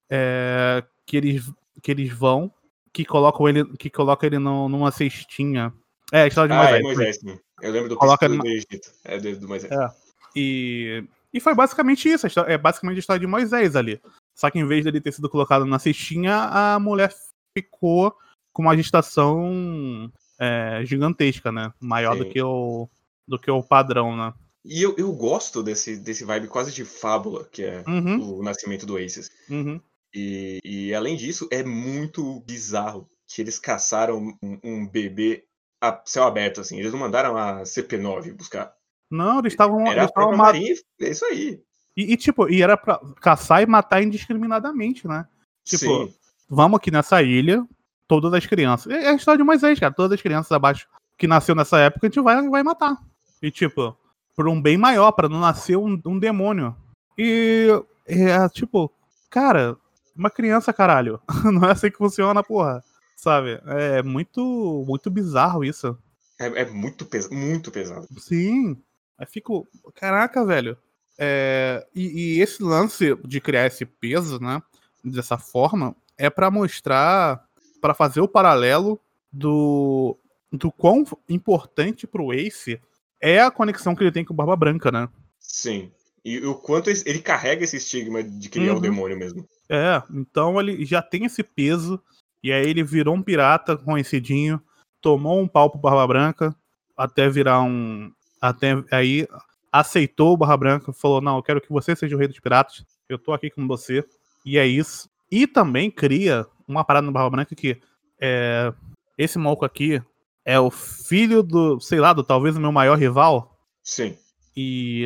É, 0.09 0.83
que, 1.05 1.17
eles, 1.17 1.51
que 1.81 1.91
eles 1.91 2.11
vão. 2.13 2.51
Que 2.93 3.05
colocam 3.05 3.47
ele, 3.47 3.65
que 3.77 3.89
colocam 3.89 4.27
ele 4.27 4.37
no- 4.37 4.67
numa 4.69 4.91
cestinha. 4.91 5.73
É, 6.11 6.23
a 6.23 6.27
história 6.27 6.49
de 6.49 6.53
Ah, 6.53 6.57
Moisés. 6.63 6.79
é 6.79 6.83
Moisés, 6.83 7.17
sim. 7.19 7.39
Eu 7.61 7.71
lembro 7.71 7.89
do 7.89 7.95
Coloca 7.95 8.27
príncipe 8.27 8.47
do 8.47 8.53
Egito. 8.53 8.91
É 9.05 9.17
do, 9.17 9.39
do 9.39 9.47
Moisés. 9.47 9.71
É. 9.71 9.89
E, 10.35 11.03
e 11.33 11.39
foi 11.39 11.55
basicamente 11.55 12.09
isso. 12.09 12.27
É 12.47 12.57
basicamente 12.57 12.97
a 12.97 12.99
história 12.99 13.19
de 13.19 13.27
Moisés 13.27 13.75
ali. 13.75 13.99
Só 14.41 14.49
que 14.49 14.57
em 14.57 14.65
vez 14.65 14.83
dele 14.83 14.99
ter 14.99 15.11
sido 15.13 15.29
colocado 15.29 15.67
na 15.67 15.77
cestinha, 15.77 16.35
a 16.35 16.79
mulher 16.79 17.13
ficou 17.55 18.11
com 18.51 18.63
uma 18.63 18.75
gestação 18.75 20.11
é, 20.39 20.81
gigantesca, 20.83 21.51
né? 21.51 21.71
Maior 21.79 22.17
do 22.17 22.27
que, 22.27 22.41
o, 22.41 22.89
do 23.27 23.37
que 23.37 23.51
o 23.51 23.61
padrão, 23.61 24.17
né? 24.17 24.33
E 24.65 24.81
eu, 24.81 24.95
eu 24.97 25.13
gosto 25.13 25.61
desse, 25.61 25.95
desse 25.95 26.25
vibe 26.25 26.47
quase 26.47 26.73
de 26.73 26.83
fábula, 26.83 27.47
que 27.51 27.61
é 27.61 27.83
Uhum, 27.87 28.39
o 28.39 28.43
nascimento 28.43 28.83
do 28.83 28.97
Aces. 28.97 29.29
uhum. 29.47 29.79
E, 30.11 30.59
e 30.65 30.93
além 30.95 31.15
disso, 31.15 31.47
é 31.51 31.61
muito 31.63 32.39
bizarro 32.39 33.07
que 33.27 33.43
eles 33.43 33.59
caçaram 33.59 34.35
um, 34.41 34.59
um 34.63 34.87
bebê 34.87 35.45
a 35.79 36.01
céu 36.03 36.23
aberto, 36.23 36.61
assim. 36.61 36.79
Eles 36.79 36.91
não 36.91 36.99
mandaram 36.99 37.37
a 37.37 37.61
CP9 37.61 38.33
buscar. 38.33 38.73
Não, 39.07 39.37
eles 39.37 39.53
estavam. 39.53 39.81
Era 39.81 39.91
Eles 39.91 40.01
a 40.01 40.05
estavam 40.05 40.35
Marinha, 40.35 40.75
é 40.99 41.09
isso 41.09 41.25
aí. 41.25 41.61
E, 41.95 42.13
e, 42.13 42.17
tipo, 42.17 42.49
e 42.49 42.61
era 42.61 42.77
pra 42.77 42.99
caçar 43.19 43.61
e 43.61 43.65
matar 43.65 44.01
indiscriminadamente, 44.01 45.07
né? 45.07 45.25
Tipo, 45.63 46.07
Sim, 46.07 46.13
vamos 46.49 46.77
aqui 46.77 46.89
nessa 46.89 47.21
ilha, 47.21 47.65
todas 48.07 48.33
as 48.33 48.45
crianças. 48.45 48.91
É 48.91 49.09
a 49.09 49.13
história 49.13 49.37
de 49.37 49.43
Moisés, 49.43 49.79
cara. 49.79 49.93
Todas 49.93 50.15
as 50.15 50.21
crianças 50.21 50.51
abaixo 50.51 50.87
que 51.17 51.27
nasceu 51.27 51.53
nessa 51.53 51.77
época, 51.79 52.07
a 52.07 52.09
gente 52.09 52.21
vai, 52.21 52.49
vai 52.49 52.63
matar. 52.63 52.97
E, 53.41 53.51
tipo, 53.51 53.95
por 54.35 54.47
um 54.47 54.61
bem 54.61 54.77
maior, 54.77 55.11
pra 55.11 55.29
não 55.29 55.39
nascer 55.39 55.77
um, 55.77 55.99
um 56.05 56.17
demônio. 56.17 56.75
E, 57.17 57.67
é, 58.05 58.47
tipo, 58.49 58.91
cara, 59.29 59.77
uma 60.15 60.29
criança, 60.29 60.73
caralho. 60.73 61.19
Não 61.43 61.67
é 61.67 61.71
assim 61.71 61.91
que 61.91 61.97
funciona, 61.97 62.43
porra. 62.43 62.83
Sabe? 63.15 63.61
É 63.65 64.01
muito, 64.01 64.83
muito 64.87 65.09
bizarro 65.09 65.63
isso. 65.63 65.97
é, 66.39 66.61
é 66.61 66.65
muito, 66.65 67.05
pes 67.05 67.29
muito 67.29 67.71
pesado. 67.71 68.07
Sim. 68.17 68.81
Aí 69.17 69.27
fico. 69.27 69.67
Caraca, 69.95 70.43
velho. 70.43 70.77
É, 71.23 71.85
e, 71.93 72.37
e 72.37 72.41
esse 72.41 72.63
lance 72.63 73.15
de 73.23 73.39
criar 73.39 73.67
esse 73.67 73.85
peso, 73.85 74.39
né? 74.39 74.59
Dessa 75.03 75.37
forma, 75.37 75.95
é 76.17 76.29
pra 76.29 76.49
mostrar. 76.49 77.45
pra 77.79 77.93
fazer 77.93 78.21
o 78.21 78.27
paralelo 78.27 78.99
do. 79.31 80.17
do 80.51 80.71
quão 80.71 81.03
importante 81.29 82.07
pro 82.07 82.33
Ace 82.33 82.81
é 83.21 83.39
a 83.39 83.51
conexão 83.51 83.95
que 83.95 84.03
ele 84.03 84.11
tem 84.11 84.25
com 84.25 84.33
o 84.33 84.35
Barba 84.35 84.55
Branca, 84.55 84.91
né? 84.91 85.07
Sim. 85.39 85.91
E 86.25 86.39
o 86.45 86.55
quanto 86.55 86.89
ele 86.89 87.19
carrega 87.19 87.63
esse 87.63 87.77
estigma 87.77 88.23
de 88.23 88.49
que 88.49 88.57
ele 88.59 88.67
é 88.67 88.71
o 88.71 88.75
Uhum. 88.75 88.81
demônio 88.81 89.17
mesmo. 89.17 89.47
É, 89.69 90.01
então 90.11 90.59
ele 90.59 90.83
já 90.85 91.01
tem 91.01 91.25
esse 91.25 91.43
peso. 91.43 92.01
E 92.43 92.51
aí 92.51 92.67
ele 92.67 92.83
virou 92.83 93.15
um 93.15 93.21
pirata 93.21 93.77
conhecidinho, 93.77 94.59
tomou 94.99 95.39
um 95.39 95.47
pau 95.47 95.69
pro 95.69 95.79
Barba 95.79 96.07
Branca, 96.07 96.55
até 96.97 97.29
virar 97.29 97.61
um. 97.61 98.11
Até 98.39 98.73
aí 98.91 99.27
aceitou 99.71 100.33
o 100.33 100.37
Barba 100.37 100.57
Branca, 100.57 100.93
falou: 100.93 101.21
Não, 101.21 101.37
eu 101.37 101.43
quero 101.43 101.61
que 101.61 101.71
você 101.71 101.95
seja 101.95 102.15
o 102.15 102.19
rei 102.19 102.27
dos 102.27 102.39
piratas, 102.39 102.85
eu 103.09 103.17
tô 103.17 103.33
aqui 103.33 103.49
com 103.49 103.67
você. 103.67 104.03
E 104.45 104.57
é 104.57 104.65
isso. 104.65 105.09
E 105.31 105.47
também 105.47 105.89
cria 105.89 106.45
uma 106.67 106.83
parada 106.83 107.05
no 107.05 107.11
Barba 107.13 107.29
Branca 107.29 107.55
que 107.55 107.79
é, 108.19 108.73
esse 109.17 109.37
maluco 109.37 109.63
aqui 109.65 110.01
é 110.43 110.59
o 110.59 110.69
filho 110.71 111.43
do, 111.43 111.79
sei 111.79 111.99
lá, 111.99 112.13
do 112.13 112.23
talvez 112.23 112.55
o 112.57 112.59
meu 112.59 112.71
maior 112.71 112.97
rival. 112.97 113.57
Sim. 113.83 114.17
E 114.55 115.05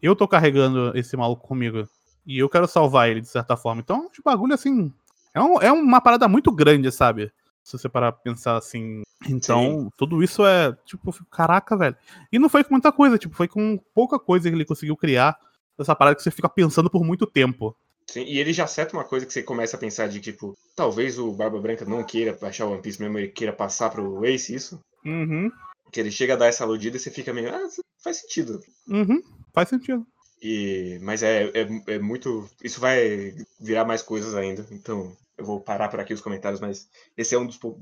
eu 0.00 0.14
tô 0.14 0.26
carregando 0.28 0.96
esse 0.96 1.16
maluco 1.16 1.46
comigo. 1.46 1.88
E 2.26 2.38
eu 2.38 2.48
quero 2.48 2.66
salvar 2.66 3.08
ele, 3.08 3.20
de 3.20 3.28
certa 3.28 3.56
forma. 3.56 3.80
Então, 3.80 4.08
de 4.12 4.22
bagulho 4.22 4.54
assim. 4.54 4.92
É, 5.34 5.40
um- 5.40 5.60
é 5.60 5.70
uma 5.70 6.00
parada 6.00 6.26
muito 6.28 6.50
grande, 6.50 6.90
sabe? 6.90 7.30
Se 7.66 7.76
você 7.76 7.88
parar 7.88 8.12
pra 8.12 8.22
pensar 8.22 8.56
assim. 8.56 9.02
Então, 9.28 9.90
tudo 9.96 10.22
isso 10.22 10.46
é, 10.46 10.72
tipo, 10.84 11.12
caraca, 11.28 11.76
velho. 11.76 11.96
E 12.30 12.38
não 12.38 12.48
foi 12.48 12.62
com 12.62 12.72
muita 12.72 12.92
coisa, 12.92 13.18
tipo, 13.18 13.34
foi 13.34 13.48
com 13.48 13.76
pouca 13.92 14.20
coisa 14.20 14.48
que 14.48 14.54
ele 14.54 14.64
conseguiu 14.64 14.96
criar. 14.96 15.36
Essa 15.76 15.96
parada 15.96 16.14
que 16.14 16.22
você 16.22 16.30
fica 16.30 16.48
pensando 16.48 16.88
por 16.88 17.04
muito 17.04 17.26
tempo. 17.26 17.76
Sim, 18.06 18.22
e 18.22 18.38
ele 18.38 18.52
já 18.52 18.64
acerta 18.64 18.96
uma 18.96 19.02
coisa 19.02 19.26
que 19.26 19.32
você 19.32 19.42
começa 19.42 19.76
a 19.76 19.80
pensar 19.80 20.06
de 20.06 20.20
tipo, 20.20 20.56
talvez 20.76 21.18
o 21.18 21.32
Barba 21.32 21.60
Branca 21.60 21.84
não 21.84 22.04
queira 22.04 22.38
baixar 22.40 22.66
o 22.66 22.72
One 22.72 22.80
Piece 22.80 23.02
mesmo, 23.02 23.18
ele 23.18 23.28
queira 23.28 23.52
passar 23.52 23.90
pro 23.90 24.24
Ace 24.24 24.54
isso. 24.54 24.80
Uhum. 25.04 25.50
Que 25.90 25.98
ele 25.98 26.12
chega 26.12 26.34
a 26.34 26.36
dar 26.36 26.46
essa 26.46 26.62
aludida 26.62 26.96
e 26.96 27.00
você 27.00 27.10
fica 27.10 27.34
meio, 27.34 27.52
ah, 27.52 27.68
faz 28.02 28.18
sentido. 28.18 28.60
Uhum. 28.88 29.20
Faz 29.52 29.68
sentido. 29.68 30.06
E, 30.40 31.00
mas 31.02 31.24
é, 31.24 31.50
é, 31.52 31.94
é 31.94 31.98
muito. 31.98 32.48
Isso 32.62 32.80
vai 32.80 33.34
virar 33.60 33.84
mais 33.84 34.02
coisas 34.02 34.36
ainda. 34.36 34.64
Então 34.70 35.16
eu 35.38 35.44
vou 35.44 35.60
parar 35.60 35.88
por 35.88 36.00
aqui 36.00 36.12
os 36.14 36.20
comentários, 36.20 36.60
mas 36.60 36.88
esse 37.16 37.34
é 37.34 37.38
um 37.38 37.46
dos, 37.46 37.58
do- 37.58 37.78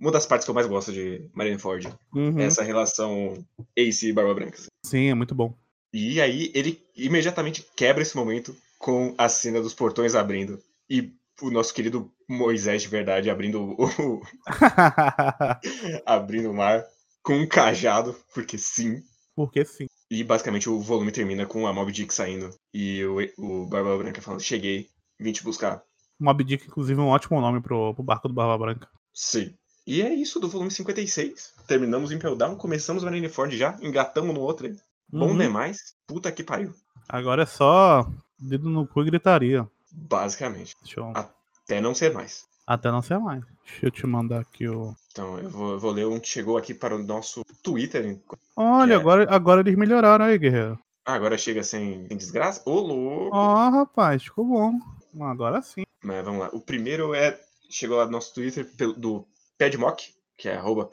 uma 0.00 0.10
das 0.10 0.26
partes 0.26 0.44
que 0.44 0.50
eu 0.50 0.54
mais 0.54 0.66
gosto 0.66 0.92
de 0.92 1.28
Marineford. 1.34 1.88
Uhum. 2.14 2.38
Essa 2.40 2.62
relação 2.62 3.44
Ace 3.76 4.08
e 4.08 4.12
Barba 4.12 4.34
Branca. 4.34 4.58
Sim, 4.84 5.10
é 5.10 5.14
muito 5.14 5.34
bom. 5.34 5.54
E 5.92 6.20
aí 6.20 6.50
ele 6.54 6.82
imediatamente 6.96 7.66
quebra 7.76 8.02
esse 8.02 8.16
momento 8.16 8.54
com 8.78 9.14
a 9.16 9.28
cena 9.28 9.60
dos 9.60 9.74
portões 9.74 10.14
abrindo. 10.14 10.58
E 10.88 11.12
o 11.42 11.50
nosso 11.50 11.72
querido 11.74 12.10
Moisés 12.28 12.82
de 12.82 12.88
verdade 12.88 13.28
abrindo 13.30 13.62
o, 13.78 14.20
abrindo 16.04 16.50
o 16.50 16.54
mar 16.54 16.84
com 17.22 17.34
um 17.34 17.46
cajado, 17.46 18.16
porque 18.34 18.58
sim. 18.58 19.02
Porque 19.34 19.64
sim. 19.64 19.86
E 20.10 20.22
basicamente 20.22 20.68
o 20.70 20.80
volume 20.80 21.10
termina 21.12 21.44
com 21.46 21.66
a 21.66 21.72
Mob 21.72 21.90
Dick 21.92 22.12
saindo 22.14 22.54
e 22.72 23.04
o, 23.04 23.18
o 23.62 23.66
Barba 23.66 23.96
Branca 23.98 24.22
falando: 24.22 24.40
Cheguei, 24.42 24.88
vim 25.18 25.32
te 25.32 25.42
buscar. 25.42 25.82
Mob 26.18 26.42
Dick, 26.44 26.66
inclusive, 26.66 26.98
é 27.00 27.02
um 27.02 27.08
ótimo 27.08 27.40
nome 27.40 27.60
pro, 27.60 27.94
pro 27.94 28.02
barco 28.02 28.28
do 28.28 28.34
Barba 28.34 28.56
Branca. 28.58 28.88
Sim. 29.12 29.54
E 29.86 30.02
é 30.02 30.12
isso 30.12 30.40
do 30.40 30.48
volume 30.48 30.70
56. 30.70 31.54
Terminamos 31.66 32.10
em 32.10 32.18
Down, 32.18 32.56
começamos 32.56 33.04
Marineford 33.04 33.56
já, 33.56 33.76
engatamos 33.80 34.34
no 34.34 34.40
outro 34.40 34.66
aí. 34.66 34.76
Bom 35.08 35.28
Uhum. 35.30 35.38
demais. 35.38 35.94
Puta 36.06 36.32
que 36.32 36.42
pariu. 36.42 36.72
Agora 37.08 37.42
é 37.44 37.46
só 37.46 38.08
dedo 38.38 38.68
no 38.68 38.86
cu 38.86 39.02
e 39.02 39.04
gritaria. 39.04 39.68
Basicamente. 39.92 40.74
Deixa 40.82 41.00
eu... 41.00 41.12
Até 41.14 41.80
não 41.80 41.94
ser 41.94 42.12
mais. 42.12 42.44
Até 42.66 42.90
não 42.90 43.00
ser 43.00 43.18
mais. 43.18 43.44
Deixa 43.64 43.86
eu 43.86 43.90
te 43.92 44.06
mandar 44.06 44.40
aqui 44.40 44.68
o. 44.68 44.94
Então, 45.12 45.38
eu 45.38 45.48
vou, 45.48 45.72
eu 45.72 45.78
vou 45.78 45.90
ler 45.92 46.06
um 46.06 46.18
que 46.18 46.28
chegou 46.28 46.56
aqui 46.56 46.74
para 46.74 46.96
o 46.96 47.02
nosso 47.02 47.44
Twitter. 47.62 48.18
Olha, 48.56 48.94
É. 48.94 48.96
agora, 48.96 49.26
agora 49.32 49.60
eles 49.60 49.76
melhoraram 49.76 50.24
aí, 50.24 50.36
guerreiro. 50.36 50.78
Ah, 51.04 51.14
agora 51.14 51.38
chega 51.38 51.62
sem, 51.62 52.06
sem 52.08 52.16
desgraça? 52.16 52.60
Ô, 52.66 52.80
louco! 52.80 53.30
Ó, 53.36 53.68
rapaz, 53.70 54.24
ficou 54.24 54.44
bom. 54.44 54.72
Agora 55.20 55.62
sim. 55.62 55.84
Mas 56.02 56.24
vamos 56.24 56.40
lá. 56.40 56.50
O 56.52 56.60
primeiro 56.60 57.14
é. 57.14 57.40
Chegou 57.68 57.96
lá 57.96 58.04
no 58.04 58.12
nosso 58.12 58.32
Twitter 58.32 58.64
do 58.96 59.26
Padmock, 59.58 60.14
que 60.36 60.48
é 60.48 60.54
arroba 60.54 60.88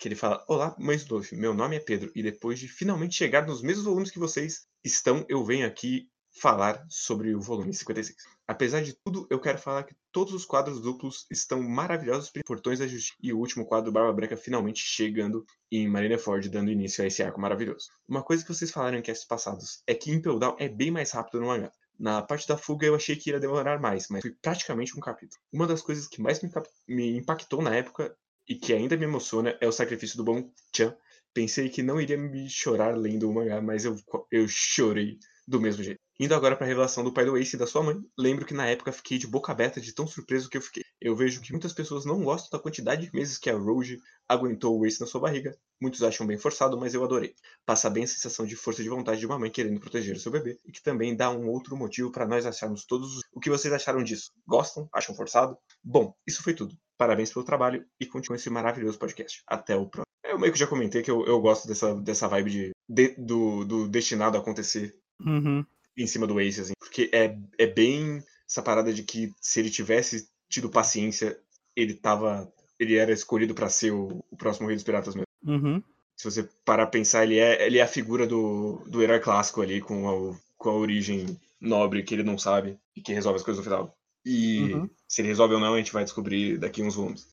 que 0.00 0.08
ele 0.08 0.16
fala: 0.16 0.42
Olá, 0.48 0.74
mães 0.78 1.04
do 1.04 1.20
meu 1.32 1.54
nome 1.54 1.76
é 1.76 1.80
Pedro, 1.80 2.10
e 2.16 2.22
depois 2.22 2.58
de 2.58 2.66
finalmente 2.66 3.14
chegar 3.14 3.46
nos 3.46 3.62
mesmos 3.62 3.84
volumes 3.84 4.10
que 4.10 4.18
vocês 4.18 4.66
estão, 4.82 5.24
eu 5.28 5.44
venho 5.44 5.66
aqui 5.66 6.08
falar 6.32 6.84
sobre 6.88 7.34
o 7.34 7.40
volume 7.40 7.74
56. 7.74 8.16
Apesar 8.46 8.82
de 8.82 8.94
tudo, 9.04 9.26
eu 9.30 9.38
quero 9.38 9.58
falar 9.58 9.84
que 9.84 9.94
todos 10.10 10.32
os 10.32 10.44
quadros 10.44 10.80
duplos 10.80 11.26
estão 11.30 11.62
maravilhosos, 11.62 12.32
Portões 12.46 12.78
da 12.78 12.86
Justiça 12.86 13.14
e 13.22 13.32
o 13.32 13.38
último 13.38 13.66
quadro 13.66 13.92
Barba 13.92 14.12
Branca 14.12 14.36
finalmente 14.36 14.80
chegando 14.80 15.44
em 15.70 15.88
Marineford, 15.88 16.48
dando 16.48 16.70
início 16.70 17.04
a 17.04 17.06
esse 17.06 17.22
arco 17.22 17.40
maravilhoso. 17.40 17.90
Uma 18.08 18.22
coisa 18.22 18.42
que 18.42 18.52
vocês 18.52 18.70
falaram 18.70 18.98
em 18.98 19.02
castes 19.02 19.26
passados 19.26 19.82
é 19.86 19.94
que 19.94 20.10
Impel 20.10 20.38
Down 20.38 20.56
é 20.58 20.68
bem 20.68 20.90
mais 20.90 21.10
rápido 21.10 21.40
no 21.40 21.46
mangá. 21.46 21.70
Na 22.00 22.22
parte 22.22 22.48
da 22.48 22.56
fuga 22.56 22.86
eu 22.86 22.94
achei 22.94 23.14
que 23.14 23.28
ia 23.28 23.38
demorar 23.38 23.78
mais, 23.78 24.08
mas 24.08 24.22
foi 24.22 24.30
praticamente 24.32 24.96
um 24.96 25.00
capítulo. 25.00 25.38
Uma 25.52 25.66
das 25.66 25.82
coisas 25.82 26.08
que 26.08 26.22
mais 26.22 26.40
me, 26.40 26.50
me 26.88 27.18
impactou 27.18 27.60
na 27.60 27.76
época 27.76 28.16
e 28.48 28.54
que 28.54 28.72
ainda 28.72 28.96
me 28.96 29.04
emociona 29.04 29.54
é 29.60 29.68
o 29.68 29.72
sacrifício 29.72 30.16
do 30.16 30.24
Bon 30.24 30.50
Chan. 30.74 30.96
Pensei 31.34 31.68
que 31.68 31.82
não 31.82 32.00
iria 32.00 32.16
me 32.16 32.48
chorar 32.48 32.96
lendo 32.96 33.28
o 33.28 33.34
mangá, 33.34 33.60
mas 33.60 33.84
eu, 33.84 33.94
eu 34.30 34.48
chorei 34.48 35.18
do 35.46 35.60
mesmo 35.60 35.82
jeito. 35.84 36.00
Indo 36.22 36.34
agora 36.34 36.54
para 36.54 36.66
a 36.66 36.68
revelação 36.68 37.02
do 37.02 37.14
pai 37.14 37.24
do 37.24 37.34
Ace 37.38 37.56
e 37.56 37.58
da 37.58 37.66
sua 37.66 37.82
mãe, 37.82 37.98
lembro 38.18 38.44
que 38.44 38.52
na 38.52 38.66
época 38.66 38.92
fiquei 38.92 39.16
de 39.16 39.26
boca 39.26 39.52
aberta 39.52 39.80
de 39.80 39.90
tão 39.94 40.06
surpreso 40.06 40.50
que 40.50 40.58
eu 40.58 40.60
fiquei. 40.60 40.84
Eu 41.00 41.16
vejo 41.16 41.40
que 41.40 41.50
muitas 41.50 41.72
pessoas 41.72 42.04
não 42.04 42.22
gostam 42.22 42.50
da 42.50 42.62
quantidade 42.62 43.06
de 43.06 43.14
meses 43.14 43.38
que 43.38 43.48
a 43.48 43.56
Rogue 43.56 43.98
aguentou 44.28 44.78
o 44.78 44.84
Ace 44.84 45.00
na 45.00 45.06
sua 45.06 45.22
barriga. 45.22 45.56
Muitos 45.80 46.02
acham 46.02 46.26
bem 46.26 46.36
forçado, 46.36 46.78
mas 46.78 46.92
eu 46.92 47.02
adorei. 47.02 47.34
Passa 47.64 47.88
bem 47.88 48.04
a 48.04 48.06
sensação 48.06 48.44
de 48.44 48.54
força 48.54 48.82
de 48.82 48.90
vontade 48.90 49.18
de 49.18 49.24
uma 49.24 49.38
mãe 49.38 49.50
querendo 49.50 49.80
proteger 49.80 50.14
o 50.14 50.20
seu 50.20 50.30
bebê, 50.30 50.60
e 50.62 50.70
que 50.70 50.82
também 50.82 51.16
dá 51.16 51.30
um 51.30 51.48
outro 51.48 51.74
motivo 51.74 52.12
para 52.12 52.28
nós 52.28 52.44
acharmos 52.44 52.84
todos 52.84 53.20
o 53.32 53.40
que 53.40 53.48
vocês 53.48 53.72
acharam 53.72 54.04
disso. 54.04 54.30
Gostam? 54.46 54.86
Acham 54.92 55.14
forçado? 55.14 55.56
Bom, 55.82 56.14
isso 56.26 56.42
foi 56.42 56.52
tudo. 56.52 56.76
Parabéns 56.98 57.32
pelo 57.32 57.46
trabalho 57.46 57.82
e 57.98 58.04
continue 58.04 58.36
esse 58.36 58.50
maravilhoso 58.50 58.98
podcast. 58.98 59.42
Até 59.46 59.74
o 59.74 59.88
próximo. 59.88 60.04
Eu 60.22 60.38
meio 60.38 60.52
que 60.52 60.58
já 60.58 60.66
comentei 60.66 61.02
que 61.02 61.10
eu, 61.10 61.24
eu 61.24 61.40
gosto 61.40 61.66
dessa, 61.66 61.94
dessa 61.94 62.28
vibe 62.28 62.50
de, 62.50 62.70
de 62.86 63.14
do, 63.16 63.64
do 63.64 63.88
destinado 63.88 64.36
a 64.36 64.40
acontecer 64.40 64.94
Uhum. 65.24 65.64
Em 66.02 66.06
cima 66.06 66.26
do 66.26 66.40
Ace, 66.40 66.60
assim. 66.60 66.72
Porque 66.78 67.10
é, 67.12 67.36
é 67.58 67.66
bem 67.66 68.22
essa 68.48 68.62
parada 68.62 68.92
de 68.92 69.02
que 69.02 69.32
se 69.40 69.60
ele 69.60 69.70
tivesse 69.70 70.28
tido 70.48 70.70
paciência, 70.70 71.38
ele 71.76 71.94
tava. 71.94 72.52
Ele 72.78 72.96
era 72.96 73.12
escolhido 73.12 73.54
pra 73.54 73.68
ser 73.68 73.92
o, 73.92 74.24
o 74.30 74.36
próximo 74.36 74.66
Rei 74.66 74.76
dos 74.76 74.84
Piratas 74.84 75.14
mesmo. 75.14 75.26
Uhum. 75.44 75.82
Se 76.16 76.24
você 76.24 76.48
parar 76.64 76.86
pra 76.86 76.98
pensar, 76.98 77.24
ele 77.24 77.38
é, 77.38 77.66
ele 77.66 77.78
é 77.78 77.82
a 77.82 77.86
figura 77.86 78.26
do, 78.26 78.82
do 78.86 79.02
herói 79.02 79.20
clássico 79.20 79.62
ali, 79.62 79.80
com 79.80 80.08
a, 80.08 80.36
com 80.56 80.70
a 80.70 80.74
origem 80.74 81.38
nobre 81.60 82.02
que 82.02 82.14
ele 82.14 82.22
não 82.22 82.38
sabe 82.38 82.78
e 82.96 83.02
que 83.02 83.12
resolve 83.12 83.38
as 83.38 83.42
coisas 83.42 83.58
no 83.58 83.70
final. 83.70 83.96
E 84.24 84.74
Uhum. 84.74 84.90
se 85.08 85.20
ele 85.20 85.28
resolve 85.28 85.54
ou 85.54 85.60
não, 85.60 85.74
a 85.74 85.78
gente 85.78 85.92
vai 85.92 86.04
descobrir 86.04 86.58
daqui 86.58 86.82
uns 86.82 86.94
volumes. 86.94 87.28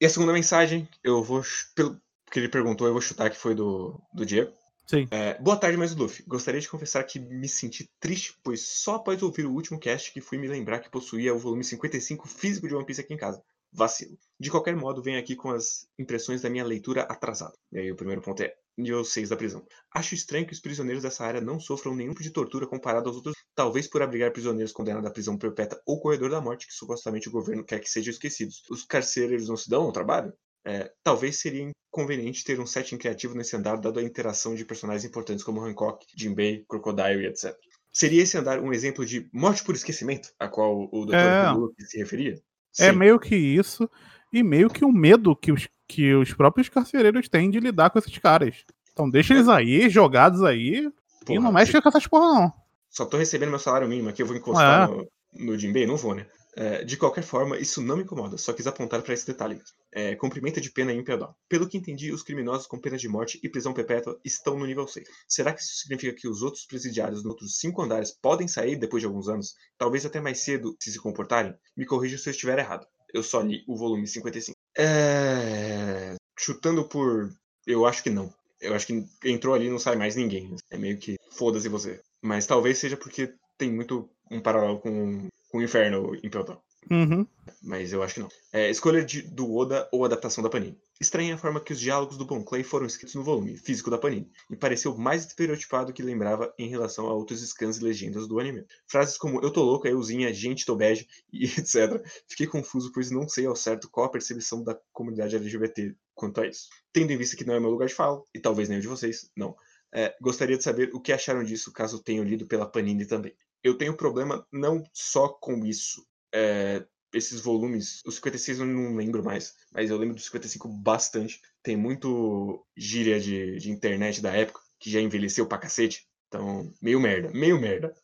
E 0.00 0.06
a 0.06 0.10
segunda 0.10 0.32
mensagem, 0.32 0.88
eu 1.02 1.22
vou. 1.22 1.42
Pelo 1.74 2.00
que 2.30 2.38
ele 2.38 2.48
perguntou, 2.48 2.86
eu 2.86 2.92
vou 2.92 3.02
chutar 3.02 3.30
que 3.30 3.36
foi 3.36 3.54
do, 3.54 4.00
do 4.12 4.26
Diego. 4.26 4.52
Sim. 4.86 5.06
É, 5.10 5.40
boa 5.40 5.56
tarde, 5.56 5.78
mais 5.78 5.94
Luffy. 5.94 6.24
Gostaria 6.26 6.60
de 6.60 6.68
confessar 6.68 7.02
que 7.04 7.18
me 7.18 7.48
senti 7.48 7.90
triste, 7.98 8.38
pois 8.42 8.60
só 8.60 8.96
após 8.96 9.22
ouvir 9.22 9.46
o 9.46 9.52
último 9.52 9.80
cast 9.80 10.12
que 10.12 10.20
fui 10.20 10.36
me 10.36 10.46
lembrar 10.46 10.80
que 10.80 10.90
possuía 10.90 11.34
o 11.34 11.38
volume 11.38 11.64
55 11.64 12.28
físico 12.28 12.68
de 12.68 12.74
One 12.74 12.84
Piece 12.84 13.00
aqui 13.00 13.14
em 13.14 13.16
casa. 13.16 13.42
Vacilo. 13.72 14.16
De 14.38 14.50
qualquer 14.50 14.76
modo, 14.76 15.02
venho 15.02 15.18
aqui 15.18 15.34
com 15.34 15.50
as 15.50 15.88
impressões 15.98 16.42
da 16.42 16.50
minha 16.50 16.64
leitura 16.64 17.02
atrasada. 17.02 17.54
E 17.72 17.78
aí 17.78 17.90
o 17.90 17.96
primeiro 17.96 18.20
ponto 18.20 18.42
é 18.42 18.54
nível 18.76 19.04
6 19.04 19.30
da 19.30 19.36
prisão. 19.36 19.66
Acho 19.92 20.14
estranho 20.14 20.46
que 20.46 20.52
os 20.52 20.60
prisioneiros 20.60 21.02
dessa 21.02 21.24
área 21.24 21.40
não 21.40 21.58
sofram 21.58 21.94
nenhum 21.94 22.10
tipo 22.10 22.22
de 22.22 22.30
tortura 22.30 22.66
comparado 22.66 23.08
aos 23.08 23.16
outros, 23.16 23.34
talvez 23.54 23.88
por 23.88 24.02
abrigar 24.02 24.32
prisioneiros 24.32 24.72
condenados 24.72 25.08
à 25.08 25.10
prisão 25.10 25.36
perpétua 25.36 25.80
ou 25.86 26.00
corredor 26.00 26.30
da 26.30 26.40
morte, 26.40 26.66
que 26.66 26.74
supostamente 26.74 27.28
o 27.28 27.32
governo 27.32 27.64
quer 27.64 27.80
que 27.80 27.90
sejam 27.90 28.12
esquecidos. 28.12 28.62
Os 28.70 28.84
carcereiros 28.84 29.48
não 29.48 29.56
se 29.56 29.68
dão 29.68 29.82
ao 29.84 29.92
trabalho? 29.92 30.32
É, 30.64 30.90
talvez 31.02 31.38
seria 31.38 31.70
conveniente 31.90 32.44
ter 32.44 32.58
um 32.58 32.66
setting 32.66 32.96
criativo 32.96 33.34
nesse 33.34 33.54
andar, 33.54 33.76
dado 33.76 34.00
a 34.00 34.02
interação 34.02 34.54
de 34.54 34.64
personagens 34.64 35.04
importantes 35.04 35.44
como 35.44 35.64
Hancock, 35.64 36.06
Jinbei, 36.16 36.64
Crocodile 36.68 37.22
e 37.22 37.26
etc. 37.26 37.54
Seria 37.92 38.22
esse 38.22 38.36
andar 38.36 38.58
um 38.58 38.72
exemplo 38.72 39.06
de 39.06 39.28
morte 39.32 39.62
por 39.62 39.74
esquecimento, 39.74 40.30
a 40.38 40.48
qual 40.48 40.88
o 40.90 41.06
Dr. 41.06 41.14
É. 41.14 41.86
Se 41.86 41.98
referia? 41.98 42.34
É 42.80 42.90
Sim. 42.90 42.98
meio 42.98 43.20
que 43.20 43.36
isso, 43.36 43.88
e 44.32 44.42
meio 44.42 44.68
que 44.68 44.84
o 44.84 44.90
medo 44.90 45.36
que 45.36 45.52
os, 45.52 45.68
que 45.86 46.12
os 46.12 46.32
próprios 46.32 46.68
carcereiros 46.68 47.28
têm 47.28 47.48
de 47.48 47.60
lidar 47.60 47.90
com 47.90 47.98
esses 48.00 48.18
caras. 48.18 48.64
Então 48.92 49.08
deixa 49.08 49.34
eles 49.34 49.48
aí, 49.48 49.88
jogados 49.88 50.42
aí, 50.42 50.88
e 50.88 51.24
Porra, 51.24 51.40
não 51.40 51.52
mexe 51.52 51.80
com 51.80 51.88
essas 51.88 52.06
porra, 52.06 52.34
não. 52.34 52.52
Só 52.90 53.04
tô 53.04 53.16
recebendo 53.16 53.50
meu 53.50 53.58
salário 53.58 53.88
mínimo 53.88 54.08
aqui, 54.08 54.22
eu 54.22 54.26
vou 54.26 54.36
encostar 54.36 54.90
É. 54.90 54.92
no, 54.92 55.08
no 55.32 55.58
Jinbei? 55.58 55.86
Não 55.86 55.96
vou, 55.96 56.14
né? 56.14 56.26
É, 56.56 56.84
de 56.84 56.96
qualquer 56.96 57.22
forma, 57.22 57.58
isso 57.58 57.82
não 57.82 57.96
me 57.96 58.02
incomoda, 58.02 58.36
só 58.38 58.52
quis 58.52 58.66
apontar 58.66 59.02
para 59.02 59.14
esse 59.14 59.26
detalhe 59.26 59.54
mesmo. 59.54 59.76
É, 59.96 60.16
cumprimento 60.16 60.60
de 60.60 60.72
pena 60.72 60.92
imperdão. 60.92 61.32
Pelo 61.48 61.68
que 61.68 61.78
entendi, 61.78 62.12
os 62.12 62.24
criminosos 62.24 62.66
com 62.66 62.80
pena 62.80 62.96
de 62.96 63.08
morte 63.08 63.38
e 63.44 63.48
prisão 63.48 63.72
perpétua 63.72 64.18
estão 64.24 64.58
no 64.58 64.66
nível 64.66 64.88
6. 64.88 65.06
Será 65.28 65.52
que 65.52 65.62
isso 65.62 65.76
significa 65.76 66.12
que 66.12 66.26
os 66.26 66.42
outros 66.42 66.66
presidiários 66.66 67.22
nos 67.22 67.30
outros 67.30 67.58
5 67.58 67.80
andares 67.80 68.10
podem 68.10 68.48
sair 68.48 68.74
depois 68.74 69.00
de 69.00 69.06
alguns 69.06 69.28
anos? 69.28 69.54
Talvez 69.78 70.04
até 70.04 70.20
mais 70.20 70.40
cedo, 70.40 70.76
se 70.80 70.90
se 70.90 70.98
comportarem? 70.98 71.54
Me 71.76 71.86
corrija 71.86 72.18
se 72.18 72.28
eu 72.28 72.32
estiver 72.32 72.58
errado. 72.58 72.84
Eu 73.12 73.22
só 73.22 73.40
li 73.40 73.62
o 73.68 73.76
volume 73.76 74.08
55. 74.08 74.58
É... 74.76 76.16
Chutando 76.36 76.88
por. 76.88 77.30
Eu 77.64 77.86
acho 77.86 78.02
que 78.02 78.10
não. 78.10 78.34
Eu 78.60 78.74
acho 78.74 78.88
que 78.88 79.06
entrou 79.24 79.54
ali 79.54 79.66
e 79.66 79.70
não 79.70 79.78
sai 79.78 79.94
mais 79.94 80.16
ninguém. 80.16 80.56
É 80.70 80.76
meio 80.76 80.98
que 80.98 81.16
foda-se 81.30 81.68
você. 81.68 82.00
Mas 82.20 82.46
talvez 82.46 82.78
seja 82.78 82.96
porque 82.96 83.32
tem 83.56 83.70
muito 83.70 84.10
um 84.28 84.40
paralelo 84.40 84.80
com, 84.80 85.28
com 85.48 85.58
o 85.58 85.62
inferno 85.62 86.16
em 86.16 86.28
Pelotão. 86.28 86.60
Uhum. 86.90 87.26
Mas 87.62 87.92
eu 87.92 88.02
acho 88.02 88.14
que 88.14 88.20
não. 88.20 88.28
É, 88.52 88.70
escolha 88.70 89.04
de, 89.04 89.22
do 89.22 89.54
Oda 89.54 89.88
ou 89.90 90.04
adaptação 90.04 90.42
da 90.44 90.50
Panini. 90.50 90.78
Estranha 91.00 91.34
a 91.34 91.38
forma 91.38 91.60
que 91.60 91.72
os 91.72 91.80
diálogos 91.80 92.16
do 92.16 92.24
Bon 92.24 92.42
Clay 92.44 92.62
foram 92.62 92.86
escritos 92.86 93.14
no 93.14 93.24
volume 93.24 93.56
físico 93.56 93.90
da 93.90 93.98
Panini, 93.98 94.30
e 94.50 94.56
pareceu 94.56 94.96
mais 94.96 95.26
estereotipado 95.26 95.92
que 95.92 96.02
lembrava 96.02 96.54
em 96.58 96.68
relação 96.68 97.06
a 97.06 97.14
outros 97.14 97.40
scans 97.40 97.78
e 97.78 97.84
legendas 97.84 98.28
do 98.28 98.38
anime. 98.38 98.64
Frases 98.86 99.16
como 99.16 99.40
eu 99.42 99.50
tô 99.50 99.62
louca, 99.62 99.88
euzinha, 99.88 100.32
gente, 100.32 100.66
tô 100.66 100.76
bege 100.76 101.06
e 101.32 101.44
etc. 101.44 102.02
Fiquei 102.28 102.46
confuso, 102.46 102.92
pois 102.92 103.10
não 103.10 103.28
sei 103.28 103.46
ao 103.46 103.56
certo 103.56 103.88
qual 103.90 104.06
a 104.06 104.10
percepção 104.10 104.62
da 104.62 104.78
comunidade 104.92 105.36
LGBT 105.36 105.94
quanto 106.14 106.40
a 106.40 106.46
isso. 106.46 106.68
Tendo 106.92 107.12
em 107.12 107.16
vista 107.16 107.36
que 107.36 107.44
não 107.44 107.54
é 107.54 107.60
meu 107.60 107.70
lugar 107.70 107.88
de 107.88 107.94
fala, 107.94 108.22
e 108.34 108.38
talvez 108.38 108.68
nem 108.68 108.78
o 108.78 108.80
de 108.80 108.88
vocês, 108.88 109.30
não. 109.36 109.56
É, 109.92 110.14
gostaria 110.20 110.56
de 110.56 110.64
saber 110.64 110.90
o 110.92 111.00
que 111.00 111.12
acharam 111.12 111.44
disso, 111.44 111.72
caso 111.72 112.02
tenham 112.02 112.24
lido 112.24 112.46
pela 112.46 112.66
Panini 112.66 113.06
também. 113.06 113.34
Eu 113.62 113.78
tenho 113.78 113.96
problema 113.96 114.46
não 114.52 114.82
só 114.92 115.28
com 115.28 115.64
isso. 115.64 116.04
É, 116.34 116.84
esses 117.12 117.40
volumes, 117.40 118.02
os 118.04 118.16
56 118.16 118.58
eu 118.58 118.66
não 118.66 118.96
lembro 118.96 119.22
mais, 119.22 119.54
mas 119.72 119.88
eu 119.88 119.96
lembro 119.96 120.16
dos 120.16 120.24
55 120.24 120.68
bastante. 120.68 121.40
Tem 121.62 121.76
muito 121.76 122.66
gíria 122.76 123.20
de, 123.20 123.56
de 123.58 123.70
internet 123.70 124.20
da 124.20 124.32
época, 124.32 124.60
que 124.80 124.90
já 124.90 125.00
envelheceu 125.00 125.46
pra 125.46 125.58
cacete. 125.58 126.06
Então, 126.28 126.72
meio 126.82 127.00
merda, 127.00 127.30
meio 127.32 127.58
merda. 127.60 127.94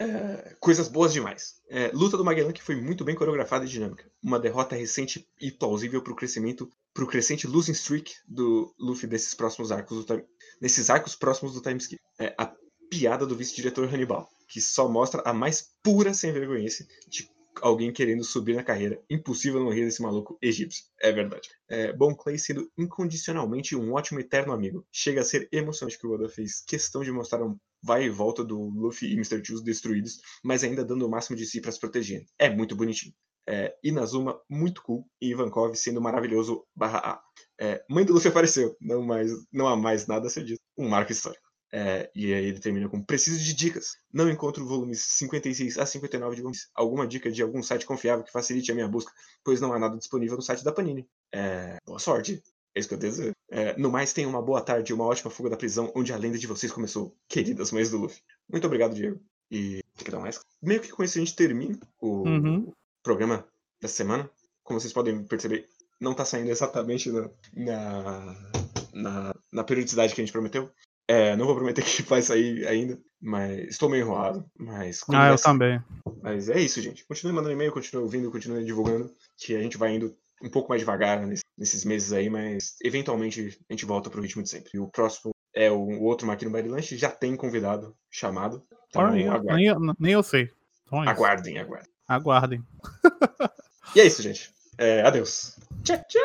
É, 0.00 0.56
coisas 0.60 0.88
boas 0.88 1.12
demais. 1.12 1.60
É, 1.68 1.90
luta 1.92 2.16
do 2.16 2.24
Magellan 2.24 2.52
que 2.52 2.62
foi 2.62 2.76
muito 2.76 3.04
bem 3.04 3.14
coreografada 3.14 3.64
e 3.64 3.68
dinâmica. 3.68 4.10
Uma 4.22 4.38
derrota 4.38 4.76
recente 4.76 5.26
e 5.40 5.50
plausível 5.50 6.02
pro 6.02 6.16
crescimento, 6.16 6.70
crescente 7.08 7.46
losing 7.46 7.72
streak 7.72 8.12
do 8.26 8.74
Luffy 8.78 9.08
desses 9.08 9.34
próximos 9.34 9.70
arcos, 9.70 10.04
do 10.04 10.24
nesses 10.60 10.90
arcos 10.90 11.14
próximos 11.14 11.54
do 11.54 11.60
time 11.60 11.78
skip. 11.78 12.00
É, 12.18 12.34
a 12.36 12.52
piada 12.90 13.26
do 13.26 13.36
vice-diretor 13.36 13.92
Hannibal, 13.92 14.28
que 14.48 14.60
só 14.60 14.88
mostra 14.88 15.22
a 15.24 15.32
mais 15.32 15.70
pura 15.82 16.12
sem 16.12 16.32
vergonhice 16.32 16.88
de 17.08 17.28
alguém 17.62 17.92
querendo 17.92 18.24
subir 18.24 18.54
na 18.54 18.62
carreira. 18.62 19.00
Impossível 19.08 19.60
não 19.60 19.70
rir 19.70 19.84
desse 19.84 20.02
maluco 20.02 20.38
egípcio. 20.40 20.84
É 21.00 21.12
verdade. 21.12 21.48
É, 21.68 21.92
Bon 21.92 22.14
Clay 22.14 22.38
sendo 22.38 22.70
incondicionalmente 22.76 23.76
um 23.76 23.92
ótimo 23.92 24.20
eterno 24.20 24.52
amigo. 24.52 24.86
Chega 24.92 25.20
a 25.20 25.24
ser 25.24 25.48
emocionante 25.52 25.98
que 25.98 26.06
o 26.06 26.12
Oda 26.12 26.28
fez 26.28 26.62
questão 26.66 27.02
de 27.02 27.12
mostrar 27.12 27.42
um 27.44 27.56
vai 27.82 28.04
e 28.04 28.10
volta 28.10 28.44
do 28.44 28.58
Luffy 28.58 29.10
e 29.10 29.14
Mr. 29.14 29.44
Choose 29.44 29.62
destruídos, 29.62 30.20
mas 30.42 30.64
ainda 30.64 30.84
dando 30.84 31.06
o 31.06 31.10
máximo 31.10 31.36
de 31.36 31.46
si 31.46 31.60
para 31.60 31.70
se 31.70 31.78
proteger. 31.78 32.24
É 32.38 32.50
muito 32.50 32.74
bonitinho. 32.74 33.14
É, 33.48 33.74
Inazuma, 33.82 34.38
muito 34.48 34.82
cool, 34.82 35.08
e 35.20 35.30
Ivankov 35.30 35.74
sendo 35.74 36.02
maravilhoso 36.02 36.66
barra 36.76 36.98
A. 36.98 37.22
É, 37.58 37.82
mãe 37.88 38.04
do 38.04 38.12
Luffy 38.12 38.28
apareceu, 38.28 38.76
não, 38.80 39.02
mais, 39.02 39.30
não 39.50 39.66
há 39.66 39.76
mais 39.76 40.06
nada 40.06 40.26
a 40.26 40.30
ser 40.30 40.44
dito. 40.44 40.60
Um 40.76 40.88
marco 40.88 41.12
histórico. 41.12 41.47
É, 41.72 42.10
e 42.14 42.32
aí 42.32 42.46
ele 42.46 42.60
termina 42.60 42.88
com 42.88 43.02
preciso 43.02 43.38
de 43.38 43.52
dicas. 43.52 43.96
Não 44.12 44.28
encontro 44.30 44.66
volumes 44.66 45.00
56 45.02 45.78
a 45.78 45.84
59 45.86 46.36
de 46.36 46.42
Piece. 46.42 46.66
Alguma 46.74 47.06
dica 47.06 47.30
de 47.30 47.42
algum 47.42 47.62
site 47.62 47.84
confiável 47.84 48.24
que 48.24 48.32
facilite 48.32 48.70
a 48.72 48.74
minha 48.74 48.88
busca, 48.88 49.12
pois 49.44 49.60
não 49.60 49.72
há 49.72 49.78
nada 49.78 49.96
disponível 49.98 50.36
no 50.36 50.42
site 50.42 50.64
da 50.64 50.72
Panini. 50.72 51.06
É, 51.32 51.76
boa 51.86 51.98
sorte. 51.98 52.42
É 52.74 52.80
isso 52.80 52.88
que 52.88 52.94
eu 52.94 52.98
dizer. 52.98 53.32
É, 53.50 53.76
no 53.78 53.90
mais, 53.90 54.12
tenham 54.12 54.30
uma 54.30 54.40
boa 54.42 54.60
tarde 54.60 54.92
e 54.92 54.94
uma 54.94 55.04
ótima 55.04 55.30
fuga 55.30 55.50
da 55.50 55.56
prisão, 55.56 55.92
onde 55.94 56.12
a 56.12 56.16
lenda 56.16 56.38
de 56.38 56.46
vocês 56.46 56.70
começou, 56.72 57.14
queridas 57.28 57.72
mães 57.72 57.90
do 57.90 57.98
Luffy. 57.98 58.22
Muito 58.48 58.66
obrigado, 58.66 58.94
Diego. 58.94 59.20
E 59.50 59.82
que 59.96 60.10
dar 60.10 60.20
mais. 60.20 60.40
Meio 60.62 60.80
que 60.80 60.90
com 60.90 61.02
isso 61.02 61.18
a 61.18 61.20
gente 61.20 61.34
termina 61.34 61.78
o 62.00 62.22
Uhum. 62.28 62.72
programa 63.02 63.46
da 63.80 63.88
semana. 63.88 64.30
Como 64.62 64.78
vocês 64.80 64.92
podem 64.92 65.24
perceber, 65.24 65.66
não 66.00 66.14
tá 66.14 66.24
saindo 66.24 66.50
exatamente 66.50 67.10
na, 67.10 67.30
na, 67.54 68.50
na, 68.92 69.34
na 69.50 69.64
periodicidade 69.64 70.14
que 70.14 70.20
a 70.20 70.24
gente 70.24 70.32
prometeu. 70.32 70.70
É, 71.08 71.34
não 71.36 71.46
vou 71.46 71.54
prometer 71.56 71.82
que 71.84 72.02
vai 72.02 72.20
sair 72.20 72.66
ainda, 72.68 72.98
mas 73.20 73.68
estou 73.68 73.88
meio 73.88 74.02
enrolado. 74.04 74.44
Mas, 74.58 75.02
Ah, 75.10 75.30
eu 75.30 75.38
sair- 75.38 75.52
também. 75.52 75.82
mas 76.22 76.48
é 76.50 76.60
isso, 76.60 76.80
gente. 76.82 77.04
Continue 77.06 77.32
mandando 77.32 77.54
e-mail, 77.54 77.72
continue 77.72 78.02
ouvindo, 78.04 78.30
continue 78.30 78.62
divulgando, 78.64 79.10
que 79.36 79.56
a 79.56 79.60
gente 79.62 79.78
vai 79.78 79.94
indo 79.94 80.14
um 80.42 80.50
pouco 80.50 80.68
mais 80.68 80.80
devagar 80.82 81.26
nesse- 81.26 81.42
nesses 81.56 81.84
meses 81.84 82.12
aí, 82.12 82.28
mas 82.30 82.76
eventualmente 82.84 83.58
a 83.68 83.72
gente 83.72 83.84
volta 83.86 84.08
pro 84.10 84.20
ritmo 84.22 84.42
de 84.42 84.50
sempre. 84.50 84.70
E 84.74 84.78
o 84.78 84.86
próximo 84.86 85.30
é 85.54 85.70
o, 85.70 86.00
outro 86.02 86.26
Máquina 86.26 86.50
Baile 86.50 86.68
Lanche, 86.68 86.96
já 86.96 87.10
tem 87.10 87.34
convidado 87.34 87.96
chamado. 88.10 88.62
Então, 88.90 89.02
nem, 89.10 89.66
eu- 89.66 89.80
nem 89.98 90.12
eu 90.12 90.22
sei. 90.22 90.50
Então 90.86 91.02
é 91.02 91.08
aguardem, 91.08 91.58
aguardem. 91.58 91.90
Aguardem. 92.06 92.62
E 93.96 94.00
é 94.00 94.06
isso, 94.06 94.20
gente. 94.22 94.52
É, 94.76 95.00
adeus. 95.00 95.56
Tchau, 95.82 95.96
tchau. 96.06 96.22